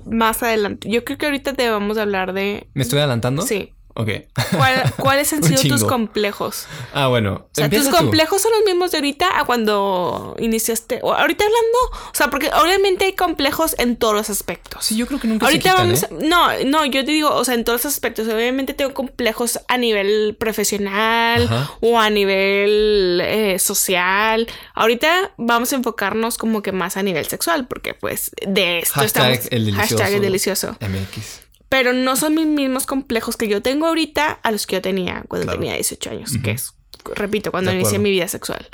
más 0.07 0.43
adelante. 0.43 0.89
Yo 0.91 1.05
creo 1.05 1.19
que 1.19 1.27
ahorita 1.27 1.53
debemos 1.53 1.99
hablar 1.99 2.33
de 2.33 2.69
¿Me 2.75 2.83
estoy 2.83 3.01
adelantando? 3.01 3.43
sí. 3.43 3.74
Ok. 3.97 4.09
¿Cuál- 4.57 4.93
¿Cuáles 4.99 5.33
han 5.33 5.43
sido 5.45 5.63
tus 5.63 5.85
complejos? 5.85 6.67
ah, 6.93 7.07
bueno. 7.07 7.47
O 7.47 7.49
sea, 7.53 7.71
tus 7.71 7.89
tú. 7.89 7.97
complejos 7.97 8.43
son 8.43 8.51
los 8.53 8.65
mismos 8.65 8.91
de 8.91 8.99
ahorita 8.99 9.39
a 9.39 9.45
cuando 9.45 10.35
iniciaste. 10.41 10.99
O 11.03 11.13
ahorita 11.15 11.45
hablando, 11.45 11.79
o 12.11 12.15
sea, 12.15 12.29
porque 12.29 12.51
obviamente 12.61 13.05
hay 13.05 13.13
complejos 13.15 13.77
en 13.79 13.97
todos 13.97 14.15
los 14.15 14.31
aspectos. 14.31 14.85
Sí, 14.85 14.97
yo 14.97 15.07
creo 15.07 15.21
que 15.21 15.29
nunca 15.29 15.47
Ahorita 15.47 15.71
se 15.71 15.77
quitan, 15.77 16.11
vamos. 16.11 16.25
¿eh? 16.25 16.27
No, 16.29 16.65
no, 16.67 16.85
yo 16.87 17.05
te 17.05 17.13
digo, 17.13 17.33
o 17.33 17.45
sea, 17.45 17.55
en 17.55 17.65
todos 17.65 17.85
los 17.85 17.93
aspectos. 17.95 18.27
Obviamente 18.29 18.75
tengo 18.75 18.93
complejos 18.95 19.61
a 19.69 19.79
nivel 19.79 20.37
profesional 20.41 21.45
Ajá. 21.45 21.71
o 21.81 21.99
a 22.01 22.11
nivel 22.11 23.21
eh, 23.23 23.59
social. 23.61 24.49
Ahorita 24.75 25.33
vamos 25.37 25.73
a 25.73 25.77
enfocarnos 25.77 26.37
como 26.37 26.63
que 26.63 26.73
más 26.73 26.97
a 26.97 27.03
nivel 27.03 27.27
sexual, 27.27 27.67
porque 27.69 27.95
pues 27.95 28.33
de 28.47 28.81
esto 28.81 28.95
Hashtag 29.01 29.31
estamos. 29.35 29.53
el 29.53 29.65
delicioso. 29.67 29.97
Hashtag 29.99 30.15
el 30.15 30.23
delicioso. 30.23 30.77
MX. 30.81 31.44
Pero 31.69 31.93
no 31.93 32.15
son 32.17 32.35
mis 32.35 32.47
mismos 32.47 32.87
complejos 32.87 33.37
que 33.37 33.49
yo 33.49 33.63
tengo 33.63 33.87
ahorita 33.87 34.39
a 34.43 34.51
los 34.53 34.67
que 34.67 34.77
yo 34.77 34.83
tenía 34.83 35.25
cuando 35.29 35.47
Claro. 35.47 35.59
tenía 35.61 35.75
18 35.75 36.11
años, 36.11 36.33
Ujú. 36.33 36.43
que 36.43 36.51
es, 36.53 36.73
repito, 37.17 37.51
cuando 37.51 37.73
inicié 37.73 37.99
mi 37.99 38.11
vida 38.11 38.29
sexual. 38.29 38.69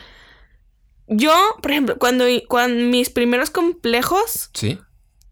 Yo, 1.06 1.32
por 1.60 1.70
ejemplo, 1.72 1.98
cuando, 1.98 2.24
cuando 2.48 2.84
mis 2.84 3.10
primeros 3.10 3.50
complejos 3.50 4.50
Sí. 4.54 4.78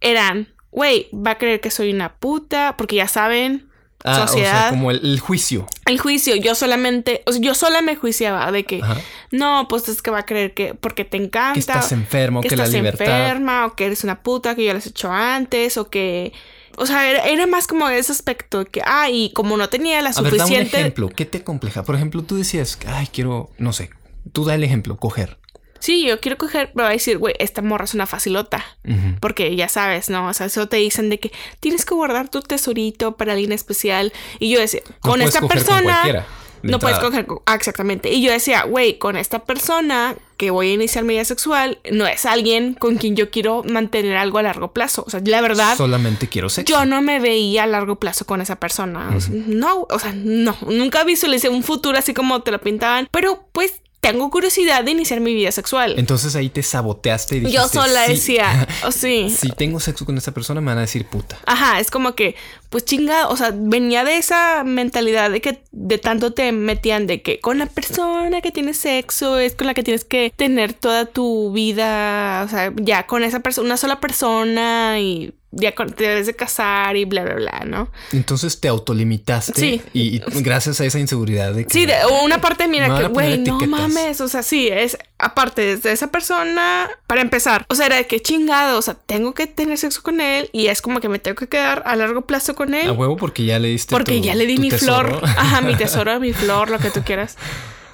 eran, 0.01 0.49
güey, 0.71 1.09
va 1.13 1.33
a 1.33 1.39
creer 1.39 1.61
que 1.61 1.71
soy 1.71 1.93
una 1.93 2.17
puta, 2.17 2.77
porque 2.77 2.97
ya 2.97 3.07
saben, 3.09 3.69
Ah, 4.05 4.23
o 4.25 4.29
sociedad, 4.29 4.61
sea, 4.63 4.71
como 4.71 4.91
el, 4.93 5.01
el 5.05 5.19
juicio. 5.21 5.67
el 5.87 5.99
juicio, 6.01 6.37
yo 6.37 6.55
solamente, 6.55 7.23
o 7.27 7.33
sea, 7.33 7.41
yo 7.41 7.55
sola 7.55 7.83
me 7.83 7.97
juiciaba 7.97 8.51
de 8.53 8.65
que, 8.65 8.81
Ajá. 8.83 8.97
no, 9.33 9.67
pues 9.69 9.89
es 9.89 10.03
que 10.03 10.11
va 10.13 10.21
a 10.21 10.27
creer 10.27 10.55
que, 10.55 10.75
porque 10.75 11.05
te 11.05 11.17
encanta. 11.17 11.55
Que 11.55 11.61
estás 11.61 11.91
enfermo, 11.93 12.41
que, 12.41 12.49
que 12.49 12.57
la 12.57 12.65
estás 12.65 12.75
libertad. 12.75 13.07
enferma 13.07 13.67
o 13.67 13.75
que 13.75 13.87
eres 13.87 14.05
una 14.05 14.23
puta 14.23 14.55
que 14.55 14.65
ya 14.65 14.73
lo 14.73 14.79
has 14.79 14.87
hecho 14.87 15.11
antes 15.13 15.77
o 15.77 15.91
que 15.91 16.33
o 16.79 16.87
sea 16.87 17.11
era, 17.11 17.25
era 17.25 17.47
más 17.47 17.67
como 17.67 17.89
ese 17.89 18.13
aspecto 18.13 18.65
que 18.65 18.81
ah 18.85 19.11
y 19.11 19.33
como 19.33 19.57
no 19.57 19.69
tenía 19.69 20.01
la 20.03 20.11
A 20.11 20.21
ver, 20.23 20.37
da 20.37 20.45
un 20.45 20.49
suficiente 20.49 20.79
ejemplo. 20.79 21.09
¿Qué 21.09 21.25
te 21.25 21.43
compleja? 21.45 21.83
Por 21.83 21.95
ejemplo, 21.95 22.23
tú 22.23 22.37
decías, 22.37 22.79
ay, 22.87 23.09
quiero, 23.13 23.51
no 23.59 23.73
sé, 23.73 23.91
tú 24.33 24.45
da 24.45 24.55
el 24.55 24.65
ejemplo, 24.65 24.97
coger. 24.97 25.39
sí 25.81 26.05
yo 26.07 26.19
quiero 26.21 26.37
coger 26.39 26.73
pero 26.75 26.85
va 26.85 26.91
a 26.91 26.93
decir 26.93 27.19
güey 27.19 27.35
esta 27.39 27.63
morra 27.63 27.85
es 27.85 27.95
una 27.95 28.07
facilota 28.07 28.65
Ujú. 28.85 29.17
porque 29.21 29.55
ya 29.55 29.69
sabes 29.69 30.11
no 30.11 30.27
o 30.27 30.33
sea 30.35 30.47
eso 30.47 30.67
te 30.67 30.77
dicen 30.79 31.09
de 31.09 31.21
que 31.21 31.31
tienes 31.61 31.85
que 31.85 31.95
guardar 31.95 32.29
tu 32.29 32.41
tesorito 32.43 33.17
para 33.17 33.35
alguien 33.35 33.53
especial 33.53 34.13
y 34.41 34.51
yo 34.51 34.59
decía 34.59 34.81
No 34.89 34.95
con 35.01 35.23
esta 35.23 35.41
coger 35.41 35.65
con 35.65 35.77
no 36.63 36.79
puedes 36.79 36.99
coger 36.99 37.27
ah, 37.47 37.55
exactamente 37.55 38.11
y 38.13 38.23
yo 38.23 38.31
decía 38.31 38.63
güey 38.65 38.99
con 38.99 39.17
esta 39.17 39.45
persona 39.45 40.17
que 40.37 40.51
voy 40.51 40.71
a 40.71 40.75
iniciar 40.75 41.05
mi 41.05 41.15
vida 41.15 41.25
sexual 41.25 41.79
no 41.91 42.07
es 42.07 42.25
alguien 42.25 42.75
con 42.75 42.97
quien 42.97 43.17
yo 43.17 43.31
quiero 43.31 43.65
mantener 43.65 44.17
algo 44.17 44.39
a 44.39 44.43
largo 44.43 44.73
plazo 44.73 45.05
o 45.07 45.11
sea 45.11 45.21
la 45.25 45.41
verdad 45.41 45.77
Solamente 45.77 46.29
quiero 46.29 46.49
sexo. 46.49 46.73
Yo 46.73 46.85
no 46.85 47.03
me 47.03 47.21
veía 47.21 47.65
a 47.65 47.67
largo 47.67 47.97
plazo 47.97 48.27
con 48.27 48.41
esa 48.41 48.57
persona. 48.57 49.11
O 49.17 49.21
sea, 49.21 49.35
no, 49.35 49.87
o 49.89 49.99
sea, 49.99 50.13
no. 50.13 50.57
Nunca 50.67 51.05
visualicé 51.05 51.49
un 51.49 51.63
futuro 51.63 51.99
así 51.99 52.15
como 52.15 52.43
te 52.43 52.51
lo 52.51 52.61
pintaban. 52.61 53.09
Pero 53.11 53.45
pues 53.53 53.81
tengo 54.13 54.31
curiosidad 54.31 54.85
de 54.85 54.91
iniciar 54.93 55.21
mi 55.21 55.35
vida 55.35 55.53
sexual. 55.53 55.95
Entonces 55.99 56.35
ahí 56.37 56.49
te 56.49 56.63
saboteaste 56.63 57.37
y 57.37 57.41
dijiste, 57.41 57.57
Yo 57.63 57.69
sola 57.69 58.07
"Sí, 58.07 58.13
decía, 58.13 58.67
o 58.85 58.93
sí. 58.93 59.31
Si 59.31 59.51
tengo 59.51 59.81
sexo 59.81 60.05
con 60.05 60.17
esta 60.19 60.33
persona, 60.33 60.61
me 60.61 60.67
van 60.69 60.79
a 60.79 60.83
decir 60.83 61.05
puta. 61.07 61.39
Ajá, 61.47 61.81
es 61.81 61.91
como 61.91 62.15
que, 62.15 62.35
pues 62.71 62.85
chinga, 62.85 63.29
o 63.29 63.37
sea, 63.37 63.53
venía 63.55 64.05
de 64.05 64.17
esa 64.17 64.65
mentalidad 64.65 65.31
de 65.31 65.41
que 65.41 65.63
de 65.73 65.99
tanto 65.99 66.33
te 66.33 66.53
metían 66.53 67.07
de 67.07 67.23
que 67.23 67.41
con 67.41 67.59
la 67.59 67.67
persona 67.67 68.41
que 68.41 68.51
tiene 68.51 68.75
sexo 68.75 69.39
es 69.39 69.55
con 69.55 69.67
la 69.67 69.75
que 69.75 69.83
tienes 69.83 70.05
que 70.05 70.33
tener 70.37 70.73
toda 70.73 71.07
tu 71.07 71.53
vida, 71.53 72.43
o 72.45 72.49
sea, 72.49 72.73
ya 72.77 73.07
con 73.07 73.25
esa 73.25 73.41
persona, 73.41 73.67
una 73.67 73.77
sola 73.77 74.01
persona 74.01 74.99
y 75.01 75.33
ya 75.51 75.73
te 75.75 76.05
debes 76.05 76.27
de 76.27 76.37
casar 76.37 76.97
y 76.97 77.07
bla, 77.07 77.25
bla, 77.25 77.35
bla, 77.35 77.63
¿no? 77.67 77.89
Entonces 78.13 78.61
te 78.61 78.69
autolimitaste 78.69 79.59
Sí. 79.59 79.83
y, 79.95 80.17
y 80.17 80.43
gracias 80.43 80.81
a 80.81 80.85
esa 80.85 80.99
inseguridad 80.99 81.53
de 81.55 81.65
que 81.65 81.73
Sí, 81.73 81.87
de 81.87 81.95
una 82.23 82.41
parte, 82.41 82.69
mira, 82.69 82.99
que, 82.99 83.07
güey, 83.09 83.39
no 83.39 83.59
mames, 83.67 84.21
o 84.21 84.29
sea, 84.29 84.43
sí, 84.43 84.69
es 84.69 84.99
aparte 85.19 85.63
desde 85.63 85.91
esa 85.93 86.09
persona, 86.11 86.91
para 87.07 87.23
empezar, 87.23 87.65
o 87.69 87.75
sea, 87.75 87.87
era 87.87 87.97
de 87.97 88.07
que 88.07 88.21
chingado, 88.21 88.79
o 88.79 88.83
sea, 88.83 88.95
tengo 88.95 89.33
que 89.33 89.47
tener 89.47 89.79
sexo 89.79 90.03
con 90.03 90.21
él 90.21 90.51
y 90.53 90.67
es 90.67 90.83
como 90.83 91.01
que 91.01 91.09
me 91.09 91.19
tengo 91.19 91.35
que 91.37 91.49
quedar 91.49 91.83
a 91.87 91.97
largo 91.97 92.23
plazo 92.27 92.55
con 92.55 92.75
él. 92.75 92.89
a 92.89 92.93
huevo 92.93 93.17
porque 93.17 93.45
ya 93.47 93.59
le 93.59 93.69
diste 93.69 93.91
Porque 93.95 94.19
tu- 94.19 94.25
ya 94.25 94.35
le 94.35 94.45
di 94.47 94.59
mi 94.59 94.69
tesoro. 94.69 95.19
flor. 95.21 95.25
Ajá, 95.25 95.61
mi 95.63 95.75
tesoro, 95.77 96.21
mi 96.21 96.33
flor, 96.35 96.69
lo 96.71 96.79
que 96.79 96.91
tú 96.91 97.03
quieras. 97.05 97.37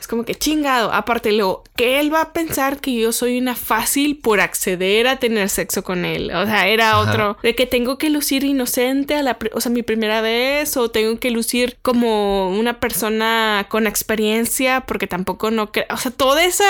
Es 0.05 0.09
como 0.09 0.27
que 0.27 0.35
chingado. 0.35 0.93
Aparte, 0.93 1.33
luego, 1.33 1.64
que 1.77 1.99
él 1.99 2.12
va 2.12 2.21
a 2.21 2.33
pensar 2.35 2.79
que 2.83 2.93
yo 2.93 3.11
soy 3.11 3.38
una 3.38 3.57
fácil 3.57 4.19
por 4.19 4.38
acceder 4.38 5.09
a 5.09 5.17
tener 5.17 5.49
sexo 5.49 5.83
con 5.83 6.05
él. 6.05 6.31
O 6.31 6.45
sea, 6.45 6.69
era 6.69 6.90
Ajá. 6.90 7.01
otro. 7.01 7.38
De 7.43 7.55
que 7.55 7.64
tengo 7.64 7.97
que 7.97 8.11
lucir 8.11 8.45
inocente 8.45 9.14
a 9.14 9.23
la, 9.23 9.38
o 9.55 9.62
sea, 9.62 9.73
mi 9.73 9.83
primera 9.83 10.21
vez. 10.21 10.77
O 10.77 10.90
tengo 10.90 11.19
que 11.19 11.31
lucir 11.31 11.79
como 11.81 12.51
una 12.51 12.81
persona 12.81 13.64
con 13.71 13.87
experiencia. 13.87 14.83
Porque 14.83 15.07
tampoco 15.07 15.51
no 15.51 15.71
O 15.88 15.97
sea, 15.97 16.11
todo 16.11 16.37
ese 16.37 16.64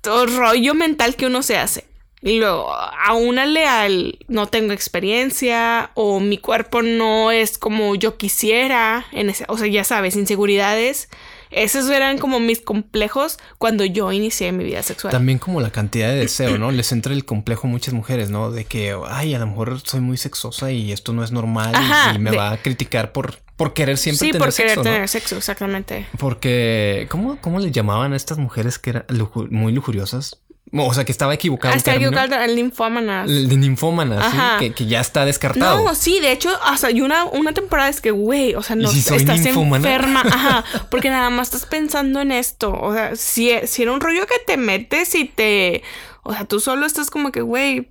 todo 0.00 0.26
rollo 0.26 0.74
mental 0.74 1.14
que 1.14 1.26
uno 1.26 1.44
se 1.44 1.58
hace. 1.58 1.84
Y 2.22 2.40
luego, 2.40 2.74
aúnale 2.74 3.66
al 3.66 4.18
no 4.26 4.48
tengo 4.48 4.72
experiencia 4.72 5.92
o 5.94 6.18
mi 6.18 6.38
cuerpo 6.38 6.82
no 6.82 7.30
es 7.30 7.56
como 7.56 7.94
yo 7.94 8.16
quisiera, 8.16 9.06
en 9.12 9.30
ese, 9.30 9.44
o 9.46 9.56
sea, 9.56 9.68
ya 9.68 9.84
sabes, 9.84 10.16
inseguridades. 10.16 11.08
Esos 11.50 11.88
eran 11.90 12.18
como 12.18 12.40
mis 12.40 12.60
complejos 12.60 13.38
cuando 13.58 13.84
yo 13.84 14.12
inicié 14.12 14.52
mi 14.52 14.64
vida 14.64 14.82
sexual. 14.82 15.10
También 15.12 15.38
como 15.38 15.60
la 15.60 15.70
cantidad 15.70 16.08
de 16.08 16.16
deseo, 16.16 16.58
¿no? 16.58 16.70
Les 16.70 16.92
entra 16.92 17.12
el 17.12 17.24
complejo 17.24 17.66
a 17.66 17.70
muchas 17.70 17.94
mujeres, 17.94 18.30
¿no? 18.30 18.50
De 18.50 18.64
que, 18.64 18.94
ay, 19.08 19.34
a 19.34 19.38
lo 19.38 19.46
mejor 19.46 19.80
soy 19.80 20.00
muy 20.00 20.16
sexosa 20.16 20.70
y 20.70 20.92
esto 20.92 21.12
no 21.12 21.24
es 21.24 21.32
normal 21.32 21.72
y- 21.72 21.76
Ajá, 21.76 22.12
y, 22.14 22.18
me 22.18 22.30
de- 22.30 22.36
va 22.36 22.52
a 22.52 22.56
criticar 22.58 23.12
por, 23.12 23.36
por 23.56 23.72
querer 23.74 23.96
siempre 23.98 24.26
sí, 24.26 24.32
tener 24.32 24.46
por 24.48 24.54
querer 24.54 24.70
sexo, 24.70 24.84
¿no? 24.84 24.90
tener 24.90 25.08
sexo, 25.08 25.36
exactamente. 25.36 26.06
Porque, 26.18 27.06
¿cómo, 27.10 27.38
¿cómo 27.40 27.58
le 27.60 27.70
llamaban 27.70 28.12
a 28.12 28.16
estas 28.16 28.38
mujeres 28.38 28.78
que 28.78 28.90
eran 28.90 29.06
luju- 29.08 29.48
muy 29.50 29.72
lujuriosas? 29.72 30.40
O 30.72 30.94
sea, 30.94 31.04
que 31.04 31.12
estaba 31.12 31.34
equivocado. 31.34 31.74
que 31.74 31.80
término. 31.80 32.20
el 32.20 32.54
linfómanas. 32.54 33.28
El 33.28 33.48
de 33.48 33.56
ninfómanas, 33.56 34.30
¿sí? 34.30 34.36
Ajá. 34.36 34.58
que, 34.58 34.72
que 34.72 34.86
ya 34.86 35.00
está 35.00 35.24
descartado. 35.24 35.84
No, 35.84 35.94
sí, 35.94 36.20
de 36.20 36.32
hecho, 36.32 36.50
hasta 36.64 36.88
hay 36.88 37.00
una, 37.00 37.24
una 37.24 37.52
temporada 37.52 37.88
es 37.88 38.00
que, 38.00 38.10
güey, 38.10 38.54
o 38.54 38.62
sea, 38.62 38.76
no 38.76 38.88
si 38.88 38.98
estás 38.98 39.24
ninfómana? 39.40 39.88
enferma, 39.88 40.20
ajá, 40.24 40.64
porque 40.90 41.10
nada 41.10 41.30
más 41.30 41.48
estás 41.48 41.66
pensando 41.66 42.20
en 42.20 42.32
esto, 42.32 42.72
o 42.72 42.92
sea, 42.92 43.16
si, 43.16 43.52
si 43.64 43.82
era 43.82 43.92
un 43.92 44.00
rollo 44.00 44.26
que 44.26 44.38
te 44.46 44.56
metes 44.56 45.14
y 45.14 45.24
te, 45.24 45.82
o 46.22 46.32
sea, 46.32 46.44
tú 46.44 46.60
solo 46.60 46.86
estás 46.86 47.10
como 47.10 47.32
que, 47.32 47.40
güey, 47.40 47.90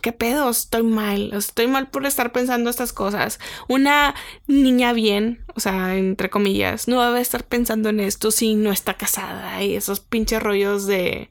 ¿qué 0.00 0.12
pedo? 0.12 0.50
Estoy 0.50 0.82
mal, 0.82 1.32
estoy 1.32 1.66
mal 1.66 1.88
por 1.88 2.06
estar 2.06 2.32
pensando 2.32 2.70
estas 2.70 2.92
cosas. 2.92 3.40
Una 3.68 4.14
niña 4.46 4.92
bien, 4.92 5.44
o 5.54 5.60
sea, 5.60 5.96
entre 5.96 6.30
comillas, 6.30 6.88
no 6.88 7.02
debe 7.04 7.20
estar 7.20 7.44
pensando 7.44 7.88
en 7.88 8.00
esto 8.00 8.30
si 8.30 8.54
no 8.54 8.70
está 8.70 8.94
casada 8.94 9.62
y 9.62 9.74
esos 9.74 10.00
pinches 10.00 10.42
rollos 10.42 10.86
de 10.86 11.30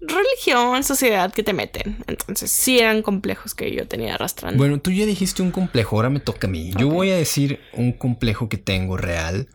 religión, 0.00 0.82
sociedad 0.84 1.32
que 1.32 1.42
te 1.42 1.52
meten. 1.52 2.04
Entonces, 2.06 2.50
sí 2.50 2.78
eran 2.78 3.02
complejos 3.02 3.54
que 3.54 3.74
yo 3.74 3.86
tenía 3.88 4.14
arrastrando. 4.14 4.58
Bueno, 4.58 4.78
tú 4.78 4.90
ya 4.90 5.06
dijiste 5.06 5.42
un 5.42 5.50
complejo, 5.50 5.96
ahora 5.96 6.10
me 6.10 6.20
toca 6.20 6.46
a 6.46 6.50
mí. 6.50 6.70
Yo 6.78 6.88
voy 6.88 7.10
a 7.10 7.16
decir 7.16 7.60
un 7.72 7.92
complejo 7.92 8.48
que 8.48 8.58
tengo 8.58 8.96
real. 8.96 9.48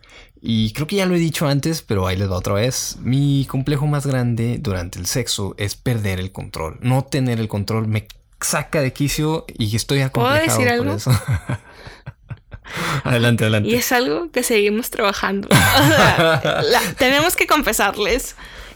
Y 0.44 0.72
creo 0.72 0.88
que 0.88 0.96
ya 0.96 1.06
lo 1.06 1.14
he 1.14 1.20
dicho 1.20 1.46
antes, 1.46 1.82
pero 1.82 2.06
ahí 2.08 2.16
les 2.16 2.28
va 2.28 2.36
otra 2.36 2.54
vez. 2.54 2.96
Mi 3.00 3.46
complejo 3.48 3.86
más 3.86 4.06
grande 4.06 4.56
durante 4.60 4.98
el 4.98 5.06
sexo 5.06 5.54
es 5.56 5.76
perder 5.76 6.18
el 6.18 6.32
control. 6.32 6.78
No 6.80 7.04
tener 7.04 7.38
el 7.38 7.46
control 7.46 7.86
me 7.86 8.08
saca 8.40 8.80
de 8.80 8.92
quicio 8.92 9.44
y 9.56 9.76
estoy 9.76 10.00
acomplejado 10.00 10.42
decir 10.44 10.64
por 10.66 10.68
algo? 10.88 10.94
eso. 10.96 11.12
adelante, 13.04 13.44
adelante. 13.44 13.68
Y 13.68 13.74
es 13.74 13.92
algo 13.92 14.30
que 14.30 14.42
seguimos 14.42 14.90
trabajando. 14.90 15.48
O 15.48 15.54
sea, 15.54 16.62
la- 16.64 16.94
tenemos 16.98 17.36
que 17.36 17.46
confesarles 17.46 18.34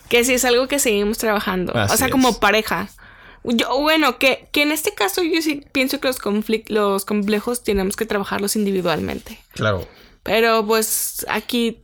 que 0.09 0.25
sí 0.25 0.35
es 0.35 0.45
algo 0.45 0.69
que 0.69 0.79
seguimos 0.79 1.19
trabajando. 1.19 1.73
o 1.73 1.97
sea, 1.97 2.11
como 2.11 2.39
pareja. 2.39 2.89
Yo, 3.45 3.81
bueno, 3.81 4.19
que, 4.19 4.49
que 4.51 4.63
en 4.63 4.73
este 4.73 4.93
caso 4.93 5.23
yo 5.23 5.41
sí 5.41 5.65
pienso 5.71 6.01
que 6.01 6.09
los, 6.09 6.19
los 6.69 7.05
complejos 7.05 7.63
tenemos 7.63 7.95
que 7.95 8.05
trabajarlos 8.05 8.57
individualmente. 8.57 9.39
Claro. 9.53 9.87
Pero 10.25 10.67
pues 10.67 11.25
aquí, 11.29 11.81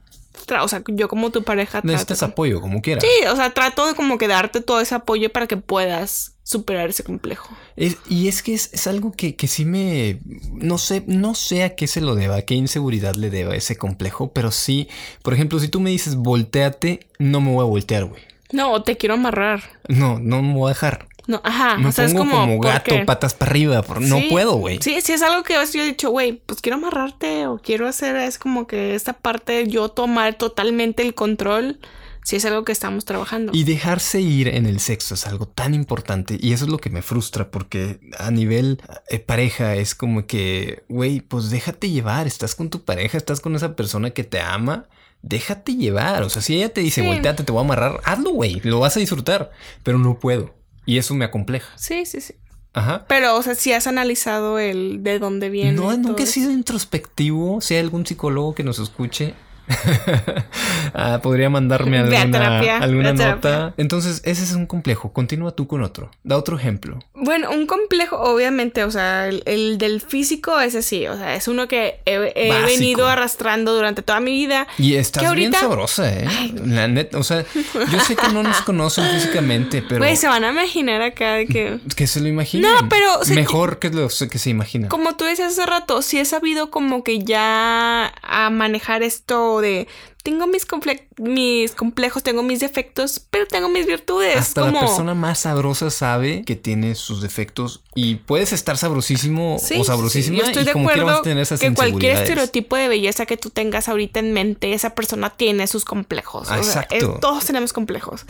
o 0.60 0.66
sea, 0.66 0.82
yo 0.88 1.08
como 1.08 1.30
tu 1.30 1.44
pareja 1.44 1.80
Necesitas 1.84 2.24
apoyo, 2.24 2.60
como 2.60 2.82
quieras. 2.82 3.04
Sí, 3.04 3.26
o 3.28 3.36
sea, 3.36 3.54
trato 3.54 3.86
de 3.86 3.94
como 3.94 4.18
que 4.18 4.26
darte 4.26 4.60
todo 4.60 4.80
ese 4.80 4.96
apoyo 4.96 5.30
para 5.30 5.46
que 5.46 5.56
puedas 5.56 6.31
superar 6.44 6.90
ese 6.90 7.04
complejo. 7.04 7.56
Es- 7.76 7.96
y 8.08 8.28
es 8.28 8.42
que 8.42 8.54
es, 8.54 8.70
es 8.72 8.86
algo 8.86 9.12
que, 9.12 9.36
que 9.36 9.46
sí 9.46 9.64
me... 9.64 10.18
No 10.52 10.78
sé, 10.78 11.04
no 11.06 11.34
sé 11.34 11.62
a 11.64 11.74
qué 11.76 11.86
se 11.86 12.00
lo 12.00 12.14
deba, 12.14 12.36
a 12.36 12.42
qué 12.42 12.54
inseguridad 12.54 13.14
le 13.14 13.30
deba 13.30 13.54
ese 13.54 13.76
complejo, 13.76 14.32
pero 14.32 14.50
sí, 14.50 14.88
por 15.22 15.34
ejemplo, 15.34 15.58
si 15.60 15.68
tú 15.68 15.80
me 15.80 15.90
dices 15.90 16.16
volteate, 16.16 17.06
no 17.18 17.40
me 17.40 17.52
voy 17.52 17.62
a 17.62 17.68
voltear, 17.68 18.04
güey. 18.06 18.22
No, 18.52 18.82
te 18.82 18.96
quiero 18.96 19.14
amarrar. 19.14 19.62
No, 19.88 20.18
no 20.18 20.42
me 20.42 20.52
voy 20.54 20.66
a 20.70 20.74
dejar. 20.74 21.06
No, 21.28 21.40
ajá. 21.44 21.78
Me 21.78 21.88
o 21.88 21.92
sea, 21.92 22.04
es 22.04 22.12
pongo 22.12 22.24
como, 22.28 22.40
como, 22.42 22.56
¿por 22.60 22.66
gato, 22.66 22.94
patas 23.06 23.32
para 23.32 23.50
arriba. 23.52 23.80
por- 23.82 24.00
No 24.02 24.18
puedo, 24.28 24.54
güey. 24.56 24.78
Sí, 24.82 25.00
sí, 25.00 25.12
es 25.12 25.22
algo 25.22 25.44
que 25.44 25.54
yo 25.54 25.82
he 25.82 25.86
dicho, 25.86 26.10
güey, 26.10 26.42
pues 26.44 26.60
quiero 26.60 26.76
amarrarte 26.78 27.46
o 27.46 27.58
quiero 27.58 27.86
hacer, 27.86 28.16
es 28.16 28.38
como 28.38 28.66
que 28.66 28.94
esta 28.96 29.12
parte 29.12 29.52
de 29.52 29.68
yo 29.68 29.88
tomar 29.88 30.34
totalmente 30.34 31.02
el 31.02 31.14
control, 31.14 31.78
si 32.24 32.36
es 32.36 32.44
algo 32.44 32.64
que 32.64 32.72
estamos 32.72 33.04
trabajando. 33.04 33.52
Y 33.54 33.64
dejarse 33.64 34.20
ir 34.20 34.48
en 34.48 34.66
el 34.66 34.80
sexo 34.80 35.14
es 35.14 35.26
algo 35.26 35.46
tan 35.48 35.74
importante 35.74 36.38
y 36.40 36.52
eso 36.52 36.64
es 36.66 36.70
lo 36.70 36.78
que 36.78 36.90
me 36.90 37.02
frustra 37.02 37.50
porque 37.50 38.00
a 38.18 38.30
nivel 38.30 38.80
eh, 39.08 39.18
pareja 39.18 39.74
es 39.76 39.94
como 39.94 40.26
que, 40.26 40.84
güey, 40.88 41.20
pues 41.20 41.50
déjate 41.50 41.90
llevar, 41.90 42.26
estás 42.26 42.54
con 42.54 42.70
tu 42.70 42.84
pareja, 42.84 43.18
estás 43.18 43.40
con 43.40 43.56
esa 43.56 43.74
persona 43.76 44.10
que 44.10 44.24
te 44.24 44.40
ama, 44.40 44.88
déjate 45.22 45.74
llevar, 45.76 46.22
o 46.22 46.30
sea, 46.30 46.42
si 46.42 46.56
ella 46.56 46.72
te 46.72 46.80
dice, 46.80 47.00
Sí. 47.02 47.06
volteate, 47.06 47.44
te 47.44 47.52
voy 47.52 47.60
a 47.62 47.64
amarrar, 47.64 48.00
hazlo, 48.04 48.30
güey, 48.30 48.60
lo 48.64 48.80
vas 48.80 48.96
a 48.96 49.00
disfrutar, 49.00 49.50
pero 49.82 49.98
no 49.98 50.18
puedo 50.18 50.54
y 50.86 50.98
eso 50.98 51.14
me 51.14 51.24
acompleja. 51.24 51.68
Sí, 51.76 52.06
sí, 52.06 52.20
sí. 52.20 52.34
Ajá. 52.74 53.04
Pero, 53.06 53.36
o 53.36 53.42
sea, 53.42 53.54
si 53.54 53.72
has 53.72 53.86
analizado 53.86 54.58
el 54.58 55.02
de 55.02 55.18
dónde 55.18 55.50
viene. 55.50 55.72
No, 55.72 55.94
nunca 55.96 56.22
he 56.22 56.26
sido 56.26 56.50
introspectivo. 56.50 57.60
Si 57.60 57.74
hay 57.74 57.80
algún 57.80 58.06
psicólogo 58.06 58.54
que 58.54 58.64
nos 58.64 58.78
escuche, 58.78 59.34
ah, 60.94 61.20
podría 61.22 61.50
mandarme 61.50 61.98
alguna, 61.98 62.30
terapia, 62.30 62.78
alguna 62.78 63.12
nota. 63.12 63.74
Entonces, 63.76 64.22
ese 64.24 64.44
es 64.44 64.52
un 64.52 64.66
complejo. 64.66 65.12
Continúa 65.12 65.52
tú 65.52 65.66
con 65.66 65.82
otro. 65.82 66.10
Da 66.22 66.36
otro 66.36 66.56
ejemplo. 66.56 66.98
Bueno, 67.14 67.50
un 67.50 67.66
complejo, 67.66 68.18
obviamente, 68.18 68.84
o 68.84 68.90
sea, 68.90 69.28
el, 69.28 69.42
el 69.46 69.78
del 69.78 70.00
físico 70.00 70.60
es 70.60 70.74
así, 70.74 71.06
o 71.06 71.16
sea, 71.16 71.34
es 71.34 71.48
uno 71.48 71.68
que 71.68 72.00
he, 72.04 72.18
venido 72.66 73.08
arrastrando 73.08 73.74
durante 73.74 74.02
toda 74.02 74.20
mi 74.20 74.32
vida. 74.32 74.66
Y 74.78 74.94
estás 74.94 75.22
Que 75.22 75.34
bien 75.34 75.54
ahorita- 75.54 75.60
sabrosa, 75.60 76.12
¿eh? 76.12 76.26
La 76.66 76.88
neta, 76.88 77.18
o 77.18 77.24
sea, 77.24 77.44
yo 77.74 78.00
sé 78.00 78.16
que 78.16 78.28
no 78.32 78.42
nos 78.42 78.60
conocen 78.62 79.04
físicamente, 79.10 79.82
pero 79.82 79.98
Güey, 79.98 80.16
se 80.16 80.28
van 80.28 80.44
a 80.44 80.50
imaginar 80.50 81.02
acá 81.02 81.34
de 81.34 81.46
que... 81.46 81.78
que 81.96 82.06
se 82.06 82.20
lo 82.20 82.28
imaginen. 82.28 82.70
No, 82.70 82.88
pero, 82.88 83.20
o 83.20 83.24
sea, 83.24 83.34
mejor 83.34 83.78
que 83.78 83.90
lo 83.90 84.08
que 84.08 84.38
se 84.38 84.50
imaginan. 84.50 84.88
Como 84.88 85.16
tú 85.16 85.24
decías 85.24 85.52
hace 85.52 85.66
rato, 85.66 86.02
sí 86.02 86.18
he 86.18 86.24
sabido 86.24 86.70
como 86.70 87.04
que 87.04 87.20
ya 87.20 88.12
a 88.22 88.50
manejar 88.50 89.02
esto 89.02 89.51
de 89.60 89.86
tengo 90.22 90.46
mis, 90.46 90.66
comple- 90.68 91.08
mis 91.18 91.72
complejos, 91.72 92.22
tengo 92.22 92.44
mis 92.44 92.60
defectos, 92.60 93.20
pero 93.30 93.44
tengo 93.46 93.68
mis 93.68 93.86
virtudes. 93.86 94.36
Hasta 94.36 94.60
como... 94.60 94.72
la 94.74 94.80
persona 94.80 95.14
más 95.14 95.40
sabrosa 95.40 95.90
sabe 95.90 96.44
que 96.44 96.54
tiene 96.54 96.94
sus 96.94 97.20
defectos 97.20 97.82
y 97.96 98.14
puedes 98.16 98.52
estar 98.52 98.76
sabrosísimo 98.78 99.56
Sí, 99.60 99.74
o 99.74 99.78
sí, 99.78 99.84
sabrosísima 99.84 100.38
Yo 100.38 100.44
estoy 100.44 100.62
y 100.62 100.66
de 100.66 100.72
como 100.72 100.86
quiera 100.86 101.02
vas 101.04 101.12
acuerdo 101.14 101.20
a 101.20 101.24
tener 101.24 101.42
esas 101.42 101.58
que 101.60 101.74
cualquier 101.74 102.16
estereotipo 102.18 102.76
de 102.76 102.86
belleza 102.88 103.26
que 103.26 103.36
tú 103.36 103.50
tengas 103.50 103.88
ahorita 103.88 104.20
en 104.20 104.32
mente, 104.32 104.72
esa 104.72 104.94
persona 104.94 105.30
tiene 105.30 105.66
sus 105.66 105.84
complejos. 105.84 106.42
O 106.42 106.50
sea, 106.50 106.58
Exacto. 106.58 106.94
es- 106.94 107.20
todos 107.20 107.44
tenemos 107.44 107.72
complejos. 107.72 108.24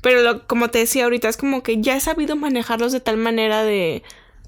Pero 0.00 0.22
lo- 0.22 0.46
como 0.48 0.70
te 0.70 0.80
decía 0.80 1.04
ahorita, 1.04 1.28
es 1.28 1.36
como 1.36 1.62
que 1.62 1.80
ya 1.80 1.96
he 1.96 2.00
sabido 2.00 2.34
manejarlos 2.34 2.90
de 2.92 2.98
tal 3.00 3.16
manera 3.18 3.62
de 3.62 4.02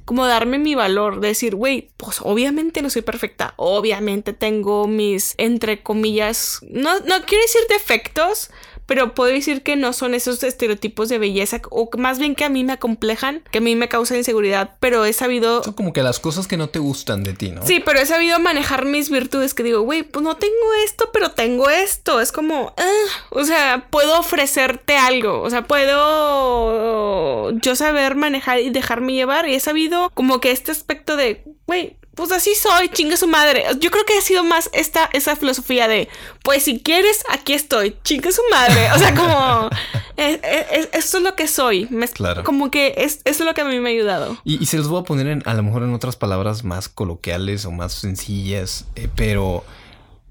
como 0.09 0.27
darme 0.27 0.59
mi 0.59 0.75
valor, 0.75 1.21
de 1.21 1.29
decir, 1.29 1.55
güey, 1.55 1.91
pues 1.99 2.21
obviamente 2.23 2.81
no 2.81 2.89
soy 2.89 3.03
perfecta, 3.03 3.53
obviamente 3.57 4.33
tengo 4.33 4.87
mis, 4.87 5.35
entre 5.37 5.83
comillas, 5.83 6.61
no, 6.63 6.99
no 7.01 7.23
quiero 7.27 7.43
decir 7.43 7.61
defectos, 7.69 8.51
pero 8.89 9.15
puedo 9.15 9.31
decir 9.31 9.63
que 9.63 9.77
no 9.77 9.93
son 9.93 10.15
esos 10.15 10.43
estereotipos 10.43 11.11
de 11.11 11.19
belleza, 11.19 11.61
o 11.71 11.91
más 11.99 12.19
bien 12.19 12.35
que 12.35 12.45
a 12.45 12.49
mí 12.49 12.65
me 12.65 12.73
acomplejan, 12.73 13.43
que 13.51 13.59
a 13.59 13.61
mí 13.61 13.77
me 13.77 13.89
causan 13.89 14.17
inseguridad, 14.17 14.77
pero 14.81 15.05
he 15.05 15.13
sabido 15.13 15.63
Son 15.63 15.75
como 15.75 15.93
que 15.93 16.03
las 16.03 16.19
cosas 16.19 16.49
que 16.49 16.57
no 16.57 16.71
te 16.71 16.79
gustan 16.79 17.23
de 17.23 17.35
ti, 17.35 17.51
¿no? 17.51 17.67
Sí, 17.67 17.83
pero 17.85 18.01
he 18.01 18.07
sabido 18.07 18.39
manejar 18.39 18.87
mis 18.87 19.11
virtudes 19.11 19.53
que 19.53 19.63
digo, 19.63 19.83
güey, 19.83 20.05
pues 20.05 20.23
no 20.23 20.37
tengo 20.37 20.55
esto, 20.85 21.11
pero 21.13 21.33
tengo 21.33 21.69
esto. 21.69 22.19
Es 22.21 22.33
como, 22.33 22.73
ah, 22.79 23.27
o 23.31 23.45
sea, 23.45 23.89
puedo 23.91 24.19
ofrecerte 24.19 24.97
algo. 24.97 25.43
O 25.43 25.51
sea, 25.51 25.67
puedo 25.67 27.51
yo 27.61 27.77
saber 27.77 28.15
manejar 28.15 28.61
y 28.61 28.71
dejarme 28.71 29.13
llevar. 29.13 29.47
Y 29.49 29.55
he 29.55 29.61
sabido 29.61 30.11
como 30.15 30.41
que 30.41 30.51
este 30.51 30.73
aspecto 30.73 31.17
de, 31.17 31.45
güey, 31.67 31.99
pues 32.19 32.33
así 32.33 32.55
soy, 32.55 32.89
chingue 32.91 33.17
su 33.17 33.27
madre. 33.29 33.65
Yo 33.81 33.91
creo 33.91 34.05
que 34.05 34.19
ha 34.19 34.21
sido 34.21 34.43
más 34.45 34.69
esta, 34.75 35.09
esa 35.13 35.37
filosofía 35.37 35.89
de, 35.89 36.09
pues 36.43 36.65
si 36.65 36.81
quieres, 36.81 37.25
aquí 37.31 37.55
estoy, 37.55 37.97
chingue 38.05 38.33
su 38.33 38.43
madre. 38.51 38.91
O 38.93 38.99
sea, 38.99 39.15
como, 39.15 39.71
es- 40.17 40.41
es- 40.43 40.89
esto 40.93 41.19
es 41.19 41.23
lo 41.23 41.35
que 41.37 41.47
soy. 41.49 41.87
Me- 41.91 42.09
Claro. 42.09 42.43
Como 42.45 42.71
que 42.71 42.95
es, 42.99 43.21
eso 43.25 43.43
es 43.45 43.47
lo 43.47 43.55
que 43.55 43.61
a 43.61 43.65
mí 43.65 43.79
me 43.81 43.91
ha 43.91 43.93
ayudado. 43.93 44.37
Y, 44.45 44.63
y 44.63 44.67
se 44.67 44.77
los 44.77 44.89
voy 44.89 45.01
a 45.01 45.05
poner 45.05 45.29
en, 45.29 45.43
a 45.47 45.55
lo 45.55 45.63
mejor 45.63 45.85
en 45.85 45.95
otras 45.95 46.17
palabras 46.17 46.65
más 46.65 46.89
coloquiales 46.89 47.65
o 47.65 47.71
más 47.71 47.93
sencillas, 47.95 48.85
eh, 48.97 49.09
pero 49.15 49.65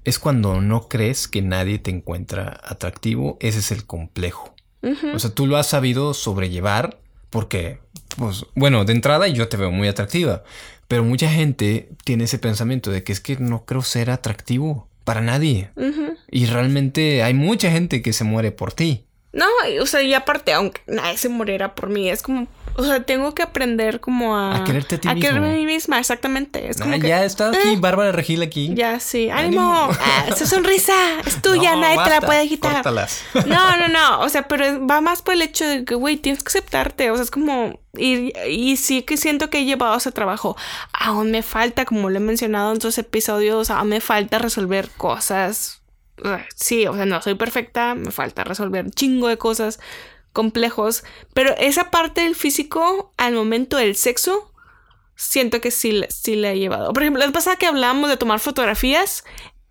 es 0.04 0.18
cuando 0.18 0.60
no 0.60 0.88
crees 0.88 1.26
que 1.26 1.40
nadie 1.42 1.78
te 1.78 1.90
encuentra 1.90 2.60
atractivo, 2.64 3.38
ese 3.40 3.58
es 3.60 3.70
el 3.72 3.86
complejo. 3.86 4.54
O 5.14 5.18
sea, 5.18 5.30
tú 5.30 5.46
lo 5.46 5.56
has 5.56 5.66
sabido 5.66 6.14
sobrellevar 6.14 7.00
porque, 7.30 7.80
pues, 8.16 8.44
bueno, 8.54 8.84
de 8.84 8.92
entrada 8.92 9.26
yo 9.28 9.48
te 9.48 9.56
veo 9.56 9.70
muy 9.72 9.88
atractiva, 9.88 10.44
pero 10.88 11.04
mucha 11.04 11.30
gente 11.30 11.90
tiene 12.04 12.24
ese 12.24 12.38
pensamiento 12.38 12.90
de 12.90 13.04
que 13.04 13.12
es 13.12 13.20
que 13.20 13.36
no 13.36 13.64
creo 13.64 13.82
ser 13.82 14.10
atractivo 14.10 14.88
para 15.04 15.20
nadie. 15.20 15.70
Y 16.30 16.46
realmente 16.46 17.22
hay 17.22 17.34
mucha 17.34 17.70
gente 17.70 18.02
que 18.02 18.12
se 18.12 18.24
muere 18.24 18.52
por 18.52 18.72
ti. 18.72 19.04
No, 19.38 19.46
o 19.82 19.86
sea, 19.86 20.02
y 20.02 20.14
aparte, 20.14 20.52
aunque 20.52 20.80
nadie 20.86 21.16
se 21.16 21.28
muriera 21.28 21.74
por 21.74 21.88
mí, 21.88 22.08
es 22.10 22.22
como, 22.22 22.48
o 22.74 22.84
sea, 22.84 23.02
tengo 23.04 23.34
que 23.34 23.42
aprender 23.42 24.00
como 24.00 24.36
a... 24.36 24.56
A 24.58 24.64
quererte 24.64 24.96
a 24.96 25.00
ti 25.00 25.08
mismo. 25.08 25.20
quererme 25.20 25.50
a 25.50 25.52
mí 25.54 25.64
misma, 25.66 25.98
exactamente. 25.98 26.68
Es 26.68 26.80
como 26.80 26.94
Ah, 26.94 26.98
que, 26.98 27.08
ya 27.08 27.24
está 27.24 27.48
aquí 27.48 27.58
eh, 27.74 27.76
Bárbara 27.78 28.12
Regil 28.12 28.42
aquí. 28.42 28.72
Ya, 28.74 28.98
sí. 29.00 29.30
Ánimo. 29.30 29.88
Ah, 30.00 30.24
esa 30.28 30.46
sonrisa 30.46 30.92
es 31.26 31.40
tuya, 31.42 31.74
No, 31.74 31.82
nadie 31.82 31.98
te 32.04 32.10
la 32.10 32.20
puede 32.20 32.48
quitar. 32.48 32.72
córtalas. 32.74 33.20
No, 33.46 33.76
no, 33.76 33.88
no. 33.88 34.20
O 34.20 34.28
sea, 34.28 34.46
pero 34.48 34.86
va 34.86 35.00
más 35.00 35.22
por 35.22 35.34
el 35.34 35.42
hecho 35.42 35.64
de 35.66 35.84
que, 35.84 35.94
güey, 35.94 36.16
tienes 36.16 36.42
que 36.42 36.48
aceptarte. 36.48 37.10
O 37.10 37.14
sea, 37.14 37.24
es 37.24 37.30
como. 37.30 37.78
Y, 37.96 38.32
y 38.48 38.76
sí 38.76 39.02
que 39.02 39.16
siento 39.16 39.50
que 39.50 39.58
he 39.60 39.64
llevado 39.64 39.96
ese 39.96 40.12
trabajo. 40.12 40.56
Aún 40.92 41.30
me 41.30 41.42
falta, 41.42 41.84
como 41.84 42.10
lo 42.10 42.16
he 42.16 42.20
mencionado 42.20 42.70
en 42.70 42.76
otros 42.76 42.96
episodios, 42.98 43.70
aún 43.70 43.88
me 43.88 44.00
falta 44.00 44.38
resolver 44.38 44.88
cosas. 44.96 45.77
Sí, 46.54 46.86
o 46.86 46.94
sea, 46.94 47.06
no 47.06 47.20
soy 47.22 47.34
perfecta, 47.34 47.94
me 47.94 48.10
falta 48.10 48.44
resolver 48.44 48.84
un 48.84 48.90
chingo 48.90 49.28
de 49.28 49.38
cosas 49.38 49.80
complejos. 50.32 51.04
Pero 51.34 51.54
esa 51.58 51.90
parte 51.90 52.22
del 52.22 52.34
físico, 52.34 53.12
al 53.16 53.34
momento 53.34 53.76
del 53.76 53.96
sexo, 53.96 54.52
siento 55.16 55.60
que 55.60 55.70
sí, 55.70 56.02
sí 56.08 56.36
la 56.36 56.52
he 56.52 56.58
llevado. 56.58 56.92
Por 56.92 57.02
ejemplo, 57.02 57.20
la 57.20 57.26
vez 57.26 57.34
pasada 57.34 57.56
que 57.56 57.66
hablábamos 57.66 58.08
de 58.08 58.16
tomar 58.16 58.40
fotografías, 58.40 59.24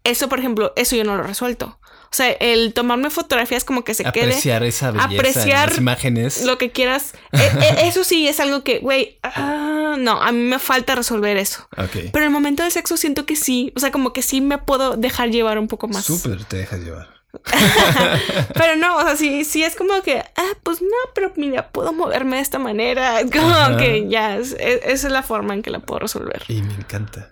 eso, 0.04 0.30
por 0.30 0.40
ejemplo, 0.40 0.74
eso 0.76 0.96
yo 0.96 1.04
no 1.04 1.16
lo 1.16 1.24
resuelto. 1.24 1.80
O 2.10 2.15
sea, 2.17 2.32
el 2.32 2.74
tomarme 2.74 3.10
fotografías 3.10 3.63
como 3.63 3.84
que 3.84 3.93
se 3.93 4.04
quede. 4.06 4.26
Apreciar 4.26 4.63
esa 4.63 4.91
belleza 4.91 5.13
apreciar 5.13 5.70
las 5.70 5.78
imágenes. 5.78 6.43
Lo 6.43 6.58
que 6.58 6.72
quieras. 6.72 7.13
Eh, 7.34 7.39
eh, 7.62 7.76
eso 7.84 8.04
sí 8.04 8.28
es 8.28 8.39
algo 8.39 8.63
que, 8.63 8.80
güey, 8.80 9.20
ah, 9.24 9.96
no, 9.98 10.22
a 10.22 10.32
mí 10.32 10.39
me 10.39 10.60
falta 10.60 10.96
resolver 10.96 11.38
eso. 11.38 11.67
Pero 11.76 12.17
en 12.17 12.24
el 12.24 12.30
momento 12.30 12.63
del 12.63 12.72
sexo 12.72 12.98
siento 12.98 13.26
que 13.26 13.36
sí. 13.36 13.74
O 13.76 13.80
sea, 13.80 13.91
como 13.91 14.13
que 14.13 14.22
sí 14.22 14.41
me 14.41 14.58
puedo 14.58 14.96
dejar 14.96 15.30
llevar 15.30 15.60
un 15.60 15.67
poco 15.67 15.88
más. 15.88 16.06
Súper 16.06 16.43
te 16.46 16.58
dejas 16.58 16.80
llevar. 16.80 17.16
Pero 18.54 18.76
no, 18.78 18.97
o 18.97 19.02
sea, 19.02 19.15
sí, 19.15 19.43
sí 19.45 19.63
es 19.63 19.76
como 19.76 20.02
que, 20.02 20.19
ah, 20.36 20.52
pues 20.63 20.82
no, 20.82 20.88
pero 21.13 21.32
mira, 21.36 21.69
puedo 21.71 21.93
moverme 21.93 22.38
de 22.38 22.41
esta 22.41 22.60
manera. 22.60 23.19
Es 23.21 23.32
como 23.32 23.47
Ajá. 23.50 23.78
que 23.78 24.08
ya, 24.10 24.38
es- 24.38 24.56
es- 24.60 24.82
esa 24.84 25.08
es 25.08 25.13
la 25.13 25.23
forma 25.23 25.54
en 25.54 25.62
que 25.62 25.69
la 25.71 25.80
puedo 25.80 26.00
resolver. 26.00 26.43
Y 26.47 26.62
me 26.62 26.73
encanta. 26.73 27.32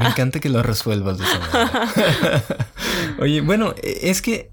Me 0.00 0.08
encanta 0.08 0.40
que 0.40 0.48
lo 0.48 0.62
resuelvas 0.62 1.18
de 1.18 1.24
esa 1.24 1.38
manera. 1.38 2.44
Oye, 3.20 3.40
bueno, 3.40 3.74
eh, 3.82 3.98
es 4.02 4.22
que 4.22 4.50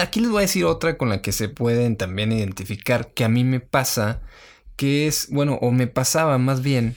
aquí 0.00 0.20
les 0.20 0.30
voy 0.30 0.38
a 0.38 0.42
decir 0.42 0.64
otra 0.64 0.96
con 0.98 1.08
la 1.08 1.22
que 1.22 1.32
se 1.32 1.48
pueden 1.48 1.96
también 1.96 2.32
identificar 2.32 3.12
que 3.12 3.24
a 3.24 3.28
mí 3.28 3.44
me 3.44 3.60
pasa, 3.60 4.20
que 4.76 5.06
es, 5.06 5.28
bueno, 5.30 5.58
o 5.60 5.70
me 5.70 5.86
pasaba 5.86 6.38
más 6.38 6.62
bien, 6.62 6.96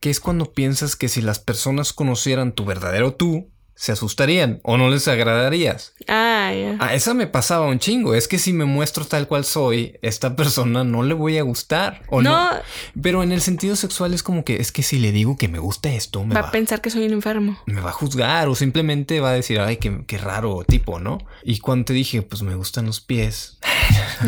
que 0.00 0.10
es 0.10 0.20
cuando 0.20 0.52
piensas 0.52 0.96
que 0.96 1.08
si 1.08 1.20
las 1.22 1.38
personas 1.40 1.92
conocieran 1.92 2.52
tu 2.52 2.64
verdadero 2.64 3.14
tú, 3.14 3.50
se 3.80 3.92
asustarían 3.92 4.60
o 4.62 4.76
no 4.76 4.90
les 4.90 5.08
agradarías. 5.08 5.94
Ah. 6.06 6.52
A 6.80 6.94
esa 6.94 7.14
me 7.14 7.26
pasaba 7.26 7.66
un 7.66 7.78
chingo. 7.78 8.14
Es 8.14 8.28
que 8.28 8.38
si 8.38 8.52
me 8.52 8.66
muestro 8.66 9.06
tal 9.06 9.26
cual 9.26 9.46
soy, 9.46 9.98
esta 10.02 10.36
persona 10.36 10.84
no 10.84 11.02
le 11.02 11.14
voy 11.14 11.38
a 11.38 11.42
gustar. 11.42 12.02
O 12.10 12.20
no. 12.20 12.52
No. 12.52 12.60
Pero 13.00 13.22
en 13.22 13.32
el 13.32 13.40
sentido 13.40 13.76
sexual 13.76 14.12
es 14.12 14.22
como 14.22 14.44
que 14.44 14.56
es 14.56 14.70
que 14.70 14.82
si 14.82 14.98
le 14.98 15.12
digo 15.12 15.38
que 15.38 15.48
me 15.48 15.58
gusta 15.58 15.90
esto, 15.94 16.22
me 16.24 16.34
va 16.34 16.42
va, 16.42 16.48
a 16.48 16.50
pensar 16.50 16.82
que 16.82 16.90
soy 16.90 17.06
un 17.06 17.14
enfermo. 17.14 17.58
me 17.64 17.80
va 17.80 17.88
a 17.88 17.94
juzgar 17.94 18.48
o 18.48 18.54
simplemente 18.54 19.18
va 19.20 19.30
a 19.30 19.32
decir, 19.32 19.58
ay, 19.60 19.78
qué, 19.78 20.04
qué 20.06 20.18
raro 20.18 20.62
tipo, 20.68 21.00
¿no? 21.00 21.16
Y 21.42 21.60
cuando 21.60 21.86
te 21.86 21.94
dije, 21.94 22.20
pues 22.20 22.42
me 22.42 22.56
gustan 22.56 22.84
los 22.84 23.00
pies, 23.00 23.60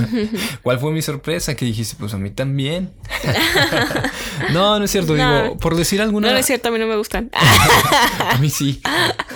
¿Cuál 0.62 0.78
fue 0.78 0.92
mi 0.92 1.02
sorpresa? 1.02 1.54
Que 1.54 1.64
dijiste, 1.64 1.96
pues 1.98 2.14
a 2.14 2.18
mí 2.18 2.30
también. 2.30 2.92
no, 4.52 4.78
no 4.78 4.84
es 4.84 4.90
cierto. 4.90 5.14
Digo, 5.14 5.58
por 5.58 5.76
decir 5.76 6.00
alguna. 6.00 6.28
No, 6.28 6.32
no 6.34 6.38
es 6.38 6.46
cierto, 6.46 6.68
a 6.68 6.72
mí 6.72 6.78
no 6.78 6.86
me 6.86 6.96
gustan. 6.96 7.30
a 8.18 8.38
mí 8.38 8.50
sí. 8.50 8.80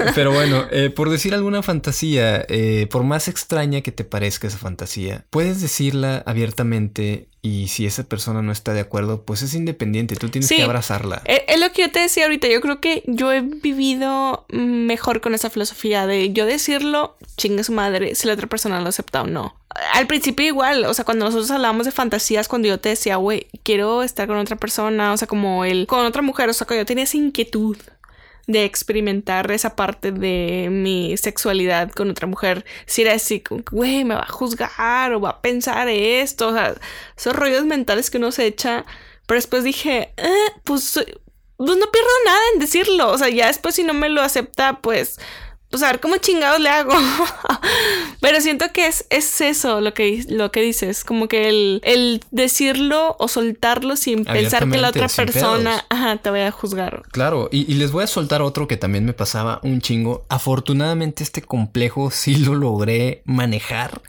Pero 0.14 0.33
bueno, 0.33 0.66
eh, 0.71 0.90
por 0.90 1.11
decir 1.11 1.35
alguna 1.35 1.62
fantasía, 1.62 2.45
eh, 2.49 2.87
por 2.90 3.05
más 3.05 3.29
extraña 3.29 3.81
que 3.81 3.92
te 3.92 4.05
parezca 4.05 4.47
esa 4.47 4.59
fantasía, 4.59 5.25
puedes 5.31 5.61
decirla 5.61 6.23
abiertamente 6.27 7.29
y 7.47 7.69
si 7.69 7.87
esa 7.87 8.03
persona 8.03 8.42
no 8.42 8.51
está 8.51 8.75
de 8.75 8.81
acuerdo, 8.81 9.23
pues 9.23 9.42
es 9.42 9.55
independiente, 9.55 10.16
tú 10.16 10.29
tienes 10.29 10.51
que 10.51 10.64
abrazarla. 10.64 11.23
Eh, 11.27 11.45
es, 11.47 11.61
lo 11.61 11.71
que 11.71 11.83
yo 11.83 11.92
te 11.92 12.01
decía 12.01 12.25
ahorita, 12.25 12.49
yo 12.49 12.61
creo 12.61 12.81
que 12.81 13.05
yo 13.07 13.33
he 13.33 13.40
vivido 13.40 14.47
mejor 14.49 15.21
con 15.21 15.33
esa 15.33 15.49
filosofía 15.49 16.09
de 16.09 16.33
yo 16.33 16.45
decirlo, 16.45 17.16
chingue 17.37 17.62
su 17.62 17.71
madre, 17.71 18.16
si 18.16 18.27
la 18.27 18.33
otra 18.33 18.49
persona 18.49 18.81
lo 18.81 18.88
acepta 18.88 19.23
o 19.23 19.27
no. 19.29 19.55
Al 19.92 20.09
principio 20.09 20.45
igual, 20.45 20.87
o 20.87 20.95
sea, 20.95 21.05
cuando 21.05 21.27
nosotros 21.27 21.51
hablábamos 21.53 21.87
de 21.87 21.92
fantasías, 21.92 22.49
cuando 22.49 22.66
yo 22.66 22.81
te 22.81 22.88
decía, 22.88 23.16
güey, 23.16 23.47
quiero 23.62 24.03
estar 24.03 24.27
con 24.27 24.38
otra 24.38 24.57
persona, 24.57 25.12
o 25.12 25.16
sea, 25.16 25.29
como 25.29 25.64
él, 25.64 25.87
con 25.87 26.05
otra 26.05 26.23
mujer, 26.23 26.49
o 26.49 26.53
sea, 26.53 26.66
que 26.66 26.77
yo 26.77 26.87
tenía 26.87 27.05
esa 27.05 27.16
inquietud 27.16 27.77
de 28.47 28.65
experimentar 28.65 29.51
esa 29.51 29.75
parte 29.75 30.13
de 30.13 30.69
mi 30.71 31.17
sexualidad 31.17 31.91
con 31.91 32.11
otra 32.11 32.27
mujer. 32.27 32.65
Si 32.87 33.03
era 33.03 33.15
así, 33.15 33.43
güey, 33.71 34.05
me 34.05 34.15
va 34.15 34.23
a 34.23 34.29
juzgar 34.29 35.13
o 35.13 35.21
va 35.21 35.31
a 35.31 35.43
pensar 35.43 35.89
esto. 35.89 36.49
O 36.49 36.53
sea, 36.53 36.75
esos 37.17 37.35
rollos 37.35 37.65
mentales 37.65 38.11
que 38.11 38.19
uno 38.19 38.31
se 38.33 38.47
echa. 38.47 38.85
Pero 39.27 39.39
después 39.39 39.65
dije, 39.65 40.13
eh, 40.17 40.51
pues, 40.65 41.05
pues 41.57 41.77
no 41.79 41.91
pierdo 41.91 42.11
nada 42.25 42.41
en 42.55 42.61
decirlo. 42.61 43.11
O 43.11 43.19
sea, 43.19 43.29
ya 43.29 43.49
después 43.49 43.75
si 43.75 43.83
no 43.83 43.95
me 43.95 44.09
lo 44.09 44.23
acepta, 44.23 44.81
pues 44.81 45.19
pues 45.71 45.83
a 45.83 45.89
ver 45.89 46.01
cómo 46.01 46.17
chingados 46.17 46.61
le 46.61 46.69
hago. 46.69 46.93
Pero 48.21 48.41
siento 48.41 48.67
que 48.73 48.87
es, 48.87 49.07
es 49.11 49.41
eso 49.41 49.81
lo 49.81 49.95
que, 49.95 50.25
lo 50.29 50.51
que 50.53 50.61
dices, 50.63 51.05
como 51.05 51.29
que 51.29 51.49
el, 51.49 51.81
el 51.85 52.23
decirlo 52.31 53.17
o 53.19 53.29
soltarlo 53.29 53.97
sin 53.97 54.25
pensar 54.25 54.69
que 54.71 54.79
la 54.79 54.91
otra 54.91 55.09
persona 55.09 55.85
te 56.23 56.31
vaya 56.31 56.49
a 56.49 56.53
juzgar. 56.53 57.03
Claro, 57.11 57.49
y, 57.51 57.71
y, 57.71 57.77
les 57.77 57.93
voy 57.93 58.05
a 58.05 58.07
soltar 58.07 58.43
otro 58.43 58.69
que 58.69 58.77
también 58.77 59.05
me 59.05 59.13
pasaba 59.13 59.61
un 59.63 59.81
chingo. 59.81 60.25
Afortunadamente 60.29 61.23
este 61.23 61.43
complejo 61.43 62.11
sí 62.11 62.37
lo 62.37 62.55
logré 62.55 63.23
manejar. 63.25 64.01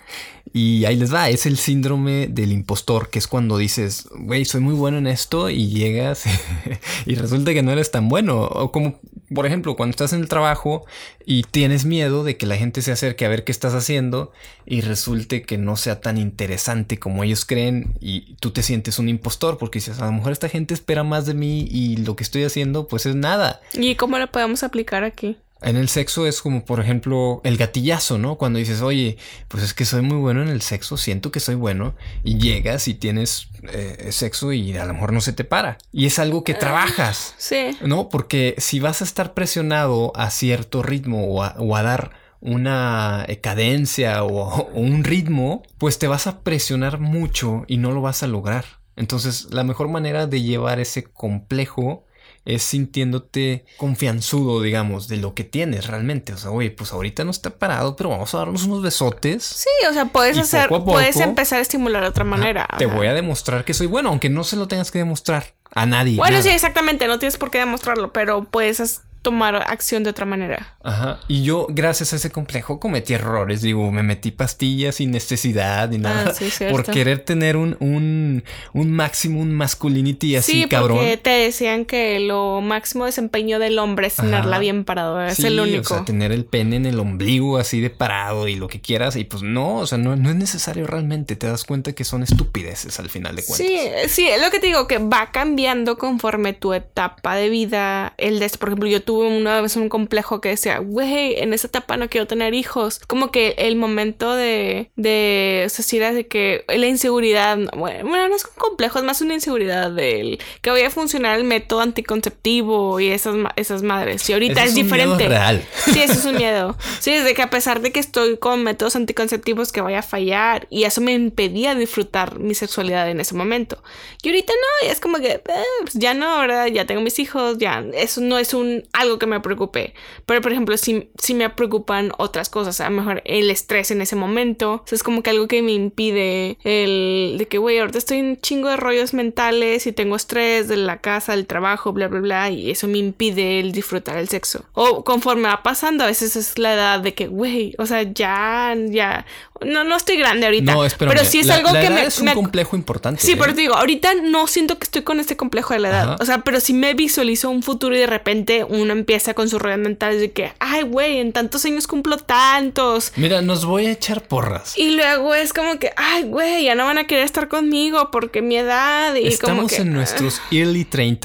Y 0.57 0.85
ahí 0.85 0.95
les 0.95 1.13
va, 1.13 1.29
es 1.29 1.45
el 1.45 1.55
síndrome 1.55 2.25
del 2.29 2.51
impostor, 2.51 3.11
que 3.11 3.19
es 3.19 3.27
cuando 3.27 3.59
dices, 3.59 4.09
güey, 4.15 4.43
soy 4.43 4.59
muy 4.59 4.73
bueno 4.73 4.97
en 4.97 5.05
esto 5.05 5.51
y 5.51 5.67
llegas 5.67 6.23
y 7.05 7.13
resulta 7.13 7.53
que 7.53 7.61
no 7.61 7.71
eres 7.71 7.91
tan 7.91 8.09
bueno. 8.09 8.41
O 8.41 8.71
como, 8.71 8.99
por 9.35 9.45
ejemplo, 9.45 9.75
cuando 9.75 9.91
estás 9.91 10.13
en 10.13 10.21
el 10.21 10.27
trabajo 10.27 10.87
y 11.27 11.43
tienes 11.43 11.85
miedo 11.85 12.23
de 12.23 12.37
que 12.37 12.47
la 12.47 12.57
gente 12.57 12.81
se 12.81 12.91
acerque 12.91 13.23
a 13.23 13.29
ver 13.29 13.43
qué 13.43 13.51
estás 13.51 13.75
haciendo 13.75 14.31
y 14.65 14.81
resulte 14.81 15.43
que 15.43 15.59
no 15.59 15.75
sea 15.75 16.01
tan 16.01 16.17
interesante 16.17 16.97
como 16.97 17.23
ellos 17.23 17.45
creen 17.45 17.93
y 18.01 18.33
tú 18.39 18.49
te 18.49 18.63
sientes 18.63 18.97
un 18.97 19.09
impostor 19.09 19.59
porque 19.59 19.77
dices, 19.77 19.99
a 19.99 20.07
lo 20.07 20.11
mejor 20.11 20.31
esta 20.31 20.49
gente 20.49 20.73
espera 20.73 21.03
más 21.03 21.27
de 21.27 21.35
mí 21.35 21.67
y 21.69 21.97
lo 21.97 22.15
que 22.15 22.23
estoy 22.23 22.45
haciendo 22.45 22.87
pues 22.87 23.05
es 23.05 23.13
nada. 23.13 23.61
¿Y 23.73 23.93
cómo 23.93 24.17
lo 24.17 24.25
podemos 24.31 24.63
aplicar 24.63 25.03
aquí? 25.03 25.37
En 25.61 25.75
el 25.75 25.89
sexo 25.89 26.27
es 26.27 26.41
como, 26.41 26.65
por 26.65 26.79
ejemplo, 26.79 27.41
el 27.43 27.57
gatillazo, 27.57 28.17
¿no? 28.17 28.35
Cuando 28.35 28.59
dices, 28.59 28.81
oye, 28.81 29.17
pues 29.47 29.63
es 29.63 29.73
que 29.73 29.85
soy 29.85 30.01
muy 30.01 30.17
bueno 30.17 30.41
en 30.41 30.49
el 30.49 30.61
sexo, 30.61 30.97
siento 30.97 31.31
que 31.31 31.39
soy 31.39 31.55
bueno, 31.55 31.95
y 32.23 32.37
llegas 32.37 32.87
y 32.87 32.93
tienes 32.93 33.49
eh, 33.73 34.09
sexo 34.11 34.53
y 34.53 34.77
a 34.77 34.85
lo 34.85 34.93
mejor 34.93 35.13
no 35.13 35.21
se 35.21 35.33
te 35.33 35.43
para. 35.43 35.77
Y 35.91 36.05
es 36.05 36.19
algo 36.19 36.43
que 36.43 36.53
ah, 36.53 36.59
trabajas. 36.59 37.33
Sí. 37.37 37.77
¿No? 37.81 38.09
Porque 38.09 38.55
si 38.57 38.79
vas 38.79 39.01
a 39.01 39.05
estar 39.05 39.33
presionado 39.33 40.11
a 40.15 40.29
cierto 40.29 40.83
ritmo 40.83 41.25
o 41.25 41.43
a, 41.43 41.83
dar 41.83 42.11
una 42.39 43.25
cadencia 43.41 44.23
o 44.23 44.69
un 44.73 45.03
ritmo, 45.03 45.63
pues 45.77 45.97
te 45.97 46.07
vas 46.07 46.27
a 46.27 46.41
presionar 46.41 46.99
mucho 46.99 47.63
y 47.67 47.77
no 47.77 47.91
lo 47.91 48.01
vas 48.01 48.21
a 48.23 48.27
lograr. 48.27 48.65
Entonces, 48.95 49.47
la 49.51 49.63
mejor 49.63 49.89
manera 49.89 50.25
de 50.25 50.41
llevar 50.41 50.79
ese 50.79 51.03
complejo 51.03 52.06
es 52.47 52.63
sintiéndote 52.63 53.65
confianzudo, 53.75 54.61
digamos, 54.61 55.09
de 55.09 55.17
lo 55.17 55.33
que 55.33 55.43
tienes 55.43 55.87
realmente. 55.87 56.31
O 56.31 56.37
sea, 56.37 56.49
oye, 56.49 56.71
pues 56.71 56.93
ahorita 56.93 57.25
no 57.25 57.31
está 57.31 57.49
parado, 57.49 57.97
pero 57.97 58.09
vamos 58.09 58.33
a 58.33 58.37
darnos 58.37 58.63
unos 58.63 58.81
besotes. 58.81 59.43
Sí, 59.43 59.69
o 59.89 59.93
sea, 59.93 60.05
puedes 60.05 60.37
hacer, 60.37 60.69
puedes 60.69 61.17
empezar 61.17 61.59
a 61.59 61.61
estimular 61.61 62.03
de 62.03 62.07
otra 62.07 62.23
manera. 62.23 62.65
te 62.77 62.85
voy 62.85 63.07
a 63.07 63.13
demostrar 63.13 63.65
que 63.65 63.73
soy 63.73 63.87
bueno, 63.87 64.09
aunque 64.09 64.29
no 64.29 64.45
se 64.45 64.55
lo 64.55 64.69
tengas 64.69 64.91
que 64.91 64.99
demostrar 64.99 65.55
a 65.71 65.85
nadie. 65.85 66.15
Bueno, 66.15 66.41
sí, 66.41 66.47
exactamente, 66.47 67.07
no 67.07 67.19
tienes 67.19 67.37
por 67.37 67.51
qué 67.51 67.57
demostrarlo, 67.59 68.13
pero 68.13 68.45
puedes 68.45 69.01
tomar 69.27 69.57
acción 69.57 70.03
de 70.03 70.11
otra 70.11 70.25
manera. 70.25 70.77
Ajá. 70.83 71.19
Y 71.27 71.43
yo, 71.43 71.67
gracias 71.69 72.13
a 72.13 72.15
ese 72.15 72.31
complejo, 72.31 72.79
cometí 72.79 73.13
errores. 73.13 73.61
Digo, 73.61 73.91
me 73.91 74.01
metí 74.01 74.31
pastillas 74.31 74.95
sin 74.95 75.11
necesidad 75.11 75.89
ni 75.89 75.97
nada. 75.97 76.33
Ah, 76.33 76.65
por 76.71 76.85
querer 76.85 77.19
tener 77.19 77.57
un, 77.57 77.75
un, 77.81 78.41
un 78.71 78.91
maximum 78.93 79.49
masculinity 79.49 80.37
así, 80.37 80.63
sí, 80.63 80.69
cabrón. 80.69 80.99
Porque 80.99 81.17
te 81.17 81.31
decían 81.31 81.83
que 81.83 82.21
lo 82.21 82.61
máximo 82.61 83.03
desempeño 83.03 83.59
del 83.59 83.79
hombre 83.79 84.07
es 84.07 84.15
tenerla 84.15 84.59
bien 84.59 84.85
parado. 84.85 85.21
Es 85.21 85.39
el 85.41 85.59
único. 85.59 85.93
O 85.93 85.97
sea, 85.97 86.05
tener 86.05 86.31
el 86.31 86.45
pene 86.45 86.77
en 86.77 86.85
el 86.85 86.97
ombligo 86.97 87.57
así 87.57 87.81
de 87.81 87.89
parado 87.89 88.47
y 88.47 88.55
lo 88.55 88.69
que 88.69 88.79
quieras. 88.79 89.17
Y 89.17 89.25
pues 89.25 89.43
no, 89.43 89.79
o 89.79 89.87
sea, 89.87 89.97
no, 89.97 90.15
no 90.15 90.29
es 90.29 90.37
necesario 90.37 90.87
realmente. 90.87 91.35
Te 91.35 91.47
das 91.47 91.65
cuenta 91.65 91.91
que 91.91 92.05
son 92.05 92.23
estupideces 92.23 92.97
al 93.01 93.09
final 93.09 93.35
de 93.35 93.43
cuentas. 93.43 93.67
Sí, 93.67 93.77
sí, 94.07 94.27
es 94.29 94.41
lo 94.41 94.49
que 94.51 94.61
te 94.61 94.67
digo, 94.67 94.87
que 94.87 94.99
va 94.99 95.31
cambiando 95.33 95.97
conforme 95.97 96.53
tu 96.53 96.71
etapa 96.71 97.35
de 97.35 97.49
vida. 97.49 98.13
El 98.17 98.39
de, 98.39 98.49
por 98.57 98.69
ejemplo, 98.69 98.87
yo 98.87 99.03
tuve 99.03 99.16
una 99.19 99.61
vez 99.61 99.75
un 99.75 99.89
complejo 99.89 100.41
que 100.41 100.49
decía, 100.49 100.79
güey, 100.79 101.39
en 101.39 101.53
esa 101.53 101.67
etapa 101.67 101.97
no 101.97 102.09
quiero 102.09 102.27
tener 102.27 102.53
hijos. 102.53 102.99
Como 103.07 103.31
que 103.31 103.55
el 103.57 103.75
momento 103.75 104.33
de, 104.33 104.91
de, 104.95 105.63
o 105.65 105.69
sea, 105.69 105.83
si 105.83 105.97
era 105.97 106.13
de 106.13 106.27
que 106.27 106.65
la 106.67 106.87
inseguridad, 106.87 107.57
bueno, 107.75 108.27
no 108.27 108.35
es 108.35 108.45
un 108.45 108.51
complejo, 108.57 108.99
es 108.99 109.05
más 109.05 109.21
una 109.21 109.33
inseguridad 109.33 109.91
del 109.91 110.39
que 110.61 110.71
voy 110.71 110.81
a 110.81 110.89
funcionar 110.89 111.37
el 111.37 111.43
método 111.43 111.81
anticonceptivo 111.81 112.99
y 112.99 113.09
esas, 113.09 113.35
esas 113.55 113.83
madres. 113.83 114.29
Y 114.29 114.33
ahorita 114.33 114.63
es, 114.63 114.75
diferente. 114.75 115.27
real. 115.27 115.63
Sí, 115.85 116.01
eso 116.01 116.13
es 116.13 116.25
un 116.25 116.35
miedo. 116.35 116.77
Sí, 116.99 117.11
es 117.11 117.23
de 117.23 117.33
que 117.33 117.41
a 117.41 117.49
pesar 117.49 117.81
de 117.81 117.91
que 117.91 117.99
estoy 117.99 118.37
con 118.37 118.63
métodos 118.63 118.95
anticonceptivos 118.95 119.71
que 119.71 119.81
vaya 119.81 119.99
a 119.99 120.03
fallar 120.03 120.67
y 120.69 120.83
eso 120.83 121.01
me 121.01 121.13
impedía 121.13 121.75
disfrutar 121.75 122.39
mi 122.39 122.53
sexualidad 122.53 123.09
en 123.09 123.19
ese 123.19 123.35
momento. 123.35 123.81
Y 124.21 124.29
ahorita 124.29 124.53
no, 124.53 124.87
y 124.87 124.91
es 124.91 124.99
como 124.99 125.17
que 125.17 125.33
eh, 125.33 125.41
pues 125.81 125.93
ya 125.93 126.13
no, 126.13 126.39
¿verdad? 126.39 126.67
Ya 126.67 126.85
tengo 126.85 127.01
mis 127.01 127.19
hijos, 127.19 127.57
ya 127.57 127.83
eso 127.93 128.21
no 128.21 128.37
es 128.37 128.53
un 128.53 128.83
algo 128.97 129.19
que 129.19 129.27
me 129.27 129.39
preocupe. 129.39 129.93
Pero, 130.25 130.41
por 130.41 130.51
ejemplo, 130.51 130.75
si, 130.77 131.09
si 131.19 131.33
me 131.33 131.49
preocupan 131.49 132.11
otras 132.17 132.49
cosas, 132.49 132.81
a 132.81 132.89
lo 132.89 132.97
mejor 132.97 133.21
el 133.25 133.49
estrés 133.49 133.91
en 133.91 134.01
ese 134.01 134.15
momento. 134.15 134.83
es 134.91 135.03
como 135.03 135.21
que 135.21 135.29
algo 135.29 135.47
que 135.47 135.61
me 135.61 135.71
impide 135.71 136.57
el 136.63 137.35
de 137.37 137.47
que, 137.47 137.59
güey, 137.59 137.77
ahorita 137.77 137.99
estoy 137.99 138.17
en 138.17 138.29
un 138.29 138.41
chingo 138.41 138.69
de 138.69 138.77
rollos 138.77 139.13
mentales 139.13 139.85
y 139.85 139.91
tengo 139.91 140.15
estrés 140.15 140.67
de 140.67 140.77
la 140.77 140.97
casa, 140.97 141.35
del 141.35 141.45
trabajo, 141.45 141.93
bla, 141.93 142.07
bla, 142.07 142.19
bla. 142.19 142.49
Y 142.49 142.71
eso 142.71 142.87
me 142.87 142.97
impide 142.97 143.59
el 143.59 143.71
disfrutar 143.71 144.17
el 144.17 144.29
sexo. 144.29 144.65
O 144.73 145.03
conforme 145.03 145.47
va 145.47 145.61
pasando, 145.61 146.03
a 146.03 146.07
veces 146.07 146.35
es 146.35 146.57
la 146.57 146.73
edad 146.73 146.99
de 146.99 147.13
que, 147.13 147.27
güey, 147.27 147.75
o 147.77 147.85
sea, 147.85 148.01
ya, 148.01 148.75
ya. 148.89 149.25
No, 149.65 149.83
no 149.83 149.95
estoy 149.95 150.17
grande 150.17 150.45
ahorita. 150.45 150.73
No, 150.73 150.83
pero 150.97 151.25
sí 151.25 151.39
es 151.39 151.49
algo 151.49 151.71
que 151.73 151.89
me. 151.89 152.05
Es 152.05 152.19
un 152.19 152.29
complejo 152.29 152.75
importante. 152.75 153.21
Sí, 153.21 153.35
pero 153.35 153.51
¿eh? 153.51 153.55
te 153.55 153.61
digo, 153.61 153.75
ahorita 153.75 154.13
no 154.23 154.47
siento 154.47 154.77
que 154.77 154.83
estoy 154.83 155.01
con 155.01 155.19
este 155.19 155.35
complejo 155.35 155.73
de 155.73 155.79
la 155.79 155.89
edad. 155.89 156.21
O 156.21 156.25
sea, 156.25 156.39
pero 156.39 156.59
sí 156.59 156.73
me 156.73 156.93
visualizo 156.93 157.49
un 157.49 157.63
futuro 157.63 157.95
y 157.95 157.99
de 157.99 158.07
repente 158.07 158.63
uno 158.63 158.93
empieza 158.93 159.33
con 159.33 159.49
sus 159.49 159.61
rollos 159.61 159.79
mentales 159.79 160.21
de 160.21 160.31
que, 160.31 160.53
ay, 160.59 160.83
güey, 160.83 161.17
en 161.17 161.33
tantos 161.33 161.65
años 161.65 161.87
cumplo 161.87 162.17
tantos. 162.17 163.13
Mira, 163.15 163.41
nos 163.41 163.65
voy 163.65 163.87
a 163.87 163.91
echar 163.91 164.23
porras. 164.23 164.77
Y 164.77 164.91
luego 164.91 165.33
es 165.35 165.53
como 165.53 165.79
que, 165.79 165.91
ay, 165.95 166.23
güey, 166.23 166.65
ya 166.65 166.75
no 166.75 166.85
van 166.85 166.97
a 166.97 167.07
querer 167.07 167.23
estar 167.23 167.47
conmigo 167.47 168.11
porque 168.11 168.41
mi 168.41 168.57
edad 168.57 169.15
y 169.15 169.27
Estamos 169.27 169.71
como 169.71 169.83
en 169.83 169.93
nuestros 169.93 170.41
early 170.51 170.85
30 170.85 171.17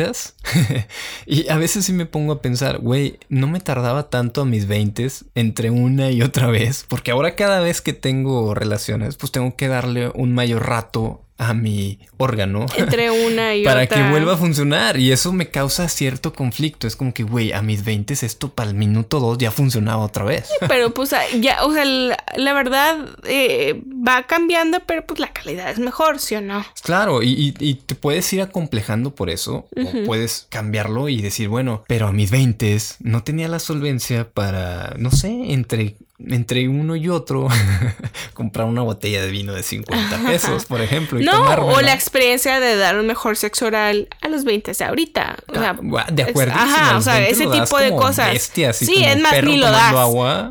y 1.27 1.49
a 1.49 1.57
veces 1.57 1.85
sí 1.85 1.93
me 1.93 2.07
pongo 2.07 2.33
a 2.33 2.43
pensar, 2.43 2.79
güey, 2.79 3.19
no 3.29 3.47
me 3.47 3.61
tardaba 3.61 4.11
tanto 4.11 4.43
a 4.43 4.45
mis 4.45 4.67
20 4.67 4.93
entre 5.35 5.71
una 5.71 6.11
y 6.11 6.23
otra 6.23 6.49
vez, 6.49 6.85
porque 6.87 7.11
ahora 7.11 7.35
cada 7.35 7.61
vez 7.61 7.81
que 7.81 7.93
tengo 7.93 8.22
relaciones, 8.55 9.17
pues 9.17 9.33
tengo 9.33 9.57
que 9.57 9.69
darle 9.69 10.11
un 10.15 10.35
mayor 10.35 10.67
rato 10.67 11.23
a 11.43 11.55
mi 11.55 11.99
órgano. 12.19 12.67
Entre 12.77 13.11
una 13.11 13.55
y 13.55 13.65
para 13.65 13.83
otra. 13.83 13.97
Para 13.97 14.05
que 14.05 14.11
vuelva 14.11 14.35
a 14.35 14.37
funcionar. 14.37 14.99
Y 14.99 15.11
eso 15.11 15.33
me 15.33 15.51
causa 15.51 15.89
cierto 15.89 16.33
conflicto. 16.33 16.87
Es 16.87 16.97
como 16.97 17.13
que, 17.13 17.25
güey, 17.25 17.53
a 17.53 17.63
mis 17.63 17.85
20 17.85 18.13
esto 18.13 18.51
para 18.51 18.71
el 18.71 18.77
minuto 18.77 19.19
2 19.19 19.39
ya 19.39 19.51
funcionaba 19.51 20.05
otra 20.05 20.25
vez. 20.25 20.49
pero 20.69 20.93
pues 20.95 21.13
ah, 21.13 21.23
ya, 21.41 21.65
o 21.65 21.73
sea, 21.73 21.85
la, 21.85 22.53
verdad 22.53 22.99
eh, 23.25 23.83
va 23.87 24.25
cambiando, 24.27 24.81
pero 24.87 25.05
pues 25.07 25.19
la 25.19 25.33
calidad 25.33 25.71
es 25.71 25.79
mejor, 25.79 26.19
¿sí 26.19 26.37
o 26.37 26.41
no? 26.41 26.65
Claro, 26.83 27.23
y, 27.23 27.53
te 27.87 27.95
puedes 27.95 28.31
ir 28.33 28.43
acomplejando 28.43 29.15
por 29.15 29.31
eso. 29.31 29.67
O 29.77 30.05
puedes 30.05 30.47
cambiarlo 30.51 31.09
y 31.09 31.23
decir, 31.23 31.49
bueno, 31.49 31.85
pero 31.89 32.07
a 32.07 32.13
mis 32.13 32.31
20 32.31 32.63
no 33.01 33.23
tenía 33.23 33.49
la 33.49 33.59
solvencia 33.59 34.31
para, 34.31 34.95
no 34.99 35.11
sé, 35.11 35.53
entre 35.53 35.97
entre 36.29 36.69
uno 36.69 36.97
y 36.97 37.09
otro 37.09 37.49
comprar 38.35 38.67
una 38.67 38.83
botella 38.83 39.23
de 39.23 39.31
vino 39.31 39.53
de 39.53 39.63
50 39.63 40.19
pesos, 40.25 40.65
por 40.67 40.81
ejemplo. 40.81 41.21
Y 41.21 41.25
no, 41.25 41.43
o 41.67 41.81
la 41.81 41.93
experiencia 41.93 42.61
de 42.61 42.77
dar 42.77 42.99
un 42.99 43.07
mejor 43.07 43.37
sexo 43.37 43.67
oral 43.67 44.09
a 44.21 44.29
los 44.29 44.45
20 44.45 44.73
de 44.73 44.85
ahorita. 44.85 45.37
O 45.49 45.55
sea, 45.55 45.77
ah, 45.99 46.07
de 46.13 46.23
acuerdo. 46.23 46.55
Ajá, 46.55 46.97
o 46.97 47.03
sea, 47.03 47.27
ese 47.27 47.47
tipo 47.47 47.79
de 47.79 47.91
cosas. 47.91 48.37
sí, 48.43 49.05
es 49.05 49.21
más, 49.21 49.43
ni 49.43 49.57
lo 49.57 49.71
das. 49.71 49.95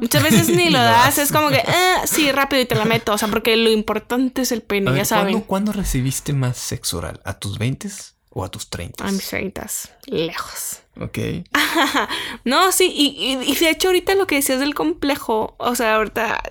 Muchas 0.01 0.23
veces 0.23 0.49
ni 0.49 0.69
lo 0.69 0.79
das. 0.79 1.17
Es 1.17 1.31
como 1.31 1.49
que, 1.49 1.63
ah, 1.65 2.01
sí, 2.05 2.31
rápido 2.31 2.61
y 2.61 2.65
te 2.65 2.75
la 2.75 2.85
meto. 2.85 3.13
O 3.13 3.17
sea, 3.17 3.27
porque 3.27 3.55
lo 3.57 3.69
importante 3.69 4.41
es 4.41 4.51
el 4.51 4.61
pene, 4.61 4.93
ya 4.95 5.05
saben. 5.05 5.33
¿cuándo, 5.33 5.47
¿Cuándo 5.47 5.71
recibiste 5.73 6.33
más 6.33 6.57
sexo 6.57 6.97
oral? 6.97 7.21
¿A 7.23 7.37
tus 7.37 7.57
20 7.57 7.89
o 8.29 8.43
a 8.43 8.49
tus 8.49 8.69
30? 8.69 9.05
A 9.05 9.11
mis 9.11 9.27
30, 9.27 9.67
lejos. 10.07 10.80
Ok. 10.99 11.17
no, 12.43 12.71
sí, 12.73 12.91
y, 12.93 13.37
y, 13.49 13.55
de 13.55 13.69
hecho 13.69 13.87
ahorita 13.87 14.13
lo 14.15 14.27
que 14.27 14.35
decías 14.35 14.59
del 14.59 14.75
complejo, 14.75 15.55
o 15.57 15.73
sea, 15.73 15.95
ahorita 15.95 16.41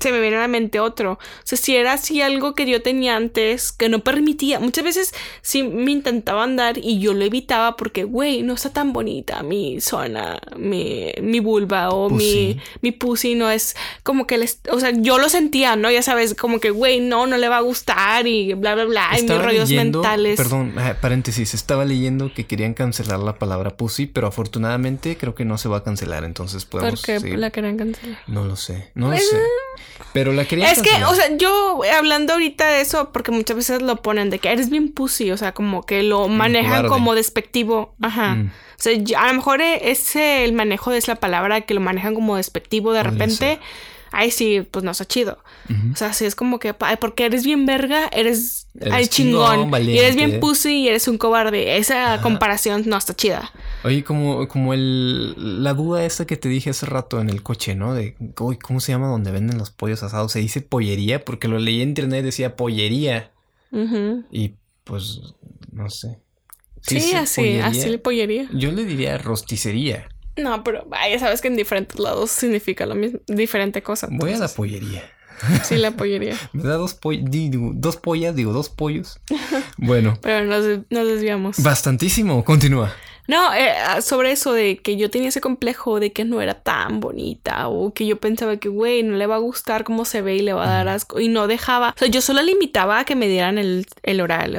se 0.00 0.12
me 0.12 0.20
viene 0.20 0.36
a 0.36 0.40
la 0.40 0.48
mente 0.48 0.78
otro. 0.78 1.14
O 1.14 1.18
sea, 1.42 1.58
si 1.58 1.74
era 1.74 1.94
así 1.94 2.22
algo 2.22 2.54
que 2.54 2.64
yo 2.64 2.80
tenía 2.80 3.16
antes, 3.16 3.72
que 3.72 3.88
no 3.88 3.98
permitía, 4.00 4.60
muchas 4.60 4.84
veces 4.84 5.14
sí 5.42 5.64
me 5.64 5.90
intentaba 5.90 6.44
andar 6.44 6.78
y 6.78 7.00
yo 7.00 7.12
lo 7.12 7.24
evitaba 7.24 7.76
porque, 7.76 8.04
güey, 8.04 8.42
no 8.42 8.54
está 8.54 8.70
tan 8.70 8.92
bonita 8.92 9.42
mi 9.42 9.80
zona, 9.80 10.40
mi, 10.56 11.10
mi 11.20 11.40
vulva 11.40 11.90
o 11.90 12.08
mi, 12.08 12.60
mi 12.82 12.92
pussy, 12.92 13.34
no 13.34 13.50
es 13.50 13.74
como 14.04 14.28
que, 14.28 14.38
les, 14.38 14.60
o 14.70 14.78
sea, 14.78 14.92
yo 14.92 15.18
lo 15.18 15.28
sentía, 15.28 15.74
¿no? 15.74 15.90
Ya 15.90 16.02
sabes, 16.02 16.36
como 16.36 16.60
que, 16.60 16.70
güey, 16.70 17.00
no, 17.00 17.26
no 17.26 17.36
le 17.36 17.48
va 17.48 17.56
a 17.56 17.62
gustar 17.62 18.28
y 18.28 18.54
bla, 18.54 18.76
bla, 18.76 18.84
bla, 18.84 19.08
y 19.18 19.22
mis 19.22 19.42
rollos 19.42 19.70
mentales. 19.70 20.36
Perdón, 20.36 20.74
eh, 20.78 20.94
paréntesis, 21.00 21.52
estaba 21.52 21.84
leyendo 21.84 22.32
que 22.32 22.46
querían 22.46 22.74
cancelar 22.74 23.18
la 23.18 23.38
palabra 23.38 23.76
pussy 23.76 23.87
sí, 23.88 24.06
pero 24.06 24.26
afortunadamente 24.26 25.16
creo 25.16 25.34
que 25.34 25.44
no 25.44 25.58
se 25.58 25.68
va 25.68 25.78
a 25.78 25.84
cancelar, 25.84 26.24
entonces 26.24 26.64
podemos. 26.64 27.02
¿Por 27.02 27.22
qué 27.22 27.36
la 27.36 27.50
querían 27.50 27.76
cancelar? 27.76 28.18
No 28.26 28.44
lo 28.44 28.56
sé, 28.56 28.90
no 28.94 29.06
lo 29.06 29.12
pues, 29.12 29.28
sé. 29.28 29.36
Pero 30.12 30.32
la 30.32 30.44
querían 30.44 30.70
Es 30.70 30.82
que, 30.82 31.04
o 31.04 31.14
sea, 31.14 31.36
yo 31.36 31.80
hablando 31.96 32.34
ahorita 32.34 32.68
de 32.68 32.80
eso, 32.80 33.10
porque 33.12 33.30
muchas 33.30 33.56
veces 33.56 33.82
lo 33.82 33.96
ponen 33.96 34.30
de 34.30 34.38
que 34.38 34.50
eres 34.50 34.70
bien 34.70 34.90
pussy, 34.90 35.30
o 35.30 35.36
sea, 35.36 35.52
como 35.52 35.84
que 35.84 36.02
lo 36.02 36.28
manejan 36.28 36.88
como 36.88 37.14
despectivo. 37.14 37.94
Ajá. 38.00 38.34
Mm. 38.34 38.46
O 38.50 38.80
sea, 38.80 38.92
a 39.18 39.28
lo 39.28 39.34
mejor 39.34 39.60
ese 39.60 40.44
el 40.44 40.52
manejo 40.52 40.90
de 40.90 40.98
esa 40.98 41.16
palabra 41.16 41.62
que 41.62 41.74
lo 41.74 41.80
manejan 41.80 42.14
como 42.14 42.36
despectivo 42.36 42.92
de 42.92 43.02
repente 43.02 43.58
ay, 44.10 44.30
sí, 44.30 44.66
pues 44.70 44.84
no 44.84 44.90
está 44.90 45.04
chido. 45.04 45.38
O 45.92 45.96
sea, 45.96 46.12
sí 46.12 46.24
es 46.24 46.34
como 46.34 46.58
que, 46.58 46.74
ay, 46.80 46.96
porque 46.98 47.26
eres 47.26 47.44
bien 47.44 47.66
verga, 47.66 48.08
eres, 48.10 48.66
chingón, 49.08 49.70
y 49.82 49.98
eres 49.98 50.16
bien 50.16 50.40
pussy 50.40 50.84
y 50.84 50.88
eres 50.88 51.08
un 51.08 51.18
cobarde. 51.18 51.76
Esa 51.76 52.20
comparación 52.22 52.84
no 52.86 52.96
está 52.96 53.14
chida. 53.14 53.52
Oye, 53.84 54.02
como, 54.02 54.48
como 54.48 54.74
el, 54.74 55.62
la 55.62 55.72
duda 55.74 56.04
esa 56.04 56.26
que 56.26 56.36
te 56.36 56.48
dije 56.48 56.70
hace 56.70 56.86
rato 56.86 57.20
en 57.20 57.30
el 57.30 57.42
coche, 57.42 57.74
¿no? 57.74 57.94
De, 57.94 58.16
uy, 58.40 58.58
¿cómo 58.58 58.80
se 58.80 58.92
llama 58.92 59.08
donde 59.08 59.30
venden 59.30 59.58
los 59.58 59.70
pollos 59.70 60.02
asados? 60.02 60.32
Se 60.32 60.40
dice 60.40 60.60
pollería 60.60 61.24
porque 61.24 61.48
lo 61.48 61.58
leí 61.58 61.80
en 61.80 61.90
internet 61.90 62.24
decía 62.24 62.56
pollería. 62.56 63.30
Y 64.30 64.54
pues, 64.84 65.20
no 65.72 65.90
sé. 65.90 66.18
Sí, 66.80 67.12
así, 67.14 67.58
así 67.58 67.88
le 67.90 67.98
pollería. 67.98 68.48
Yo 68.52 68.72
le 68.72 68.84
diría 68.84 69.18
rosticería. 69.18 70.08
No, 70.36 70.62
pero 70.64 70.88
ya 71.10 71.18
sabes 71.18 71.40
que 71.40 71.48
en 71.48 71.56
diferentes 71.56 71.98
lados 71.98 72.30
significa 72.30 72.86
lo 72.86 72.94
mismo, 72.94 73.20
diferente 73.26 73.82
cosa. 73.82 74.08
Voy 74.10 74.32
a 74.32 74.38
la 74.38 74.48
pollería. 74.48 75.02
Sí, 75.64 75.76
la 75.76 75.92
pollería. 75.92 76.36
Me 76.52 76.64
da 76.64 76.74
dos, 76.74 76.98
dos 77.00 77.96
pollas, 77.96 78.34
digo, 78.34 78.52
dos 78.52 78.68
pollos. 78.68 79.20
Bueno. 79.76 80.18
pero 80.20 80.44
nos, 80.44 80.64
nos 80.90 81.06
desviamos. 81.06 81.62
Bastantísimo. 81.62 82.44
Continúa. 82.44 82.92
No, 83.28 83.52
eh, 83.52 83.74
ah, 83.76 84.00
sobre 84.00 84.32
eso 84.32 84.54
de 84.54 84.78
que 84.78 84.96
yo 84.96 85.10
tenía 85.10 85.28
ese 85.28 85.42
complejo 85.42 86.00
de 86.00 86.12
que 86.14 86.24
no 86.24 86.40
era 86.40 86.54
tan 86.54 86.98
bonita 86.98 87.68
o 87.68 87.92
que 87.92 88.06
yo 88.06 88.18
pensaba 88.18 88.56
que, 88.56 88.70
güey, 88.70 89.02
no 89.02 89.16
le 89.18 89.26
va 89.26 89.34
a 89.34 89.38
gustar 89.38 89.84
cómo 89.84 90.06
se 90.06 90.22
ve 90.22 90.36
y 90.36 90.40
le 90.40 90.54
va 90.54 90.64
a 90.64 90.70
dar 90.70 90.88
asco 90.88 91.20
y 91.20 91.28
no 91.28 91.46
dejaba. 91.46 91.90
O 91.94 91.98
sea, 91.98 92.08
yo 92.08 92.22
solo 92.22 92.42
limitaba 92.42 93.00
a 93.00 93.04
que 93.04 93.16
me 93.16 93.28
dieran 93.28 93.58
el, 93.58 93.86
el 94.02 94.22
oral. 94.22 94.56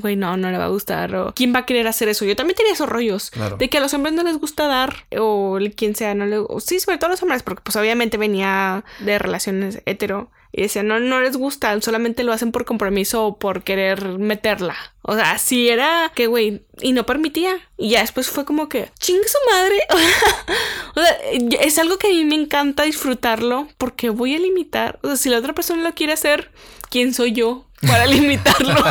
güey, 0.00 0.14
no, 0.14 0.36
no 0.36 0.52
le 0.52 0.58
va 0.58 0.66
a 0.66 0.68
gustar. 0.68 1.12
O 1.16 1.32
quién 1.34 1.52
va 1.52 1.60
a 1.60 1.66
querer 1.66 1.88
hacer 1.88 2.08
eso. 2.08 2.24
Yo 2.24 2.36
también 2.36 2.56
tenía 2.56 2.72
esos 2.72 2.88
rollos 2.88 3.32
de 3.58 3.68
que 3.68 3.78
a 3.78 3.80
los 3.80 3.92
hombres 3.92 4.14
no 4.14 4.22
les 4.22 4.38
gusta 4.38 4.68
dar 4.68 4.94
o 5.18 5.58
quien 5.76 5.96
sea, 5.96 6.14
no 6.14 6.24
le. 6.24 6.38
sí, 6.60 6.78
sobre 6.78 6.98
todo 6.98 7.08
a 7.08 7.10
los 7.10 7.22
hombres, 7.22 7.42
porque 7.42 7.62
pues 7.64 7.74
obviamente 7.74 8.18
venía 8.18 8.84
de 9.00 9.18
relaciones 9.18 9.82
hetero. 9.84 10.30
Y 10.54 10.62
decía, 10.62 10.82
no, 10.82 11.00
no 11.00 11.22
les 11.22 11.38
gusta, 11.38 11.80
solamente 11.80 12.24
lo 12.24 12.32
hacen 12.32 12.52
por 12.52 12.66
compromiso 12.66 13.24
o 13.24 13.38
por 13.38 13.62
querer 13.62 14.18
meterla. 14.18 14.76
O 15.00 15.14
sea, 15.14 15.32
así 15.32 15.70
era 15.70 16.12
que, 16.14 16.26
güey, 16.26 16.62
y 16.82 16.92
no 16.92 17.06
permitía. 17.06 17.56
Y 17.78 17.90
ya 17.90 18.00
después 18.00 18.28
fue 18.28 18.44
como 18.44 18.68
que, 18.68 18.90
chingue 19.00 19.26
su 19.26 19.38
madre. 19.50 19.76
o 20.94 21.00
sea, 21.00 21.62
es 21.62 21.78
algo 21.78 21.96
que 21.96 22.08
a 22.08 22.10
mí 22.10 22.24
me 22.26 22.34
encanta 22.34 22.82
disfrutarlo 22.82 23.66
porque 23.78 24.10
voy 24.10 24.34
a 24.34 24.38
limitar. 24.38 24.98
O 25.02 25.08
sea, 25.08 25.16
si 25.16 25.30
la 25.30 25.38
otra 25.38 25.54
persona 25.54 25.82
lo 25.82 25.94
quiere 25.94 26.12
hacer, 26.12 26.50
¿quién 26.90 27.14
soy 27.14 27.32
yo 27.32 27.66
para 27.86 28.04
limitarlo? 28.06 28.74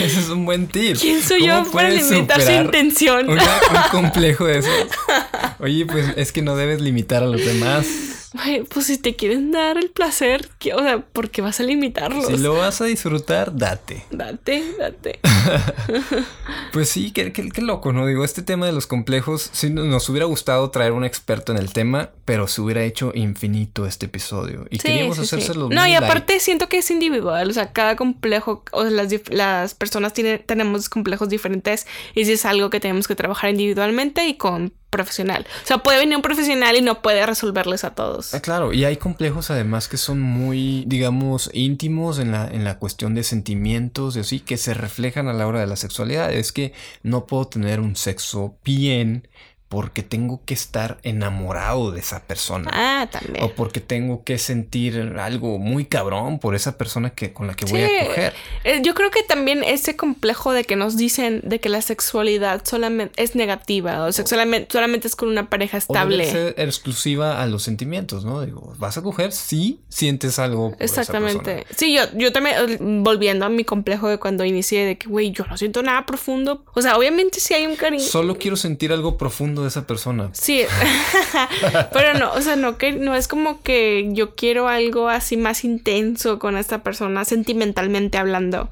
Ese 0.00 0.20
es 0.20 0.28
un 0.30 0.46
buen 0.46 0.68
tip. 0.68 0.96
¿Quién 0.98 1.22
soy 1.22 1.46
yo 1.46 1.70
para 1.70 1.90
limitar 1.90 2.40
su 2.40 2.50
intención? 2.50 3.28
un 3.28 3.38
complejo 3.90 4.46
de 4.46 4.60
eso. 4.60 4.70
Oye, 5.60 5.84
pues 5.84 6.14
es 6.16 6.32
que 6.32 6.40
no 6.40 6.56
debes 6.56 6.80
limitar 6.80 7.22
a 7.22 7.26
los 7.26 7.44
demás 7.44 8.21
pues 8.68 8.86
si 8.86 8.98
te 8.98 9.14
quieren 9.14 9.52
dar 9.52 9.76
el 9.76 9.90
placer, 9.90 10.48
o 10.74 10.78
sea, 10.78 10.98
¿por 11.00 11.30
qué 11.30 11.42
vas 11.42 11.60
a 11.60 11.62
limitarlos? 11.62 12.26
Si 12.26 12.38
lo 12.38 12.54
vas 12.54 12.80
a 12.80 12.86
disfrutar, 12.86 13.56
date. 13.56 14.04
Date, 14.10 14.64
date. 14.78 15.20
pues 16.72 16.88
sí, 16.88 17.10
qué, 17.10 17.32
loco, 17.60 17.92
¿no? 17.92 18.06
Digo, 18.06 18.24
este 18.24 18.42
tema 18.42 18.66
de 18.66 18.72
los 18.72 18.86
complejos, 18.86 19.50
sí 19.52 19.70
nos 19.70 20.08
hubiera 20.08 20.26
gustado 20.26 20.70
traer 20.70 20.92
un 20.92 21.04
experto 21.04 21.52
en 21.52 21.58
el 21.58 21.72
tema, 21.72 22.10
pero 22.24 22.46
se 22.48 22.60
hubiera 22.60 22.82
hecho 22.82 23.12
infinito 23.14 23.86
este 23.86 24.06
episodio. 24.06 24.66
Y 24.70 24.78
queríamos 24.78 25.18
hacérselo 25.18 25.68
No, 25.68 25.86
y 25.86 25.94
aparte 25.94 26.40
siento 26.40 26.68
que 26.68 26.78
es 26.78 26.90
individual, 26.90 27.50
o 27.50 27.52
sea, 27.52 27.72
cada 27.72 27.96
complejo, 27.96 28.64
o 28.72 28.82
sea, 28.82 28.90
las, 28.90 29.12
las 29.30 29.74
personas 29.74 30.12
tienen, 30.12 30.42
tenemos 30.46 30.88
complejos 30.88 31.28
diferentes 31.28 31.86
y 32.14 32.24
si 32.24 32.32
es 32.32 32.44
algo 32.44 32.70
que 32.70 32.80
tenemos 32.80 33.06
que 33.06 33.14
trabajar 33.14 33.50
individualmente 33.50 34.26
y 34.26 34.36
con 34.36 34.72
profesional. 34.92 35.46
O 35.64 35.66
sea, 35.66 35.78
puede 35.78 35.98
venir 35.98 36.16
un 36.16 36.22
profesional 36.22 36.76
y 36.76 36.82
no 36.82 37.02
puede 37.02 37.24
resolverles 37.26 37.82
a 37.82 37.94
todos. 37.94 38.34
Ah, 38.34 38.40
claro, 38.40 38.72
y 38.72 38.84
hay 38.84 38.98
complejos 38.98 39.50
además 39.50 39.88
que 39.88 39.96
son 39.96 40.20
muy, 40.20 40.84
digamos, 40.86 41.50
íntimos 41.54 42.18
en 42.18 42.30
la, 42.30 42.46
en 42.46 42.62
la 42.62 42.78
cuestión 42.78 43.14
de 43.14 43.24
sentimientos 43.24 44.16
y 44.16 44.20
así, 44.20 44.40
que 44.40 44.58
se 44.58 44.74
reflejan 44.74 45.28
a 45.28 45.32
la 45.32 45.46
hora 45.46 45.60
de 45.60 45.66
la 45.66 45.76
sexualidad. 45.76 46.32
Es 46.32 46.52
que 46.52 46.74
no 47.02 47.26
puedo 47.26 47.46
tener 47.46 47.80
un 47.80 47.96
sexo 47.96 48.54
bien 48.64 49.28
porque 49.72 50.02
tengo 50.02 50.42
que 50.44 50.52
estar 50.52 50.98
enamorado 51.02 51.92
de 51.92 52.00
esa 52.00 52.24
persona. 52.24 52.70
Ah, 52.74 53.08
también. 53.10 53.42
O 53.42 53.54
porque 53.54 53.80
tengo 53.80 54.22
que 54.22 54.36
sentir 54.36 55.16
algo 55.18 55.56
muy 55.56 55.86
cabrón 55.86 56.38
por 56.38 56.54
esa 56.54 56.76
persona 56.76 57.08
que, 57.08 57.32
con 57.32 57.46
la 57.46 57.54
que 57.54 57.64
voy 57.64 57.80
a 57.80 58.06
coger. 58.06 58.34
Eh, 58.64 58.82
yo 58.84 58.92
creo 58.92 59.10
que 59.10 59.22
también 59.22 59.64
ese 59.64 59.96
complejo 59.96 60.52
de 60.52 60.64
que 60.64 60.76
nos 60.76 60.98
dicen 60.98 61.40
de 61.42 61.58
que 61.58 61.70
la 61.70 61.80
sexualidad 61.80 62.60
solamente 62.66 63.22
es 63.22 63.34
negativa 63.34 64.04
o 64.04 64.12
sexualmente 64.12 64.68
solamente 64.70 65.08
es 65.08 65.16
con 65.16 65.30
una 65.30 65.48
pareja 65.48 65.78
estable. 65.78 66.28
O 66.28 66.30
ser 66.30 66.54
exclusiva 66.58 67.42
a 67.42 67.46
los 67.46 67.62
sentimientos, 67.62 68.26
¿no? 68.26 68.42
Digo, 68.42 68.74
vas 68.76 68.98
a 68.98 69.02
coger 69.02 69.32
si 69.32 69.80
sientes 69.88 70.38
algo. 70.38 70.72
Por 70.72 70.82
Exactamente. 70.82 71.64
Sí, 71.74 71.94
yo, 71.94 72.02
yo 72.14 72.30
también, 72.30 72.56
eh, 72.58 72.76
volviendo 72.78 73.46
a 73.46 73.48
mi 73.48 73.64
complejo 73.64 74.08
de 74.08 74.18
cuando 74.18 74.44
inicié 74.44 74.84
de 74.84 74.98
que, 74.98 75.08
güey, 75.08 75.30
yo 75.30 75.46
no 75.46 75.56
siento 75.56 75.82
nada 75.82 76.04
profundo. 76.04 76.62
O 76.74 76.82
sea, 76.82 76.98
obviamente 76.98 77.40
sí 77.40 77.54
hay 77.54 77.64
un 77.64 77.76
cariño. 77.76 78.04
Solo 78.04 78.36
quiero 78.36 78.58
sentir 78.58 78.92
algo 78.92 79.16
profundo 79.16 79.61
de 79.62 79.68
esa 79.68 79.86
persona. 79.86 80.30
Sí, 80.32 80.62
pero 81.92 82.18
no, 82.18 82.32
o 82.32 82.40
sea, 82.40 82.56
no 82.56 82.78
que 82.78 82.92
no 82.92 83.14
es 83.14 83.28
como 83.28 83.62
que 83.62 84.08
yo 84.12 84.34
quiero 84.34 84.68
algo 84.68 85.08
así 85.08 85.36
más 85.36 85.64
intenso 85.64 86.38
con 86.38 86.56
esta 86.56 86.82
persona 86.82 87.24
sentimentalmente 87.24 88.18
hablando 88.18 88.70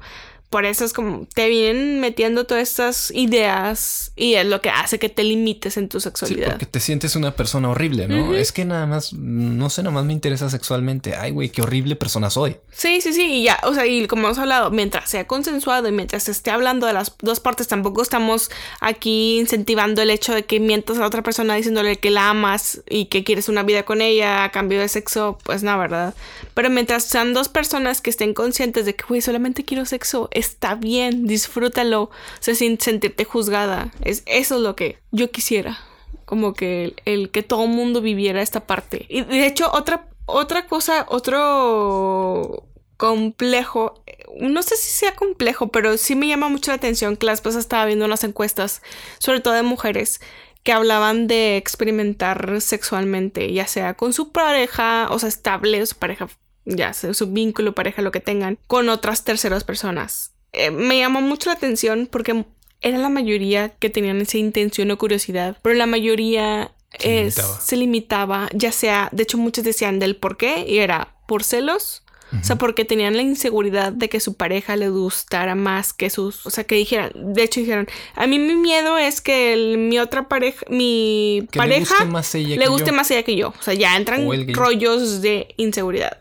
por 0.51 0.65
eso 0.65 0.83
es 0.83 0.91
como 0.91 1.27
te 1.33 1.47
vienen 1.47 2.01
metiendo 2.01 2.45
todas 2.45 2.69
estas 2.69 3.09
ideas 3.11 4.11
y 4.17 4.33
es 4.33 4.45
lo 4.45 4.59
que 4.59 4.69
hace 4.69 4.99
que 4.99 5.07
te 5.07 5.23
limites 5.23 5.77
en 5.77 5.87
tu 5.87 6.01
sexualidad. 6.01 6.45
Sí, 6.45 6.51
porque 6.51 6.65
te 6.65 6.81
sientes 6.81 7.15
una 7.15 7.37
persona 7.37 7.69
horrible, 7.69 8.09
¿no? 8.09 8.35
Es 8.35 8.51
que 8.51 8.65
nada 8.65 8.85
más, 8.85 9.13
no 9.13 9.69
sé, 9.69 9.81
nada 9.81 9.93
más 9.93 10.03
me 10.03 10.11
interesa 10.11 10.49
sexualmente. 10.49 11.15
Ay, 11.15 11.31
güey, 11.31 11.49
qué 11.49 11.61
horrible 11.61 11.95
persona 11.95 12.29
soy. 12.29 12.57
Sí, 12.69 12.99
sí, 12.99 13.13
sí, 13.13 13.35
y 13.35 13.43
ya, 13.43 13.61
o 13.63 13.73
sea, 13.73 13.85
y 13.85 14.05
como 14.07 14.27
hemos 14.27 14.39
hablado, 14.39 14.71
mientras 14.71 15.09
sea 15.09 15.25
consensuado 15.25 15.87
y 15.87 15.93
mientras 15.93 16.23
se 16.23 16.31
esté 16.31 16.51
hablando 16.51 16.85
de 16.85 16.91
las 16.91 17.15
dos 17.21 17.39
partes, 17.39 17.69
tampoco 17.69 18.01
estamos 18.01 18.51
aquí 18.81 19.39
incentivando 19.39 20.01
el 20.01 20.09
hecho 20.09 20.33
de 20.33 20.43
que 20.43 20.59
mientras 20.59 20.99
a 20.99 21.05
otra 21.05 21.23
persona 21.23 21.55
diciéndole 21.55 21.95
que 21.95 22.11
la 22.11 22.29
amas 22.29 22.81
y 22.89 23.05
que 23.05 23.23
quieres 23.23 23.47
una 23.47 23.63
vida 23.63 23.83
con 23.83 24.01
ella 24.01 24.43
a 24.43 24.51
cambio 24.51 24.81
de 24.81 24.89
sexo, 24.89 25.37
pues 25.45 25.63
no, 25.63 25.79
¿verdad? 25.79 26.13
Pero 26.53 26.69
mientras 26.69 27.05
sean 27.05 27.33
dos 27.33 27.47
personas 27.47 28.01
que 28.01 28.09
estén 28.09 28.33
conscientes 28.33 28.85
de 28.85 28.95
que, 28.95 29.05
güey, 29.07 29.21
solamente 29.21 29.63
quiero 29.63 29.85
sexo, 29.85 30.29
está 30.41 30.75
bien, 30.75 31.25
disfrútalo, 31.25 32.03
o 32.03 32.11
sea, 32.39 32.55
sin 32.55 32.79
sentirte 32.79 33.23
juzgada. 33.23 33.91
Es, 34.03 34.23
eso 34.25 34.55
es 34.55 34.61
lo 34.61 34.75
que 34.75 34.99
yo 35.11 35.31
quisiera. 35.31 35.79
Como 36.25 36.53
que 36.53 36.95
el, 37.05 37.29
que 37.31 37.43
todo 37.43 37.67
mundo 37.67 38.01
viviera 38.01 38.41
esta 38.41 38.67
parte. 38.67 39.05
Y 39.09 39.21
de 39.21 39.47
hecho, 39.47 39.69
otra, 39.73 40.09
otra 40.25 40.67
cosa, 40.67 41.05
otro 41.09 42.67
complejo, 42.97 44.03
no 44.39 44.61
sé 44.61 44.75
si 44.75 44.91
sea 44.91 45.15
complejo, 45.15 45.69
pero 45.69 45.97
sí 45.97 46.15
me 46.15 46.27
llama 46.27 46.49
mucho 46.49 46.69
la 46.71 46.75
atención 46.75 47.17
que 47.17 47.25
las 47.25 47.41
cosas 47.41 47.61
estaba 47.61 47.85
viendo 47.85 48.05
unas 48.05 48.23
encuestas, 48.23 48.83
sobre 49.17 49.39
todo 49.39 49.55
de 49.55 49.63
mujeres, 49.63 50.21
que 50.63 50.71
hablaban 50.71 51.27
de 51.27 51.57
experimentar 51.57 52.61
sexualmente, 52.61 53.51
ya 53.51 53.67
sea 53.67 53.95
con 53.95 54.13
su 54.13 54.31
pareja, 54.31 55.07
o 55.09 55.17
sea, 55.17 55.29
estable, 55.29 55.83
su 55.85 55.95
pareja, 55.95 56.27
ya 56.65 56.93
sea 56.93 57.13
su 57.13 57.27
vínculo, 57.27 57.73
pareja, 57.73 58.01
lo 58.01 58.11
que 58.11 58.19
tengan, 58.19 58.59
con 58.67 58.89
otras 58.89 59.23
terceras 59.23 59.63
personas. 59.63 60.30
Eh, 60.53 60.71
me 60.71 60.97
llamó 60.99 61.21
mucho 61.21 61.49
la 61.49 61.55
atención 61.55 62.07
porque 62.11 62.45
era 62.81 62.97
la 62.97 63.09
mayoría 63.09 63.69
que 63.69 63.89
tenían 63.89 64.19
esa 64.21 64.37
intención 64.37 64.91
o 64.91 64.97
curiosidad, 64.97 65.57
pero 65.61 65.75
la 65.75 65.85
mayoría 65.85 66.71
Se 66.99 67.27
es- 67.27 67.37
limitaba. 67.37 67.59
se 67.61 67.77
limitaba, 67.77 68.49
ya 68.53 68.71
sea, 68.71 69.09
de 69.11 69.23
hecho 69.23 69.37
muchos 69.37 69.63
decían 69.63 69.99
del 69.99 70.15
por 70.15 70.37
qué 70.37 70.65
y 70.67 70.79
era 70.79 71.15
por 71.27 71.43
celos. 71.43 72.03
O 72.39 72.45
sea, 72.45 72.55
porque 72.55 72.85
tenían 72.85 73.17
la 73.17 73.23
inseguridad 73.23 73.91
de 73.91 74.07
que 74.07 74.21
su 74.21 74.35
pareja 74.35 74.77
le 74.77 74.87
gustara 74.87 75.53
más 75.53 75.91
que 75.91 76.09
sus... 76.09 76.45
O 76.45 76.49
sea, 76.49 76.63
que 76.63 76.75
dijeran... 76.75 77.11
De 77.13 77.43
hecho, 77.43 77.59
dijeron... 77.59 77.87
A 78.15 78.25
mí 78.25 78.39
mi 78.39 78.55
miedo 78.55 78.97
es 78.97 79.19
que 79.19 79.51
el- 79.51 79.77
mi 79.77 79.99
otra 79.99 80.29
pareja... 80.29 80.65
Mi 80.69 81.45
Que 81.51 81.59
le 81.59 81.63
pareja... 81.65 81.93
guste 81.95 82.05
más 82.09 82.33
ella 82.35 82.55
le 82.55 82.63
que 82.63 82.67
guste 82.69 82.91
yo. 82.91 82.95
más 82.95 83.11
ella 83.11 83.23
que 83.23 83.35
yo. 83.35 83.49
O 83.49 83.61
sea, 83.61 83.73
ya 83.73 83.97
entran 83.97 84.25
rollos 84.53 85.21
de 85.21 85.53
inseguridad. 85.57 86.19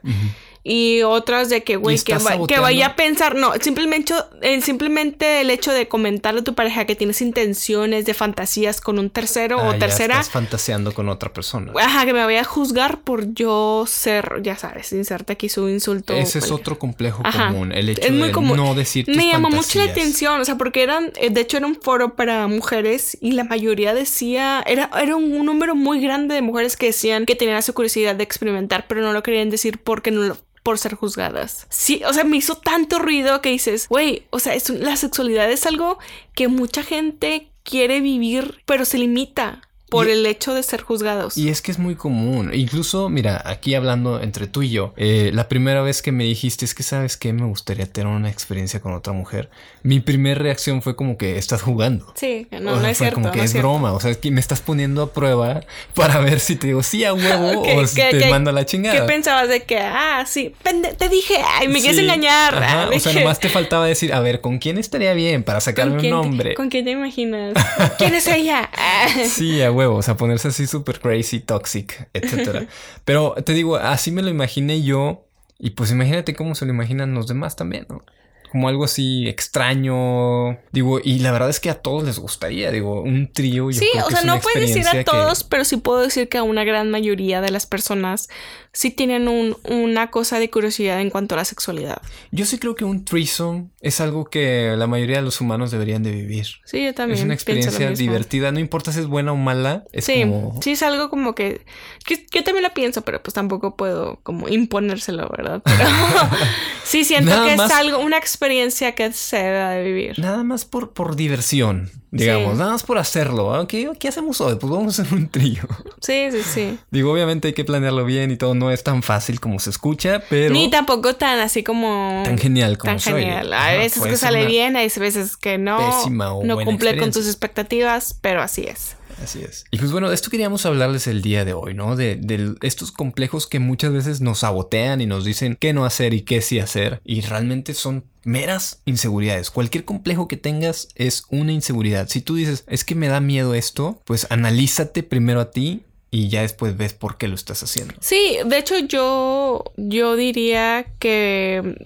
Y 0.63 1.01
otras 1.03 1.49
de 1.49 1.63
que, 1.65 1.77
güey, 1.77 1.99
que, 1.99 2.19
va- 2.19 2.47
que 2.47 2.59
vaya 2.59 2.89
a 2.89 2.97
pensar, 2.97 3.35
no, 3.35 3.53
simplemente, 3.63 4.13
eh, 4.43 4.61
simplemente 4.61 5.41
el 5.41 5.49
hecho 5.49 5.73
de 5.73 5.89
comentarle 5.89 6.41
a 6.41 6.45
tu 6.45 6.55
pareja 6.55 6.85
que 6.85 6.95
tienes 6.95 7.23
intenciones 7.23 8.05
de 8.05 8.13
fantasías 8.13 8.83
con 8.83 8.99
un 8.99 9.09
tercero 9.09 9.59
Ah, 9.59 9.69
o 9.69 9.73
ya 9.73 9.79
tercera, 9.79 10.15
estás 10.15 10.31
fantaseando 10.31 10.93
con 10.93 11.09
otra 11.09 11.33
persona. 11.33 11.73
ajá, 11.81 12.05
que 12.05 12.13
me 12.13 12.23
vaya 12.23 12.43
a 12.43 12.45
juzgar 12.45 13.01
por 13.01 13.33
yo 13.33 13.85
ser, 13.87 14.41
ya 14.43 14.57
sabes, 14.59 14.93
inserte 14.93 15.33
aquí 15.33 15.49
su 15.49 15.67
insulto. 15.71 16.13
Ese 16.13 16.41
es 16.41 16.51
otro 16.51 16.79
complejo 16.79 17.23
Ajá. 17.25 17.49
común. 17.49 17.73
El 17.73 17.89
hecho 17.89 18.03
Es 18.03 18.13
muy 18.13 18.29
de 18.29 18.33
común. 18.33 18.57
no 18.59 18.75
decir 18.75 19.07
tus 19.07 19.17
Me 19.17 19.29
llamó 19.29 19.49
mucho 19.49 19.79
la 19.79 19.91
atención, 19.91 20.41
o 20.41 20.45
sea, 20.45 20.57
porque 20.59 20.83
eran, 20.83 21.11
eh, 21.17 21.31
de 21.31 21.41
hecho 21.41 21.57
era 21.57 21.67
un 21.67 21.77
foro 21.81 22.17
para 22.17 22.47
mujeres 22.49 23.17
y 23.23 23.33
la 23.33 23.45
mayoría 23.45 23.95
decía, 23.95 24.63
era, 24.67 24.91
era 25.01 25.17
un, 25.17 25.33
un 25.33 25.47
número 25.47 25.75
muy 25.75 26.03
grande 26.03 26.35
de 26.35 26.43
mujeres 26.43 26.77
que 26.77 26.87
decían 26.87 27.25
que 27.25 27.35
tenían 27.35 27.57
esa 27.57 27.73
curiosidad 27.73 28.15
de 28.15 28.25
experimentar, 28.25 28.85
pero 28.89 29.01
no 29.01 29.15
lo 29.15 29.23
querían 29.23 29.49
decir 29.49 29.79
porque 29.79 30.11
no 30.11 30.21
lo 30.21 30.37
por 30.63 30.79
ser 30.79 30.95
juzgadas. 30.95 31.67
Sí, 31.71 32.03
o 32.07 32.13
sea, 32.13 32.25
me 32.25 32.37
hizo 32.37 32.55
tanto 32.57 32.99
ruido 32.99 33.41
que 33.41 33.51
dices, 33.51 33.89
güey, 33.89 34.27
o 34.31 34.39
sea, 34.39 34.55
es 34.55 34.69
un- 34.71 34.83
la 34.83 34.97
sexualidad 34.97 35.51
es 35.51 35.67
algo 35.67 35.99
que 36.35 36.49
mucha 36.49 36.83
gente 36.83 37.51
quiere 37.63 38.01
vivir, 38.01 38.63
pero 38.67 38.85
se 38.85 38.99
limita 38.99 39.63
por 39.91 40.09
Y- 40.09 40.13
el 40.13 40.25
hecho 40.27 40.55
de 40.55 40.63
ser 40.63 40.81
juzgados. 40.83 41.37
Y 41.37 41.49
es 41.51 41.61
que 41.61 41.71
es 41.73 41.79
muy 41.79 41.97
común. 41.97 42.51
Incluso, 42.55 43.09
mira, 43.11 43.43
aquí 43.45 43.75
hablando 43.75 44.21
entre 44.23 44.47
tú 44.47 44.63
y 44.63 44.71
yo, 44.71 44.95
eh, 44.97 45.31
la 45.35 45.49
primera 45.49 45.83
vez 45.83 46.01
que 46.01 46.13
me 46.13 46.25
dijiste 46.25 46.65
es 46.65 46.75
que 46.75 46.83
sabes 46.83 47.17
que 47.19 47.33
me 47.33 47.45
gustaría 47.45 47.87
tener 47.87 48.07
una 48.13 48.31
experiencia 48.31 48.81
con 48.81 48.93
otra 48.95 49.13
mujer, 49.13 49.51
mi 49.83 50.01
primera 50.01 50.41
reacción 50.41 50.81
fue 50.81 50.97
como 50.97 51.19
que 51.19 51.37
estás 51.39 51.61
jugando. 51.63 52.13
sí, 52.17 52.47
no, 52.53 52.59
O 52.73 52.77
no 52.77 52.81
sea, 52.81 52.91
es 52.91 52.99
fue 52.99 53.07
cierto. 53.07 53.21
como 53.21 53.31
que 53.33 53.39
no 53.39 53.45
es 53.45 53.53
broma, 53.55 53.93
o 53.93 54.01
sea, 54.01 54.11
es 54.13 54.17
que 54.19 54.31
me 54.31 54.41
estás 54.41 54.61
poniendo 54.61 55.03
a 55.03 55.13
prueba 55.13 55.61
para 55.95 56.21
ver 56.21 56.39
si 56.41 56.57
te 56.57 56.69
digo 56.69 56.83
sí 56.83 57.05
a 57.05 57.13
huevo 57.13 57.63
¿Qué- 57.65 57.77
o 57.77 57.87
si 57.87 57.97
qué- 57.97 58.09
te 58.13 58.19
qué- 58.19 58.31
mando 58.31 58.51
a 58.51 58.53
la 58.53 58.61
¿Qué 58.61 58.67
chingada. 58.67 59.07
pensabas 59.07 59.49
de 59.49 59.63
que, 59.65 59.79
ah, 59.79 60.25
sí, 60.27 60.55
te 60.99 61.09
dije, 61.09 61.35
ay, 61.59 61.69
me 61.69 61.81
quieres 61.81 61.99
engañar? 61.99 62.55
ajá, 62.55 62.89
o 62.95 63.01
sea, 63.01 63.13
nomás 63.13 63.41
te 63.41 63.49
faltaba 63.49 63.87
decir, 63.87 64.13
a 64.13 64.21
ver, 64.21 64.41
¿con 64.41 64.59
quién 64.59 64.79
estaría 64.79 65.15
bien 65.15 65.43
para 65.43 65.61
sacarme 65.61 65.97
¿con 65.97 66.05
un 66.05 66.11
nombre? 66.11 66.55
¿Con 66.55 66.69
quién 66.69 66.85
te 66.85 66.93
imaginas? 66.93 67.55
¿Quién 67.99 68.15
es 68.15 68.27
ella? 68.29 68.71
Sí, 69.29 69.61
a 69.63 69.73
huevo, 69.73 69.80
o 69.87 70.03
sea, 70.03 70.17
ponerse 70.17 70.49
así 70.49 70.67
súper 70.67 71.01
crazy, 71.01 71.41
toxic, 71.41 72.09
etcétera. 72.13 72.67
Pero 73.05 73.35
te 73.45 73.53
digo, 73.55 73.77
así 73.77 74.11
me 74.11 74.23
lo 74.23 74.29
imaginé 74.29 74.83
yo 74.83 75.27
y 75.59 75.71
pues 75.71 75.91
imagínate 75.91 76.35
cómo 76.35 76.55
se 76.55 76.65
lo 76.67 76.73
imaginan 76.73 77.15
los 77.15 77.27
demás 77.27 77.57
también, 77.57 77.87
¿no? 77.89 78.03
Como 78.51 78.69
algo 78.69 78.85
así 78.85 79.29
extraño. 79.29 80.59
Digo, 80.73 81.01
y 81.03 81.21
la 81.21 81.31
verdad 81.33 81.51
es 81.51 81.61
que 81.61 81.71
a 81.71 81.77
todos 81.77 82.03
les 82.05 82.19
gustaría, 82.19 82.71
digo, 82.73 83.01
un 83.03 83.33
trío. 83.33 83.71
Yo 83.71 83.79
Sí, 83.79 83.89
creo 83.93 84.05
o 84.07 84.09
que 84.09 84.17
sea, 84.17 84.25
no 84.25 84.41
puedes 84.41 84.61
decir 84.75 84.89
a 84.89 84.93
que- 84.93 85.05
todos, 85.05 85.45
pero 85.45 85.65
sí 85.65 85.77
puedo 85.77 86.01
decir 86.01 86.29
que 86.29 86.39
a 86.39 86.43
una 86.43 86.65
gran 86.65 86.91
mayoría 86.91 87.41
de 87.41 87.51
las 87.51 87.67
personas 87.67 88.29
sí 88.73 88.91
tienen 88.91 89.27
un- 89.29 89.57
una 89.69 90.11
cosa 90.11 90.39
de 90.39 90.49
curiosidad 90.49 91.01
en 91.01 91.11
cuanto 91.11 91.35
a 91.35 91.39
la 91.39 91.45
sexualidad. 91.45 92.01
Yo 92.31 92.45
sí 92.47 92.59
creo 92.59 92.75
que 92.77 92.85
un 92.85 93.05
threesome 93.05 93.69
es 93.81 94.01
algo 94.01 94.27
que 94.27 94.75
la 94.77 94.87
mayoría 94.87 95.17
de 95.17 95.23
los 95.23 95.41
humanos 95.41 95.71
deberían 95.73 96.03
de 96.05 96.13
vivir. 96.13 96.47
Sí, 96.65 96.85
yo 96.85 96.95
también. 96.95 97.19
es 97.19 97.25
una 97.25 97.35
experiencia 97.35 97.91
divertida, 97.91 98.53
no 98.53 98.61
importa 98.61 98.93
si 98.93 99.01
es 99.01 99.07
buena 99.07 99.33
o 99.33 99.37
mala. 99.37 99.85
Es 99.93 100.05
Sí, 100.05 100.21
como... 100.21 100.61
sí 100.63 100.71
es 100.73 100.83
algo 100.85 101.11
como 101.11 101.35
que, 101.35 101.63
que 102.05 102.27
yo 102.31 102.45
también 102.45 102.63
lo 102.63 102.73
pienso, 102.73 103.03
pero 103.03 103.21
pues 103.23 103.35
tampoco 103.35 103.75
puedo 103.77 104.21
como 104.23 104.49
imponérselo, 104.49 105.29
¿verdad? 105.29 105.63
Pero 105.65 105.85
sí 106.85 107.05
siento 107.05 107.31
Nada 107.31 107.49
que 107.49 107.57
más- 107.57 107.71
es 107.71 107.77
algo, 107.77 107.99
una 107.99 108.19
experiencia 108.19 108.95
que 108.95 109.13
se 109.13 109.37
debe 109.39 109.59
de 109.59 109.83
vivir. 109.83 110.19
Nada 110.19 110.45
más 110.45 110.65
por, 110.65 110.93
por 110.93 111.17
diversión, 111.17 111.91
digamos, 112.13 112.53
Sí. 112.55 112.59
nada 112.59 112.73
más 112.73 112.83
por 112.83 112.99
hacerlo. 112.99 113.55
¿ah? 113.55 113.67
¿Qué, 113.69 113.91
¿Qué 113.99 114.09
hacemos 114.09 114.41
hoy? 114.41 114.57
Pues 114.57 114.71
vamos 114.73 114.99
a 114.99 115.03
hacer 115.03 115.15
un 115.17 115.29
trío. 115.29 115.63
Sí, 116.01 116.29
sí, 116.33 116.43
sí. 116.43 116.79
Digo, 116.91 117.13
obviamente 117.13 117.49
hay 117.49 117.55
que 117.55 117.65
planearlo 117.65 118.05
bien 118.05 118.31
y 118.31 118.37
todo 118.37 118.55
no 118.55 118.71
es 118.71 118.83
tan 118.83 119.03
fácil 119.03 119.39
como 119.41 119.59
se 119.59 119.71
escucha, 119.71 120.23
pero 120.29 120.53
Ni 120.53 120.71
tampoco 120.71 121.15
tan 121.15 121.39
así 121.39 121.63
como... 121.63 122.23
tan 122.25 122.39
genial 122.39 122.79
como 122.79 122.93
tan 122.93 123.01
se 123.01 123.13
oye. 123.13 123.25
genial. 123.25 123.53
Hay 123.53 123.79
veces 123.79 124.03
que 124.03 124.17
sale 124.17 124.47
bien, 124.47 124.77
hay 124.77 124.89
veces 124.89 125.37
que 125.37 125.59
no. 125.59 125.79
pésima 125.79 126.33
o 126.33 126.45
no 126.45 126.55
buena 126.55 126.71
cumple 126.71 126.97
con 126.99 127.13
tus 127.13 127.27
expectativas, 127.27 128.15
pero 128.21 128.43
así 128.43 128.65
es. 128.65 128.97
Así 129.23 129.41
es. 129.43 129.65
Y 129.71 129.79
pues 129.79 129.93
bueno, 129.93 130.11
esto 130.13 130.31
queríamos 130.31 130.65
hablarles 130.67 131.07
el 131.07 131.23
día 131.23 131.45
de 131.45 131.53
hoy, 131.53 131.75
¿no? 131.75 131.97
De, 131.97 132.17
de 132.17 132.55
estos 132.63 132.91
complejos 132.93 133.47
que 133.47 133.59
muchas 133.59 133.93
veces 133.93 134.21
nos 134.21 134.41
sabotean 134.41 135.01
y 135.01 135.07
nos 135.07 135.25
dicen 135.25 135.57
qué 135.61 135.73
no 135.73 135.85
hacer 135.85 136.15
y 136.15 136.23
qué 136.23 136.41
sí 136.41 136.59
hacer. 136.59 137.01
Y 137.05 137.21
realmente 137.21 137.75
son 137.75 138.05
meras 138.25 138.81
inseguridades. 138.85 139.51
Cualquier 139.51 139.85
complejo 139.85 140.29
que 140.29 140.37
tengas 140.37 140.89
es 140.95 141.25
una 141.31 141.53
inseguridad. 141.53 142.09
Si 142.09 142.21
tú 142.21 142.35
dices, 142.35 142.65
es 142.67 142.85
que 142.85 142.95
me 142.95 143.09
da 143.09 143.21
miedo 143.21 143.55
esto, 143.55 144.01
pues 144.05 144.27
analízate 144.31 145.03
primero 145.03 145.41
a 145.41 145.51
ti 145.51 145.83
y 146.13 146.29
ya 146.29 146.43
después 146.43 146.77
ves 146.77 146.93
por 146.95 147.17
qué 147.19 147.29
lo 147.29 147.35
estás 147.37 147.63
haciendo. 147.63 147.95
Sí, 148.01 148.39
de 148.45 148.59
hecho 148.59 148.79
yo, 148.79 149.65
yo 149.77 150.17
diría 150.17 150.87
que 150.99 151.77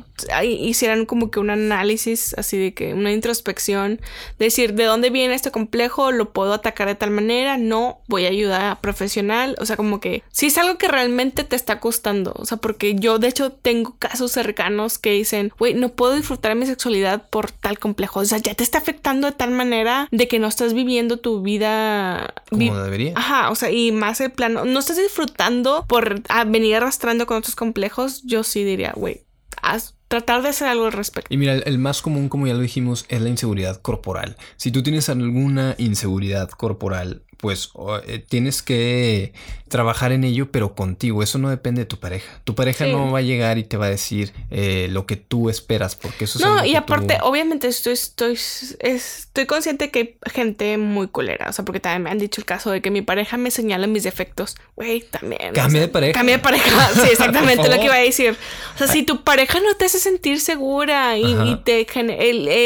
hicieran 0.42 1.06
como 1.06 1.30
que 1.30 1.40
un 1.40 1.50
análisis, 1.50 2.34
así 2.38 2.56
de 2.56 2.74
que 2.74 2.94
una 2.94 3.12
introspección, 3.12 4.00
decir 4.38 4.74
de 4.74 4.84
dónde 4.84 5.10
viene 5.10 5.34
este 5.34 5.50
complejo, 5.50 6.12
lo 6.12 6.32
puedo 6.32 6.52
atacar 6.54 6.88
de 6.88 6.94
tal 6.94 7.10
manera, 7.10 7.58
no, 7.58 8.00
voy 8.08 8.24
a 8.26 8.28
ayuda 8.28 8.78
profesional, 8.80 9.56
o 9.60 9.66
sea, 9.66 9.76
como 9.76 10.00
que 10.00 10.22
si 10.32 10.46
es 10.46 10.58
algo 10.58 10.78
que 10.78 10.88
realmente 10.88 11.44
te 11.44 11.56
está 11.56 11.80
costando, 11.80 12.32
o 12.36 12.46
sea, 12.46 12.56
porque 12.58 12.94
yo 12.94 13.18
de 13.18 13.28
hecho 13.28 13.52
tengo 13.52 13.96
casos 13.98 14.32
cercanos 14.32 14.98
que 14.98 15.10
dicen, 15.12 15.52
güey, 15.58 15.74
no 15.74 15.90
puedo 15.90 16.14
disfrutar 16.16 16.54
mi 16.54 16.66
sexualidad 16.66 17.28
por 17.28 17.50
tal 17.50 17.78
complejo, 17.78 18.20
o 18.20 18.24
sea, 18.24 18.38
ya 18.38 18.54
te 18.54 18.64
está 18.64 18.78
afectando 18.78 19.26
de 19.26 19.32
tal 19.34 19.50
manera 19.50 20.08
de 20.10 20.28
que 20.28 20.38
no 20.38 20.46
estás 20.48 20.74
viviendo 20.74 21.18
tu 21.18 21.42
vida 21.42 22.34
vi- 22.50 22.68
Como 22.68 22.80
debería. 22.82 23.12
Ajá, 23.16 23.50
o 23.50 23.54
sea, 23.54 23.70
y 23.70 23.92
más 23.92 24.13
el 24.20 24.32
plano, 24.32 24.64
no 24.64 24.78
estás 24.78 24.96
disfrutando 24.96 25.84
por 25.86 26.22
ah, 26.28 26.44
venir 26.44 26.76
arrastrando 26.76 27.26
con 27.26 27.36
otros 27.38 27.54
complejos, 27.56 28.22
yo 28.24 28.42
sí 28.44 28.64
diría, 28.64 28.92
güey, 28.96 29.24
haz- 29.62 29.94
tratar 30.08 30.42
de 30.42 30.50
hacer 30.50 30.68
algo 30.68 30.84
al 30.86 30.92
respecto. 30.92 31.32
Y 31.32 31.36
mira, 31.36 31.54
el 31.54 31.78
más 31.78 32.02
común, 32.02 32.28
como 32.28 32.46
ya 32.46 32.54
lo 32.54 32.60
dijimos, 32.60 33.04
es 33.08 33.20
la 33.20 33.28
inseguridad 33.28 33.80
corporal. 33.80 34.36
Si 34.56 34.70
tú 34.70 34.82
tienes 34.82 35.08
alguna 35.08 35.74
inseguridad 35.78 36.48
corporal, 36.50 37.22
pues 37.45 37.72
eh, 38.07 38.24
tienes 38.26 38.62
que 38.62 39.34
trabajar 39.68 40.12
en 40.12 40.24
ello, 40.24 40.51
pero 40.51 40.74
contigo. 40.74 41.22
Eso 41.22 41.36
no 41.36 41.51
depende 41.51 41.82
de 41.82 41.86
tu 41.86 41.99
pareja. 41.99 42.40
Tu 42.45 42.55
pareja 42.55 42.86
Sí. 42.86 42.92
no 42.92 43.11
va 43.12 43.18
a 43.18 43.22
llegar 43.22 43.59
y 43.59 43.64
te 43.64 43.76
va 43.76 43.84
a 43.84 43.90
decir 43.90 44.32
eh, 44.51 44.88
lo 44.90 45.05
que 45.05 45.16
tú 45.16 45.51
esperas, 45.51 45.95
porque 45.95 46.24
eso 46.24 46.38
es 46.38 46.45
No, 46.45 46.55
algo 46.55 46.64
y 46.64 46.74
aparte, 46.74 47.18
tú- 47.20 47.26
obviamente 47.26 47.68
estoy, 47.68 47.92
estoy, 47.92 48.38
estoy 48.80 49.45
consciente 49.47 49.90
que 49.90 50.16
hay 50.22 50.32
gente 50.32 50.78
muy 50.78 51.09
culera, 51.09 51.51
o 51.51 51.53
sea, 51.53 51.66
porque 51.66 51.80
también 51.80 52.03
me 52.05 52.11
han 52.11 52.18
dicho 52.18 52.40
el 52.40 52.47
caso 52.47 52.70
de 52.70 52.80
que 52.80 52.90
mi 52.90 53.03
pareja 53.03 53.36
me 53.36 53.51
señala 53.51 53.86
mis 53.86 54.05
defectos. 54.05 54.57
Güey, 54.74 55.03
también. 55.03 55.53
Cambia 55.53 55.82
de 55.82 55.88
pareja. 55.88 56.12
Cambia 56.14 56.36
de 56.38 56.42
pareja, 56.42 56.88
sí, 56.95 57.09
exactamente 57.11 57.68
lo 57.68 57.76
que 57.76 57.84
iba 57.84 57.95
a 57.95 57.99
decir. 57.99 58.36
O 58.74 58.78
sea, 58.78 58.86
si 58.86 59.03
tu 59.03 59.22
pareja 59.22 59.61
no 59.61 59.74
te 59.76 59.84
hace 59.84 59.99
sentir 59.99 60.40
segura 60.40 61.18
y, 61.18 61.61
te 61.64 61.84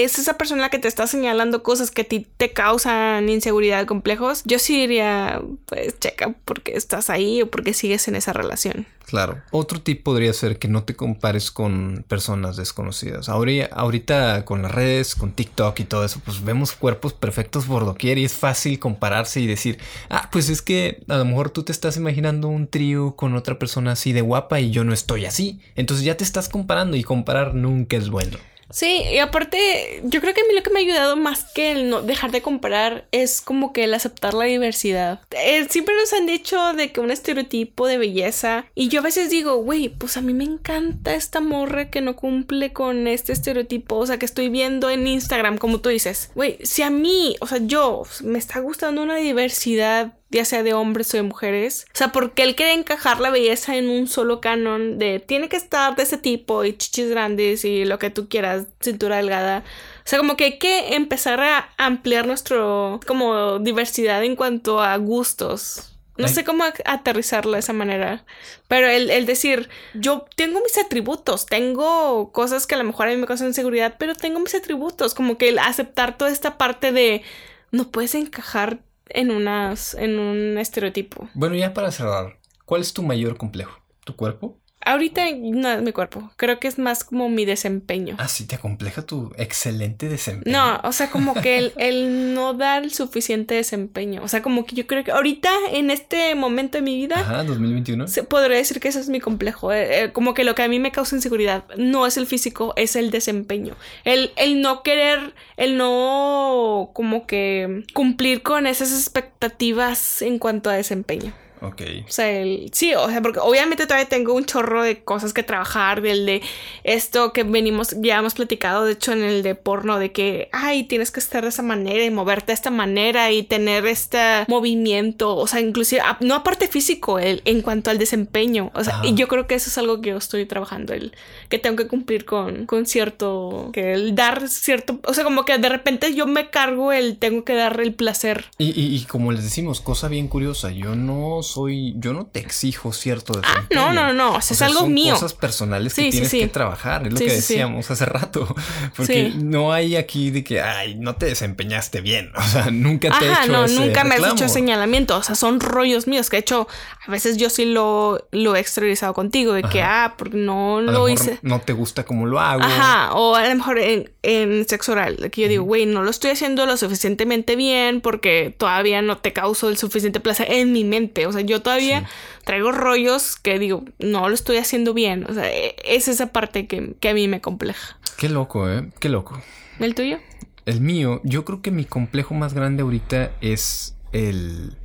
es 0.04 0.18
esa 0.20 0.38
persona 0.38 0.62
la 0.62 0.70
que 0.70 0.78
te 0.78 0.86
está 0.86 1.08
señalando 1.08 1.64
cosas 1.64 1.90
que 1.90 2.02
a 2.02 2.04
ti 2.04 2.26
te 2.36 2.52
causan 2.52 3.28
inseguridad, 3.28 3.86
complejos, 3.86 4.42
yo 4.44 4.58
sí 4.68 4.82
diría, 4.82 5.40
pues 5.64 5.98
checa 5.98 6.34
por 6.44 6.60
qué 6.60 6.72
estás 6.74 7.08
ahí 7.08 7.40
o 7.40 7.50
por 7.50 7.64
qué 7.64 7.72
sigues 7.72 8.06
en 8.06 8.16
esa 8.16 8.34
relación. 8.34 8.86
Claro. 9.06 9.40
Otro 9.50 9.80
tip 9.80 10.02
podría 10.02 10.30
ser 10.34 10.58
que 10.58 10.68
no 10.68 10.84
te 10.84 10.94
compares 10.94 11.50
con 11.50 12.04
personas 12.06 12.58
desconocidas. 12.58 13.30
Ahorita, 13.30 14.44
con 14.44 14.60
las 14.60 14.70
redes, 14.70 15.14
con 15.14 15.32
TikTok 15.32 15.80
y 15.80 15.84
todo 15.84 16.04
eso, 16.04 16.20
pues 16.22 16.44
vemos 16.44 16.72
cuerpos 16.72 17.14
perfectos 17.14 17.64
por 17.64 17.86
doquier 17.86 18.18
y 18.18 18.26
es 18.26 18.34
fácil 18.34 18.78
compararse 18.78 19.40
y 19.40 19.46
decir, 19.46 19.78
ah, 20.10 20.28
pues 20.30 20.50
es 20.50 20.60
que 20.60 21.02
a 21.08 21.16
lo 21.16 21.24
mejor 21.24 21.48
tú 21.48 21.62
te 21.62 21.72
estás 21.72 21.96
imaginando 21.96 22.48
un 22.48 22.66
trío 22.66 23.16
con 23.16 23.34
otra 23.36 23.58
persona 23.58 23.92
así 23.92 24.12
de 24.12 24.20
guapa 24.20 24.60
y 24.60 24.70
yo 24.70 24.84
no 24.84 24.92
estoy 24.92 25.24
así. 25.24 25.62
Entonces 25.76 26.04
ya 26.04 26.18
te 26.18 26.24
estás 26.24 26.50
comparando 26.50 26.94
y 26.98 27.04
comparar 27.04 27.54
nunca 27.54 27.96
es 27.96 28.10
bueno. 28.10 28.36
Sí, 28.70 29.02
y 29.12 29.18
aparte, 29.18 30.02
yo 30.04 30.20
creo 30.20 30.34
que 30.34 30.42
a 30.42 30.44
mí 30.44 30.54
lo 30.54 30.62
que 30.62 30.70
me 30.70 30.80
ha 30.80 30.82
ayudado 30.82 31.16
más 31.16 31.44
que 31.52 31.72
el 31.72 31.88
no 31.88 32.02
dejar 32.02 32.30
de 32.30 32.42
comprar 32.42 33.06
es 33.12 33.40
como 33.40 33.72
que 33.72 33.84
el 33.84 33.94
aceptar 33.94 34.34
la 34.34 34.44
diversidad. 34.44 35.20
Eh, 35.30 35.66
siempre 35.70 35.94
nos 35.96 36.12
han 36.12 36.26
dicho 36.26 36.74
de 36.74 36.92
que 36.92 37.00
un 37.00 37.10
estereotipo 37.10 37.86
de 37.86 37.98
belleza, 37.98 38.66
y 38.74 38.88
yo 38.88 39.00
a 39.00 39.04
veces 39.04 39.30
digo, 39.30 39.56
güey, 39.56 39.88
pues 39.88 40.16
a 40.16 40.20
mí 40.20 40.34
me 40.34 40.44
encanta 40.44 41.14
esta 41.14 41.40
morra 41.40 41.90
que 41.90 42.00
no 42.00 42.16
cumple 42.16 42.72
con 42.72 43.06
este 43.06 43.32
estereotipo, 43.32 43.96
o 43.96 44.06
sea, 44.06 44.18
que 44.18 44.26
estoy 44.26 44.48
viendo 44.48 44.90
en 44.90 45.06
Instagram, 45.06 45.58
como 45.58 45.80
tú 45.80 45.88
dices, 45.88 46.30
güey, 46.34 46.58
si 46.62 46.82
a 46.82 46.90
mí, 46.90 47.36
o 47.40 47.46
sea, 47.46 47.58
yo 47.62 48.02
me 48.22 48.38
está 48.38 48.60
gustando 48.60 49.02
una 49.02 49.16
diversidad 49.16 50.17
ya 50.30 50.44
sea 50.44 50.62
de 50.62 50.74
hombres 50.74 51.12
o 51.14 51.16
de 51.16 51.22
mujeres. 51.22 51.86
O 51.94 51.96
sea, 51.96 52.12
porque 52.12 52.42
él 52.42 52.54
quiere 52.54 52.72
encajar 52.72 53.20
la 53.20 53.30
belleza 53.30 53.76
en 53.76 53.88
un 53.88 54.08
solo 54.08 54.40
canon 54.40 54.98
de 54.98 55.20
tiene 55.20 55.48
que 55.48 55.56
estar 55.56 55.96
de 55.96 56.02
ese 56.02 56.18
tipo 56.18 56.64
y 56.64 56.76
chichis 56.76 57.10
grandes 57.10 57.64
y 57.64 57.84
lo 57.84 57.98
que 57.98 58.10
tú 58.10 58.28
quieras, 58.28 58.66
cintura 58.80 59.16
delgada. 59.16 59.64
O 60.04 60.08
sea, 60.08 60.18
como 60.18 60.36
que 60.36 60.44
hay 60.44 60.58
que 60.58 60.94
empezar 60.94 61.40
a 61.40 61.70
ampliar 61.76 62.26
nuestro 62.26 63.00
como 63.06 63.58
diversidad 63.58 64.22
en 64.24 64.36
cuanto 64.36 64.80
a 64.80 64.96
gustos. 64.96 65.94
No 66.18 66.26
sé 66.26 66.42
cómo 66.42 66.64
aterrizarlo 66.84 67.52
de 67.52 67.60
esa 67.60 67.72
manera. 67.72 68.24
Pero 68.66 68.88
el, 68.88 69.08
el, 69.08 69.24
decir, 69.24 69.68
yo 69.94 70.26
tengo 70.34 70.60
mis 70.60 70.76
atributos, 70.76 71.46
tengo 71.46 72.32
cosas 72.32 72.66
que 72.66 72.74
a 72.74 72.78
lo 72.78 72.82
mejor 72.82 73.06
a 73.06 73.10
mí 73.10 73.16
me 73.16 73.26
causan 73.28 73.46
inseguridad, 73.46 73.94
pero 74.00 74.16
tengo 74.16 74.40
mis 74.40 74.56
atributos. 74.56 75.14
Como 75.14 75.38
que 75.38 75.48
el 75.48 75.60
aceptar 75.60 76.18
toda 76.18 76.32
esta 76.32 76.58
parte 76.58 76.90
de 76.90 77.22
no 77.70 77.92
puedes 77.92 78.16
encajar 78.16 78.80
en 79.10 79.30
unas 79.30 79.94
en 79.94 80.18
un 80.18 80.58
estereotipo. 80.58 81.28
Bueno, 81.34 81.54
ya 81.54 81.74
para 81.74 81.90
cerrar, 81.90 82.38
¿cuál 82.64 82.80
es 82.80 82.92
tu 82.92 83.02
mayor 83.02 83.36
complejo? 83.36 83.80
¿Tu 84.04 84.16
cuerpo? 84.16 84.58
Ahorita 84.84 85.22
no 85.36 85.70
es 85.70 85.82
mi 85.82 85.92
cuerpo. 85.92 86.30
Creo 86.36 86.60
que 86.60 86.68
es 86.68 86.78
más 86.78 87.04
como 87.04 87.28
mi 87.28 87.44
desempeño. 87.44 88.16
Ah, 88.18 88.28
sí, 88.28 88.46
te 88.46 88.56
acompleja 88.56 89.02
tu 89.02 89.32
excelente 89.36 90.08
desempeño. 90.08 90.56
No, 90.56 90.80
o 90.82 90.92
sea, 90.92 91.10
como 91.10 91.34
que 91.34 91.58
el, 91.58 91.72
el, 91.76 92.34
no 92.34 92.54
dar 92.54 92.84
el 92.84 92.92
suficiente 92.92 93.54
desempeño. 93.54 94.22
O 94.22 94.28
sea, 94.28 94.40
como 94.40 94.64
que 94.64 94.76
yo 94.76 94.86
creo 94.86 95.04
que 95.04 95.10
ahorita, 95.10 95.50
en 95.72 95.90
este 95.90 96.34
momento 96.34 96.78
de 96.78 96.82
mi 96.82 96.96
vida. 96.96 97.16
Ajá, 97.18 97.44
2021. 97.44 98.08
Se 98.08 98.22
podría 98.22 98.56
decir 98.56 98.80
que 98.80 98.88
ese 98.88 99.00
es 99.00 99.08
mi 99.08 99.20
complejo. 99.20 99.72
Eh, 99.72 100.04
eh, 100.04 100.12
como 100.12 100.32
que 100.32 100.44
lo 100.44 100.54
que 100.54 100.62
a 100.62 100.68
mí 100.68 100.78
me 100.78 100.92
causa 100.92 101.16
inseguridad 101.16 101.64
no 101.76 102.06
es 102.06 102.16
el 102.16 102.26
físico, 102.26 102.72
es 102.76 102.96
el 102.96 103.10
desempeño. 103.10 103.74
El, 104.04 104.32
el 104.36 104.60
no 104.60 104.82
querer, 104.82 105.34
el 105.56 105.76
no 105.76 106.90
como 106.94 107.26
que 107.26 107.84
cumplir 107.94 108.42
con 108.42 108.66
esas 108.66 108.92
expectativas 108.92 110.22
en 110.22 110.38
cuanto 110.38 110.70
a 110.70 110.74
desempeño. 110.74 111.32
Ok. 111.60 111.82
O 112.06 112.10
sea, 112.10 112.30
el, 112.30 112.70
sí, 112.72 112.94
o 112.94 113.08
sea, 113.08 113.20
porque 113.20 113.40
obviamente 113.40 113.86
todavía 113.86 114.08
tengo 114.08 114.34
un 114.34 114.44
chorro 114.44 114.82
de 114.82 115.02
cosas 115.02 115.32
que 115.32 115.42
trabajar, 115.42 116.02
del 116.02 116.26
de 116.26 116.42
esto 116.84 117.32
que 117.32 117.42
venimos, 117.42 117.96
ya 118.00 118.18
hemos 118.18 118.34
platicado, 118.34 118.84
de 118.84 118.92
hecho, 118.92 119.12
en 119.12 119.22
el 119.22 119.42
de 119.42 119.54
porno, 119.54 119.98
de 119.98 120.12
que, 120.12 120.48
ay, 120.52 120.84
tienes 120.84 121.10
que 121.10 121.20
estar 121.20 121.42
de 121.42 121.48
esa 121.48 121.62
manera 121.62 122.04
y 122.04 122.10
moverte 122.10 122.46
de 122.46 122.54
esta 122.54 122.70
manera 122.70 123.32
y 123.32 123.42
tener 123.42 123.86
este 123.86 124.18
movimiento, 124.48 125.36
o 125.36 125.46
sea, 125.46 125.60
inclusive, 125.60 126.02
no 126.20 126.34
aparte 126.34 126.68
físico, 126.68 127.18
el, 127.18 127.42
en 127.44 127.62
cuanto 127.62 127.90
al 127.90 127.98
desempeño, 127.98 128.70
o 128.74 128.84
sea, 128.84 129.00
y 129.02 129.14
yo 129.14 129.28
creo 129.28 129.46
que 129.46 129.54
eso 129.54 129.68
es 129.68 129.78
algo 129.78 130.00
que 130.00 130.10
yo 130.10 130.16
estoy 130.16 130.46
trabajando, 130.46 130.94
el 130.94 131.12
que 131.48 131.58
tengo 131.58 131.76
que 131.76 131.88
cumplir 131.88 132.24
con, 132.24 132.66
con 132.66 132.86
cierto, 132.86 133.70
que 133.72 133.92
el 133.94 134.14
dar 134.14 134.48
cierto, 134.48 135.00
o 135.04 135.14
sea, 135.14 135.24
como 135.24 135.44
que 135.44 135.58
de 135.58 135.68
repente 135.68 136.14
yo 136.14 136.26
me 136.26 136.50
cargo 136.50 136.92
el 136.92 137.18
tengo 137.18 137.44
que 137.44 137.54
dar 137.54 137.80
el 137.80 137.94
placer. 137.94 138.46
Y, 138.58 138.66
y, 138.80 138.94
y 138.96 139.04
como 139.04 139.32
les 139.32 139.42
decimos, 139.42 139.80
cosa 139.80 140.08
bien 140.08 140.28
curiosa, 140.28 140.70
yo 140.70 140.94
no 140.94 141.42
soy, 141.48 141.94
yo 141.96 142.12
no 142.12 142.26
te 142.26 142.40
exijo 142.40 142.92
cierto 142.92 143.32
desempeño. 143.32 143.80
Ah, 143.82 143.92
no, 143.92 143.92
no, 143.92 144.12
no, 144.12 144.36
o 144.36 144.40
sea, 144.40 144.54
es 144.54 144.62
algo 144.62 144.80
son 144.80 144.94
mío. 144.94 145.14
cosas 145.14 145.34
personales 145.34 145.94
que 145.94 146.10
tienes 146.10 146.30
que 146.30 146.48
trabajar, 146.48 147.06
es 147.06 147.12
lo 147.12 147.18
que 147.18 147.32
decíamos 147.32 147.90
hace 147.90 148.04
rato, 148.04 148.54
porque 148.96 149.32
no 149.34 149.72
hay 149.72 149.96
aquí 149.96 150.30
de 150.30 150.44
que, 150.44 150.60
ay, 150.60 150.94
no 150.94 151.16
te 151.16 151.26
desempeñaste 151.26 152.00
bien, 152.00 152.30
o 152.36 152.42
sea, 152.42 152.70
nunca 152.70 153.18
te 153.18 153.26
he 153.26 153.32
hecho 153.32 153.52
no, 153.52 153.64
ese 153.64 153.74
nunca 153.74 154.04
me 154.04 154.10
reclamo. 154.10 154.34
has 154.34 154.40
hecho 154.40 154.48
señalamiento, 154.48 155.16
o 155.16 155.22
sea, 155.22 155.34
son 155.34 155.60
rollos 155.60 156.06
míos 156.06 156.30
que 156.30 156.36
de 156.36 156.40
hecho 156.40 156.68
a 157.06 157.10
veces 157.10 157.36
yo 157.36 157.50
sí 157.50 157.64
lo, 157.64 158.28
lo 158.32 158.54
he 158.54 158.60
exteriorizado 158.60 159.14
contigo, 159.14 159.54
de 159.54 159.62
que, 159.62 159.82
ah, 159.82 160.14
porque 160.18 160.36
no 160.36 160.80
lo, 160.80 161.08
hice. 161.08 161.38
No 161.42 161.60
te 161.60 161.72
gusta 161.72 162.04
como 162.04 162.26
lo 162.26 162.38
hago. 162.38 162.62
Ajá, 162.62 163.14
o 163.14 163.34
a 163.34 163.48
lo 163.48 163.54
mejor 163.54 163.78
en, 163.78 164.10
en 164.22 164.68
sexo 164.68 164.92
oral, 164.92 165.30
que 165.30 165.42
yo 165.42 165.48
digo, 165.48 165.64
güey, 165.64 165.86
no 165.86 166.02
lo 166.02 166.10
estoy 166.10 166.30
haciendo 166.32 166.66
lo 166.66 166.76
suficientemente 166.76 167.56
bien 167.56 168.00
porque 168.00 168.54
todavía 168.56 169.02
no 169.02 169.18
te 169.18 169.32
causo 169.32 169.68
el 169.68 169.78
suficiente 169.78 170.20
placer 170.20 170.52
en 170.52 170.72
mi 170.72 170.84
mente. 170.84 171.26
O 171.26 171.32
sea, 171.32 171.37
yo 171.40 171.62
todavía 171.62 172.08
traigo 172.44 172.72
rollos 172.72 173.36
que 173.36 173.58
digo, 173.58 173.84
no 173.98 174.28
lo 174.28 174.34
estoy 174.34 174.56
haciendo 174.56 174.94
bien. 174.94 175.24
O 175.28 175.34
sea, 175.34 175.50
e- 175.52 175.76
es 175.84 176.08
esa 176.08 176.32
parte 176.32 176.66
que, 176.66 176.94
que 177.00 177.08
a 177.08 177.14
mí 177.14 177.28
me 177.28 177.40
compleja. 177.40 177.98
Qué 178.16 178.28
loco, 178.28 178.70
¿eh? 178.70 178.88
Qué 179.00 179.08
loco. 179.08 179.40
¿El 179.78 179.94
tuyo? 179.94 180.18
El 180.66 180.80
mío, 180.80 181.20
yo 181.24 181.44
creo 181.44 181.62
que 181.62 181.70
mi 181.70 181.84
complejo 181.84 182.34
más 182.34 182.52
grande 182.52 182.82
ahorita 182.82 183.32
es 183.40 183.96
el 184.12 184.76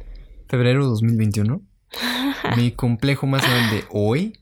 febrero 0.47 0.83
de 0.83 0.89
2021. 0.89 1.61
mi 2.57 2.71
complejo 2.71 3.27
más 3.27 3.43
grande 3.43 3.83
hoy 3.89 4.37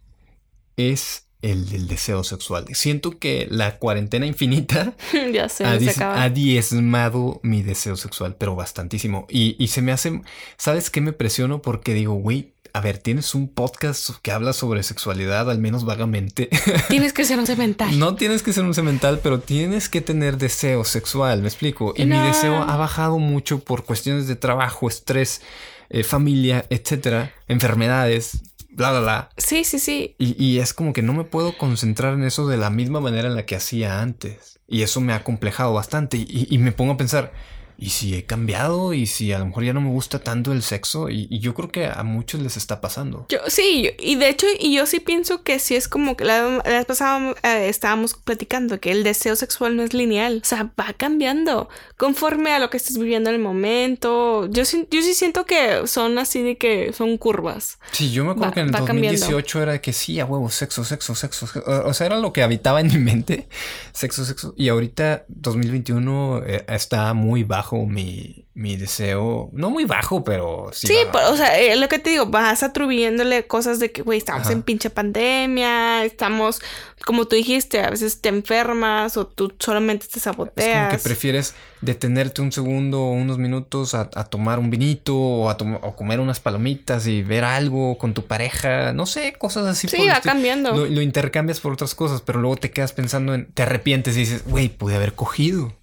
es 0.78 1.28
el 1.42 1.70
del 1.70 1.88
deseo 1.88 2.24
sexual. 2.24 2.66
Siento 2.74 3.18
que 3.18 3.48
la 3.50 3.78
cuarentena 3.78 4.26
infinita 4.26 4.94
ya 5.34 5.50
sé, 5.50 5.66
ha, 5.66 6.30
diezmado 6.30 7.40
mi 7.44 7.64
deseo 7.64 7.98
sexual, 7.98 8.36
pero 8.38 8.56
bastantísimo. 8.56 9.26
Y, 9.30 9.56
y 9.58 9.68
se 9.68 9.82
me 9.82 9.92
hace, 9.92 10.22
¿sabes 10.58 10.90
qué 10.90 11.02
me 11.02 11.14
presiono? 11.14 11.62
Porque 11.62 11.94
digo, 11.94 12.14
güey, 12.14 12.54
a 12.74 12.80
ver, 12.80 12.98
tienes 12.98 13.36
un 13.36 13.50
podcast 13.50 14.12
que 14.22 14.32
habla 14.32 14.54
sobre 14.54 14.84
sexualidad, 14.84 15.50
al 15.50 15.60
menos 15.60 15.84
vagamente. 15.84 16.50
Tienes 16.88 17.12
que 17.12 17.26
ser 17.26 17.38
un 17.38 17.46
cemental. 17.46 18.00
No 18.00 18.16
tienes 18.16 18.44
que 18.44 18.54
ser 18.54 18.64
un 18.64 18.74
cemental, 18.74 19.20
pero 19.22 19.40
tienes 19.42 19.90
que 19.90 20.00
tener 20.00 20.38
deseo 20.38 20.86
sexual, 20.86 21.42
me 21.42 21.48
explico. 21.48 21.94
Y 21.98 22.06
mi 22.06 22.18
deseo 22.18 22.56
ha 22.56 22.78
bajado 22.78 23.20
mucho 23.20 23.60
por 23.60 23.84
cuestiones 23.84 24.28
de 24.28 24.38
trabajo, 24.38 24.88
estrés, 24.88 25.42
eh, 25.90 26.04
familia, 26.04 26.66
etcétera, 26.70 27.34
enfermedades, 27.50 28.40
bla, 28.72 28.92
bla, 28.92 29.00
bla. 29.02 29.30
Sí, 29.38 29.64
sí, 29.64 29.80
sí. 29.80 30.16
Y, 30.18 30.42
y 30.44 30.60
es 30.60 30.74
como 30.74 30.94
que 30.94 31.02
no 31.02 31.14
me 31.14 31.24
puedo 31.24 31.58
concentrar 31.58 32.14
en 32.14 32.24
eso 32.24 32.48
de 32.48 32.58
la 32.58 32.70
misma 32.70 33.00
manera 33.00 33.28
en 33.28 33.36
la 33.36 33.46
que 33.46 33.56
hacía 33.56 34.02
antes. 34.02 34.60
Y 34.68 34.84
eso 34.84 35.02
me 35.02 35.14
ha 35.14 35.24
complejado 35.24 35.74
bastante. 35.74 36.18
Y, 36.18 36.48
y 36.50 36.58
me 36.58 36.72
pongo 36.72 36.94
a 36.94 36.98
pensar, 36.98 37.34
¿y 37.82 37.90
si 37.90 38.16
he 38.16 38.24
cambiado? 38.26 38.94
¿Y 38.94 39.08
si 39.08 39.34
a 39.34 39.40
lo 39.40 39.48
mejor 39.48 39.66
ya 39.66 39.74
no 39.74 39.82
me 39.82 39.90
gusta 39.90 40.20
tanto 40.20 40.54
el 40.54 40.62
sexo? 40.64 41.10
Y, 41.10 41.28
y 41.30 41.40
yo 41.40 41.54
creo 41.54 41.70
que 41.70 41.88
a 41.88 42.04
muchos 42.04 42.40
les 42.42 42.56
está 42.56 42.80
pasando. 42.80 43.26
Yo, 43.28 43.40
sí, 43.48 43.90
y 44.00 44.16
de 44.16 44.30
hecho, 44.30 44.46
y 44.60 44.74
yo 44.76 44.86
sí 44.86 45.00
pienso 45.02 45.44
que 45.44 45.60
sí 45.60 45.76
es 45.76 45.88
como 45.90 46.16
que 46.16 46.24
la, 46.24 46.48
la 46.50 46.62
vez 46.64 46.86
pasada 46.86 47.36
eh, 47.44 47.68
estábamos 47.68 48.14
platicando 48.14 48.80
que 48.80 48.92
el 48.92 49.04
deseo 49.04 49.36
sexual 49.36 49.76
no 49.76 49.84
es 49.84 49.94
lineal, 49.94 50.42
o 50.44 50.48
sea, 50.48 50.72
va 50.80 50.94
cambiando 50.96 51.68
conforme 51.98 52.52
a 52.54 52.60
lo 52.60 52.70
que 52.70 52.78
estés 52.78 52.98
viviendo 52.98 53.30
en 53.30 53.36
el 53.36 53.42
momento. 53.42 54.48
Yo, 54.52 54.64
sí- 54.64 54.88
yo 54.92 55.02
sí 55.02 55.14
siento 55.14 55.46
que 55.46 55.88
son 55.88 56.18
así 56.20 56.42
de 56.44 56.58
que 56.58 56.94
son 56.94 57.18
curvas. 57.18 57.80
Sí, 57.92 58.12
yo 58.12 58.24
me 58.24 58.32
acuerdo 58.32 58.50
Va- 58.50 58.54
que 58.54 58.60
en 58.62 58.68
el 58.68 58.76
va 58.76 58.86
cambiando. 58.86 59.20
2018 59.20 59.62
era 59.64 59.82
que 59.82 59.92
sí, 59.92 60.20
a 60.20 60.26
huevo, 60.26 60.50
sexo, 60.50 60.84
sexo, 60.84 61.16
sexo. 61.16 61.48
sexo. 61.48 61.70
O 61.70 61.90
o 61.90 61.94
sea, 61.94 62.06
era 62.08 62.20
lo 62.20 62.32
que 62.32 62.44
habitaba 62.44 62.80
en 62.80 62.88
mi 62.88 62.98
mente. 62.98 63.48
Sexo, 63.94 64.24
sexo. 64.24 64.54
Y 64.56 64.70
ahorita, 64.70 65.26
2021, 65.28 66.42
eh, 66.46 66.66
está 66.70 67.14
muy 67.14 67.44
bajo 67.44 67.71
mi, 67.78 68.46
mi 68.54 68.76
deseo. 68.78 69.50
No 69.54 69.70
muy 69.70 69.86
bajo, 69.86 70.24
pero 70.24 70.70
sí. 70.74 70.88
Sí, 70.88 70.96
pero, 71.12 71.32
o 71.32 71.38
sea, 71.38 71.60
eh, 71.60 71.76
lo 71.76 71.88
que 71.88 72.00
te 72.00 72.10
digo, 72.12 72.28
vas 72.28 72.64
atribuyéndole 72.64 73.48
cosas 73.48 73.80
de 73.80 73.92
que, 73.92 74.02
güey, 74.02 74.18
estamos 74.18 74.44
Ajá. 74.44 74.52
en 74.54 74.62
pinche 74.62 74.90
pandemia, 74.90 76.04
estamos, 76.06 76.62
como 77.06 77.26
tú 77.26 77.36
dijiste, 77.36 77.82
a 77.82 77.90
veces 77.90 78.22
te 78.22 78.30
enfermas 78.30 79.18
o 79.18 79.28
tú 79.28 79.54
solamente 79.60 80.08
te 80.08 80.20
es 80.20 80.24
como 80.24 80.34
saboteas. 80.36 80.92
que 80.92 81.00
prefieres 81.00 81.56
detenerte 81.82 82.42
un 82.42 82.52
segundo 82.52 83.02
o 83.02 83.12
unos 83.12 83.38
minutos 83.38 83.96
a, 83.96 84.10
a 84.14 84.24
tomar 84.26 84.60
un 84.60 84.70
vinito 84.70 85.16
o 85.18 85.50
a 85.50 85.58
o 85.82 85.96
comer 85.96 86.20
unas 86.20 86.40
palomitas 86.40 87.08
y 87.08 87.24
ver 87.24 87.44
algo 87.44 87.98
con 87.98 88.14
tu 88.14 88.26
pareja. 88.26 88.94
No 88.94 89.06
sé, 89.06 89.34
cosas 89.34 89.66
así. 89.68 89.88
Sí, 89.88 90.08
va 90.08 90.22
cambiando. 90.22 90.72
Lo, 90.76 90.86
lo 90.86 91.02
intercambias 91.02 91.60
por 91.60 91.74
otras 91.74 91.96
cosas, 91.96 92.22
pero 92.22 92.40
luego 92.40 92.58
te 92.58 92.72
quedas 92.72 92.94
pensando 92.94 93.34
en. 93.34 93.46
Te 93.52 93.64
arrepientes 93.64 94.16
y 94.16 94.20
dices, 94.20 94.44
güey, 94.46 94.70
pude 94.70 94.96
haber 94.96 95.14
cogido. 95.14 95.74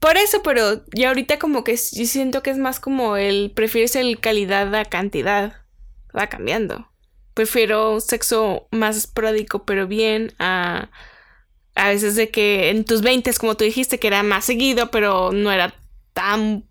Por 0.00 0.16
eso, 0.16 0.42
pero 0.42 0.82
ya 0.94 1.08
ahorita 1.08 1.38
como 1.38 1.62
que 1.62 1.76
sí 1.76 2.06
siento 2.06 2.42
que 2.42 2.50
es 2.50 2.58
más 2.58 2.80
como 2.80 3.16
el 3.16 3.52
prefieres 3.54 3.96
el 3.96 4.18
calidad 4.18 4.74
a 4.74 4.86
cantidad. 4.86 5.62
Va 6.16 6.28
cambiando. 6.28 6.88
Prefiero 7.34 8.00
sexo 8.00 8.66
más 8.72 8.96
esporádico, 8.96 9.64
pero 9.64 9.86
bien, 9.86 10.32
a 10.38 10.90
a 11.74 11.88
veces 11.88 12.16
de 12.16 12.30
que 12.30 12.70
en 12.70 12.84
tus 12.84 13.02
20 13.02 13.32
como 13.34 13.56
tú 13.56 13.64
dijiste 13.64 13.98
que 13.98 14.08
era 14.08 14.22
más 14.22 14.44
seguido, 14.44 14.90
pero 14.90 15.32
no 15.32 15.52
era 15.52 15.74
tan 16.12 16.64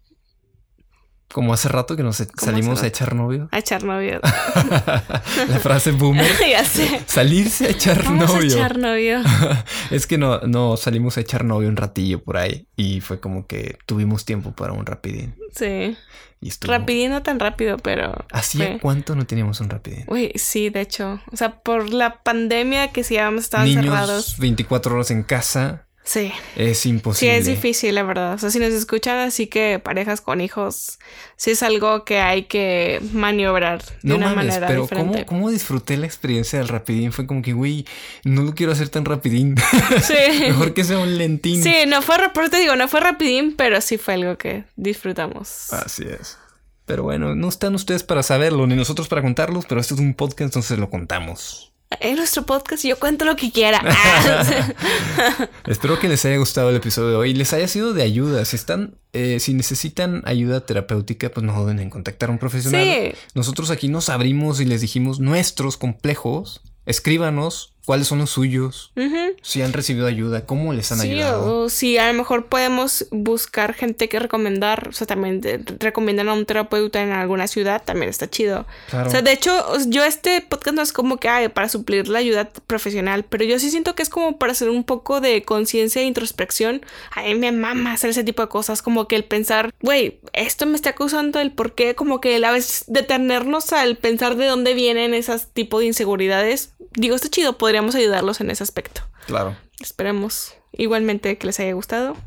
Como 1.31 1.53
hace 1.53 1.69
rato 1.69 1.95
que 1.95 2.01
nos 2.03 2.19
hace 2.19 2.31
salimos 2.37 2.81
a 2.81 2.87
echar 2.87 3.13
novio. 3.15 3.49
a 3.51 3.59
echar 3.59 3.83
novio. 3.83 4.19
La 5.47 5.59
frase 5.61 5.91
boomer. 5.91 6.25
ya 6.49 6.63
sé. 6.65 7.01
Salirse 7.05 7.67
a 7.67 7.69
echar 7.69 8.03
Vamos 8.03 8.33
novio. 8.33 8.41
a 8.55 8.57
echar 8.59 8.77
novio. 8.77 9.19
es 9.91 10.07
que 10.07 10.17
no, 10.17 10.39
no 10.41 10.75
salimos 10.77 11.17
a 11.17 11.21
echar 11.21 11.45
novio 11.45 11.69
un 11.69 11.75
ratillo 11.77 12.23
por 12.23 12.37
ahí. 12.37 12.67
Y 12.75 13.01
fue 13.01 13.19
como 13.19 13.45
que 13.45 13.77
tuvimos 13.85 14.25
tiempo 14.25 14.51
para 14.53 14.73
un 14.73 14.85
rapidín. 14.85 15.35
Sí. 15.55 15.95
Y 16.41 16.47
estuvo. 16.49 16.71
Rapidín 16.71 17.11
no 17.11 17.21
tan 17.21 17.39
rápido, 17.39 17.77
pero. 17.77 18.25
¿Hacía 18.31 18.65
fue- 18.67 18.79
cuánto 18.79 19.15
no 19.15 19.25
teníamos 19.27 19.59
un 19.59 19.69
rapidín? 19.69 20.05
Uy, 20.07 20.31
sí, 20.35 20.69
de 20.69 20.81
hecho. 20.81 21.19
O 21.31 21.37
sea, 21.37 21.59
por 21.61 21.91
la 21.93 22.23
pandemia 22.23 22.91
que 22.91 23.03
sí 23.03 23.17
habíamos 23.17 23.43
estado 23.43 23.65
Niños, 23.65 23.85
encerrados. 23.85 24.37
24 24.39 24.95
horas 24.95 25.11
en 25.11 25.23
casa. 25.23 25.85
Sí. 26.09 26.31
Es 26.55 26.79
Sí, 26.79 26.89
imposible. 26.89 27.37
es 27.37 27.45
difícil, 27.45 27.93
la 27.93 28.01
verdad. 28.01 28.33
O 28.33 28.37
sea, 28.39 28.49
si 28.49 28.57
nos 28.57 28.73
escuchan 28.73 29.19
así 29.19 29.45
que 29.45 29.77
parejas 29.77 30.21
con 30.21 30.41
hijos, 30.41 30.97
sí 31.35 31.51
es 31.51 31.61
algo 31.61 32.03
que 32.03 32.19
hay 32.19 32.45
que 32.45 32.99
maniobrar 33.13 33.83
de 33.83 33.91
No 34.01 34.15
una 34.15 34.29
mames, 34.29 34.47
manera 34.47 34.67
pero 34.67 34.81
diferente. 34.81 35.25
¿cómo, 35.25 35.41
¿cómo 35.43 35.51
disfruté 35.51 35.97
la 35.97 36.07
experiencia 36.07 36.57
del 36.57 36.67
rapidín? 36.67 37.11
Fue 37.11 37.27
como 37.27 37.43
que, 37.43 37.53
güey, 37.53 37.85
no 38.23 38.41
lo 38.41 38.55
quiero 38.55 38.71
hacer 38.71 38.89
tan 38.89 39.05
rapidín. 39.05 39.53
Sí. 40.01 40.15
Mejor 40.47 40.73
que 40.73 40.83
sea 40.83 40.97
un 40.97 41.15
lentín. 41.19 41.61
Sí, 41.61 41.73
no 41.87 42.01
fue, 42.01 42.17
rap- 42.17 42.49
te 42.49 42.57
digo, 42.59 42.75
no 42.75 42.87
fue 42.87 43.01
rapidín, 43.01 43.53
pero 43.55 43.79
sí 43.79 43.99
fue 43.99 44.15
algo 44.15 44.35
que 44.35 44.63
disfrutamos. 44.77 45.71
Así 45.73 46.05
es. 46.07 46.39
Pero 46.85 47.03
bueno, 47.03 47.35
no 47.35 47.49
están 47.49 47.75
ustedes 47.75 48.01
para 48.01 48.23
saberlo, 48.23 48.65
ni 48.65 48.75
nosotros 48.75 49.07
para 49.07 49.21
contarlos, 49.21 49.67
pero 49.67 49.79
esto 49.79 49.93
es 49.93 49.99
un 49.99 50.15
podcast, 50.15 50.41
entonces 50.41 50.79
lo 50.79 50.89
contamos. 50.89 51.68
En 51.97 52.17
nuestro 52.17 52.45
podcast 52.45 52.85
yo 52.85 52.99
cuento 52.99 53.25
lo 53.25 53.35
que 53.35 53.51
quiera. 53.51 53.81
Espero 55.65 55.97
que 55.97 56.07
les 56.07 56.23
haya 56.23 56.37
gustado 56.37 56.69
el 56.69 56.75
episodio 56.75 57.09
de 57.09 57.15
hoy 57.15 57.31
y 57.31 57.33
les 57.33 57.51
haya 57.51 57.67
sido 57.67 57.93
de 57.93 58.03
ayuda. 58.03 58.45
Si 58.45 58.55
están, 58.55 58.99
eh, 59.11 59.39
si 59.39 59.55
necesitan 59.55 60.21
ayuda 60.25 60.67
terapéutica, 60.67 61.29
pues 61.29 61.43
no 61.43 61.59
duden 61.59 61.79
en 61.79 61.89
contactar 61.89 62.29
a 62.29 62.33
un 62.33 62.37
profesional. 62.37 62.83
Sí. 62.83 63.17
Nosotros 63.33 63.71
aquí 63.71 63.87
nos 63.87 64.09
abrimos 64.09 64.59
y 64.61 64.65
les 64.65 64.81
dijimos 64.81 65.19
nuestros 65.19 65.77
complejos. 65.77 66.61
Escríbanos 66.85 67.73
cuáles 67.85 68.07
son 68.07 68.19
los 68.19 68.29
suyos, 68.29 68.91
Ujú. 68.95 69.17
si 69.41 69.61
han 69.63 69.73
recibido 69.73 70.05
ayuda, 70.05 70.45
cómo 70.45 70.73
les 70.73 70.91
han 70.91 70.99
Sí, 70.99 71.11
ayudado. 71.11 71.63
o 71.63 71.69
si 71.69 71.97
a 71.97 72.07
lo 72.11 72.13
mejor 72.13 72.45
podemos 72.47 73.07
buscar 73.11 73.73
gente 73.73 74.07
que 74.09 74.19
recomendar, 74.19 74.89
o 74.89 74.91
sea, 74.91 75.07
también 75.07 75.41
recomiendan 75.79 76.29
a 76.29 76.33
un 76.33 76.45
terapeuta 76.45 77.01
en 77.01 77.11
alguna 77.11 77.47
ciudad, 77.47 77.81
también 77.83 78.09
está 78.09 78.29
chido. 78.29 78.67
Claro. 78.89 79.07
O 79.07 79.11
sea, 79.11 79.21
de 79.23 79.31
hecho, 79.31 79.51
yo 79.87 80.03
este 80.03 80.41
podcast 80.41 80.75
no 80.75 80.81
es 80.83 80.93
como 80.93 81.17
que 81.17 81.29
ay, 81.29 81.47
para 81.49 81.67
suplir 81.69 82.07
la 82.09 82.19
ayuda 82.19 82.49
profesional, 82.67 83.25
pero 83.27 83.43
yo 83.43 83.57
sí 83.59 83.71
siento 83.71 83.95
que 83.95 84.03
es 84.03 84.09
como 84.09 84.37
para 84.37 84.51
hacer 84.51 84.69
un 84.69 84.83
poco 84.83 85.19
de 85.21 85.41
conciencia 85.43 86.01
e 86.01 86.05
introspección. 86.05 86.81
A 87.15 87.23
mí 87.23 87.35
me 87.35 87.51
mama 87.51 87.93
hacer 87.93 88.11
ese 88.11 88.23
tipo 88.23 88.41
de 88.43 88.49
cosas, 88.49 88.81
como 88.81 89.07
que 89.07 89.15
el 89.15 89.23
pensar, 89.25 89.73
güey, 89.81 90.19
esto 90.33 90.65
me 90.67 90.75
está 90.75 90.93
causando 90.93 91.39
el 91.39 91.51
por 91.51 91.73
qué, 91.73 91.95
como 91.95 92.21
que 92.21 92.43
a 92.45 92.51
veces 92.51 92.83
detenernos 92.87 93.73
al 93.73 93.97
pensar 93.97 94.35
de 94.35 94.45
dónde 94.45 94.73
vienen 94.75 95.13
esas 95.13 95.47
tipo 95.53 95.79
de 95.79 95.87
inseguridades. 95.87 96.73
Digo, 96.93 97.15
está 97.15 97.29
chido, 97.29 97.57
podríamos 97.69 97.93
ayudarlos 97.93 98.41
en 98.41 98.49
ese 98.49 98.63
aspecto. 98.63 99.01
Claro. 99.27 99.55
Esperemos 99.79 100.55
igualmente 100.71 101.37
que 101.37 101.45
les 101.45 101.59
haya 101.59 101.73
gustado. 101.73 102.17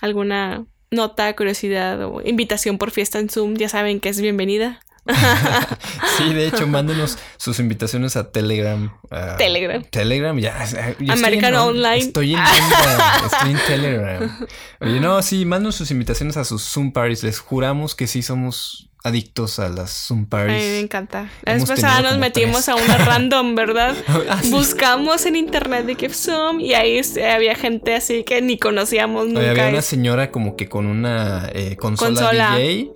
Alguna 0.00 0.64
nota, 0.92 1.34
curiosidad 1.34 2.00
o 2.04 2.22
invitación 2.24 2.78
por 2.78 2.92
fiesta 2.92 3.18
en 3.18 3.28
Zoom, 3.30 3.56
ya 3.56 3.68
saben 3.68 3.98
que 3.98 4.10
es 4.10 4.20
bienvenida. 4.20 4.78
Sí, 6.18 6.34
de 6.34 6.46
hecho, 6.48 6.66
mándenos 6.66 7.18
sus 7.36 7.58
invitaciones 7.58 8.16
a 8.16 8.30
Telegram. 8.30 8.92
a- 9.10 9.36
Telegram. 9.36 9.82
Telegram, 9.84 10.38
ya. 10.38 10.64
ya 10.64 10.88
estoy 10.90 11.10
American 11.10 11.54
en 11.54 11.60
on- 11.60 11.68
Online. 11.76 11.98
Estoy 11.98 12.34
en 12.34 12.38
onda, 12.40 13.22
estoy 13.32 13.50
en 13.52 13.58
Telegram. 13.66 14.46
Oye, 14.80 15.00
no, 15.00 15.20
sí, 15.22 15.44
mándenos 15.44 15.76
sus 15.76 15.90
invitaciones 15.90 16.36
a 16.36 16.44
sus 16.44 16.62
Zoom 16.62 16.92
parties. 16.92 17.22
Les 17.22 17.38
juramos 17.40 17.94
que 17.94 18.06
sí 18.06 18.22
somos 18.22 18.86
adictos 19.02 19.58
a 19.58 19.70
las 19.70 19.90
Zoom 19.90 20.18
A 20.18 20.22
mí 20.22 20.26
parties. 20.28 20.62
me 20.62 20.80
encanta. 20.80 21.30
La 21.44 21.54
vez 21.54 21.64
pasada 21.64 22.02
nos 22.02 22.18
metimos 22.18 22.66
tres. 22.66 22.68
a 22.68 22.74
una 22.74 22.98
random, 22.98 23.54
¿verdad? 23.54 23.94
Ah, 24.28 24.40
sí. 24.42 24.50
Buscamos 24.50 25.24
en 25.24 25.36
internet 25.36 25.86
de 25.86 25.94
que 25.94 26.10
Zoom 26.10 26.60
y 26.60 26.74
ahí 26.74 27.00
había 27.34 27.54
gente 27.54 27.94
así 27.94 28.24
que 28.24 28.42
ni 28.42 28.58
conocíamos 28.58 29.24
Oye, 29.24 29.32
nunca. 29.32 29.50
había 29.50 29.68
una 29.68 29.82
señora 29.82 30.30
como 30.30 30.54
que 30.56 30.68
con 30.68 30.86
una 30.86 31.48
eh, 31.54 31.76
consola, 31.76 32.08
Consola. 32.20 32.56
DJ 32.58 32.92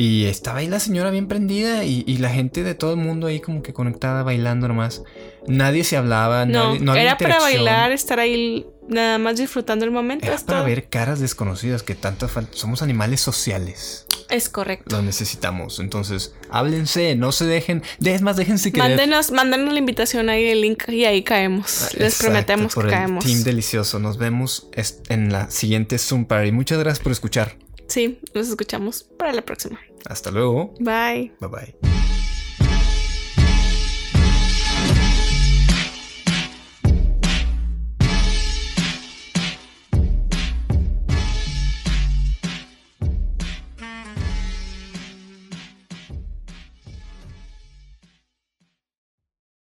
y 0.00 0.26
estaba 0.26 0.58
ahí 0.60 0.68
la 0.68 0.78
señora 0.78 1.10
bien 1.10 1.26
prendida 1.26 1.82
y, 1.84 2.04
y 2.06 2.18
la 2.18 2.30
gente 2.30 2.62
de 2.62 2.74
todo 2.76 2.92
el 2.92 2.98
mundo 2.98 3.26
ahí 3.26 3.40
como 3.40 3.62
que 3.62 3.72
conectada 3.72 4.22
bailando 4.22 4.68
nomás. 4.68 5.02
Nadie 5.48 5.82
se 5.82 5.96
hablaba, 5.96 6.46
No, 6.46 6.74
nadie- 6.74 6.80
no 6.80 6.92
había 6.92 7.02
era 7.02 7.18
para 7.18 7.40
bailar, 7.40 7.90
estar 7.90 8.20
ahí 8.20 8.64
nada 8.88 9.18
más 9.18 9.38
disfrutando 9.38 9.84
el 9.84 9.90
momento. 9.90 10.24
Era 10.26 10.36
para 10.36 10.58
todo. 10.58 10.66
ver 10.66 10.88
caras 10.88 11.18
desconocidas 11.20 11.82
que 11.82 11.94
tanto 11.94 12.28
somos 12.52 12.80
animales 12.82 13.20
sociales. 13.20 14.06
Es 14.30 14.48
correcto. 14.50 14.94
Lo 14.94 15.02
necesitamos. 15.02 15.80
Entonces, 15.80 16.34
háblense, 16.50 17.16
no 17.16 17.32
se 17.32 17.46
dejen. 17.46 17.82
de- 17.98 18.14
Es 18.14 18.22
más, 18.22 18.36
déjense 18.36 18.70
querer. 18.72 18.90
Mándenos, 18.90 19.30
mándenos 19.32 19.72
la 19.72 19.78
invitación 19.78 20.28
ahí, 20.28 20.44
el 20.44 20.60
link 20.60 20.86
y 20.90 21.06
ahí 21.06 21.22
caemos. 21.24 21.84
Ah, 21.84 21.88
Les 21.98 22.18
prometemos 22.18 22.74
por 22.74 22.84
que 22.84 22.90
el 22.90 22.94
caemos. 22.94 23.24
Team 23.24 23.42
delicioso. 23.42 23.98
Nos 23.98 24.18
vemos 24.18 24.68
en 25.08 25.32
la 25.32 25.50
siguiente 25.50 25.98
Zoom 25.98 26.26
Party. 26.26 26.52
Muchas 26.52 26.78
gracias 26.78 27.02
por 27.02 27.10
escuchar. 27.12 27.56
Sí, 27.88 28.20
nos 28.34 28.48
escuchamos 28.48 29.02
para 29.02 29.32
la 29.32 29.42
próxima. 29.42 29.80
Hasta 30.06 30.30
luego. 30.30 30.74
Bye. 30.78 31.32
Bye 31.40 31.48
bye. 31.50 31.97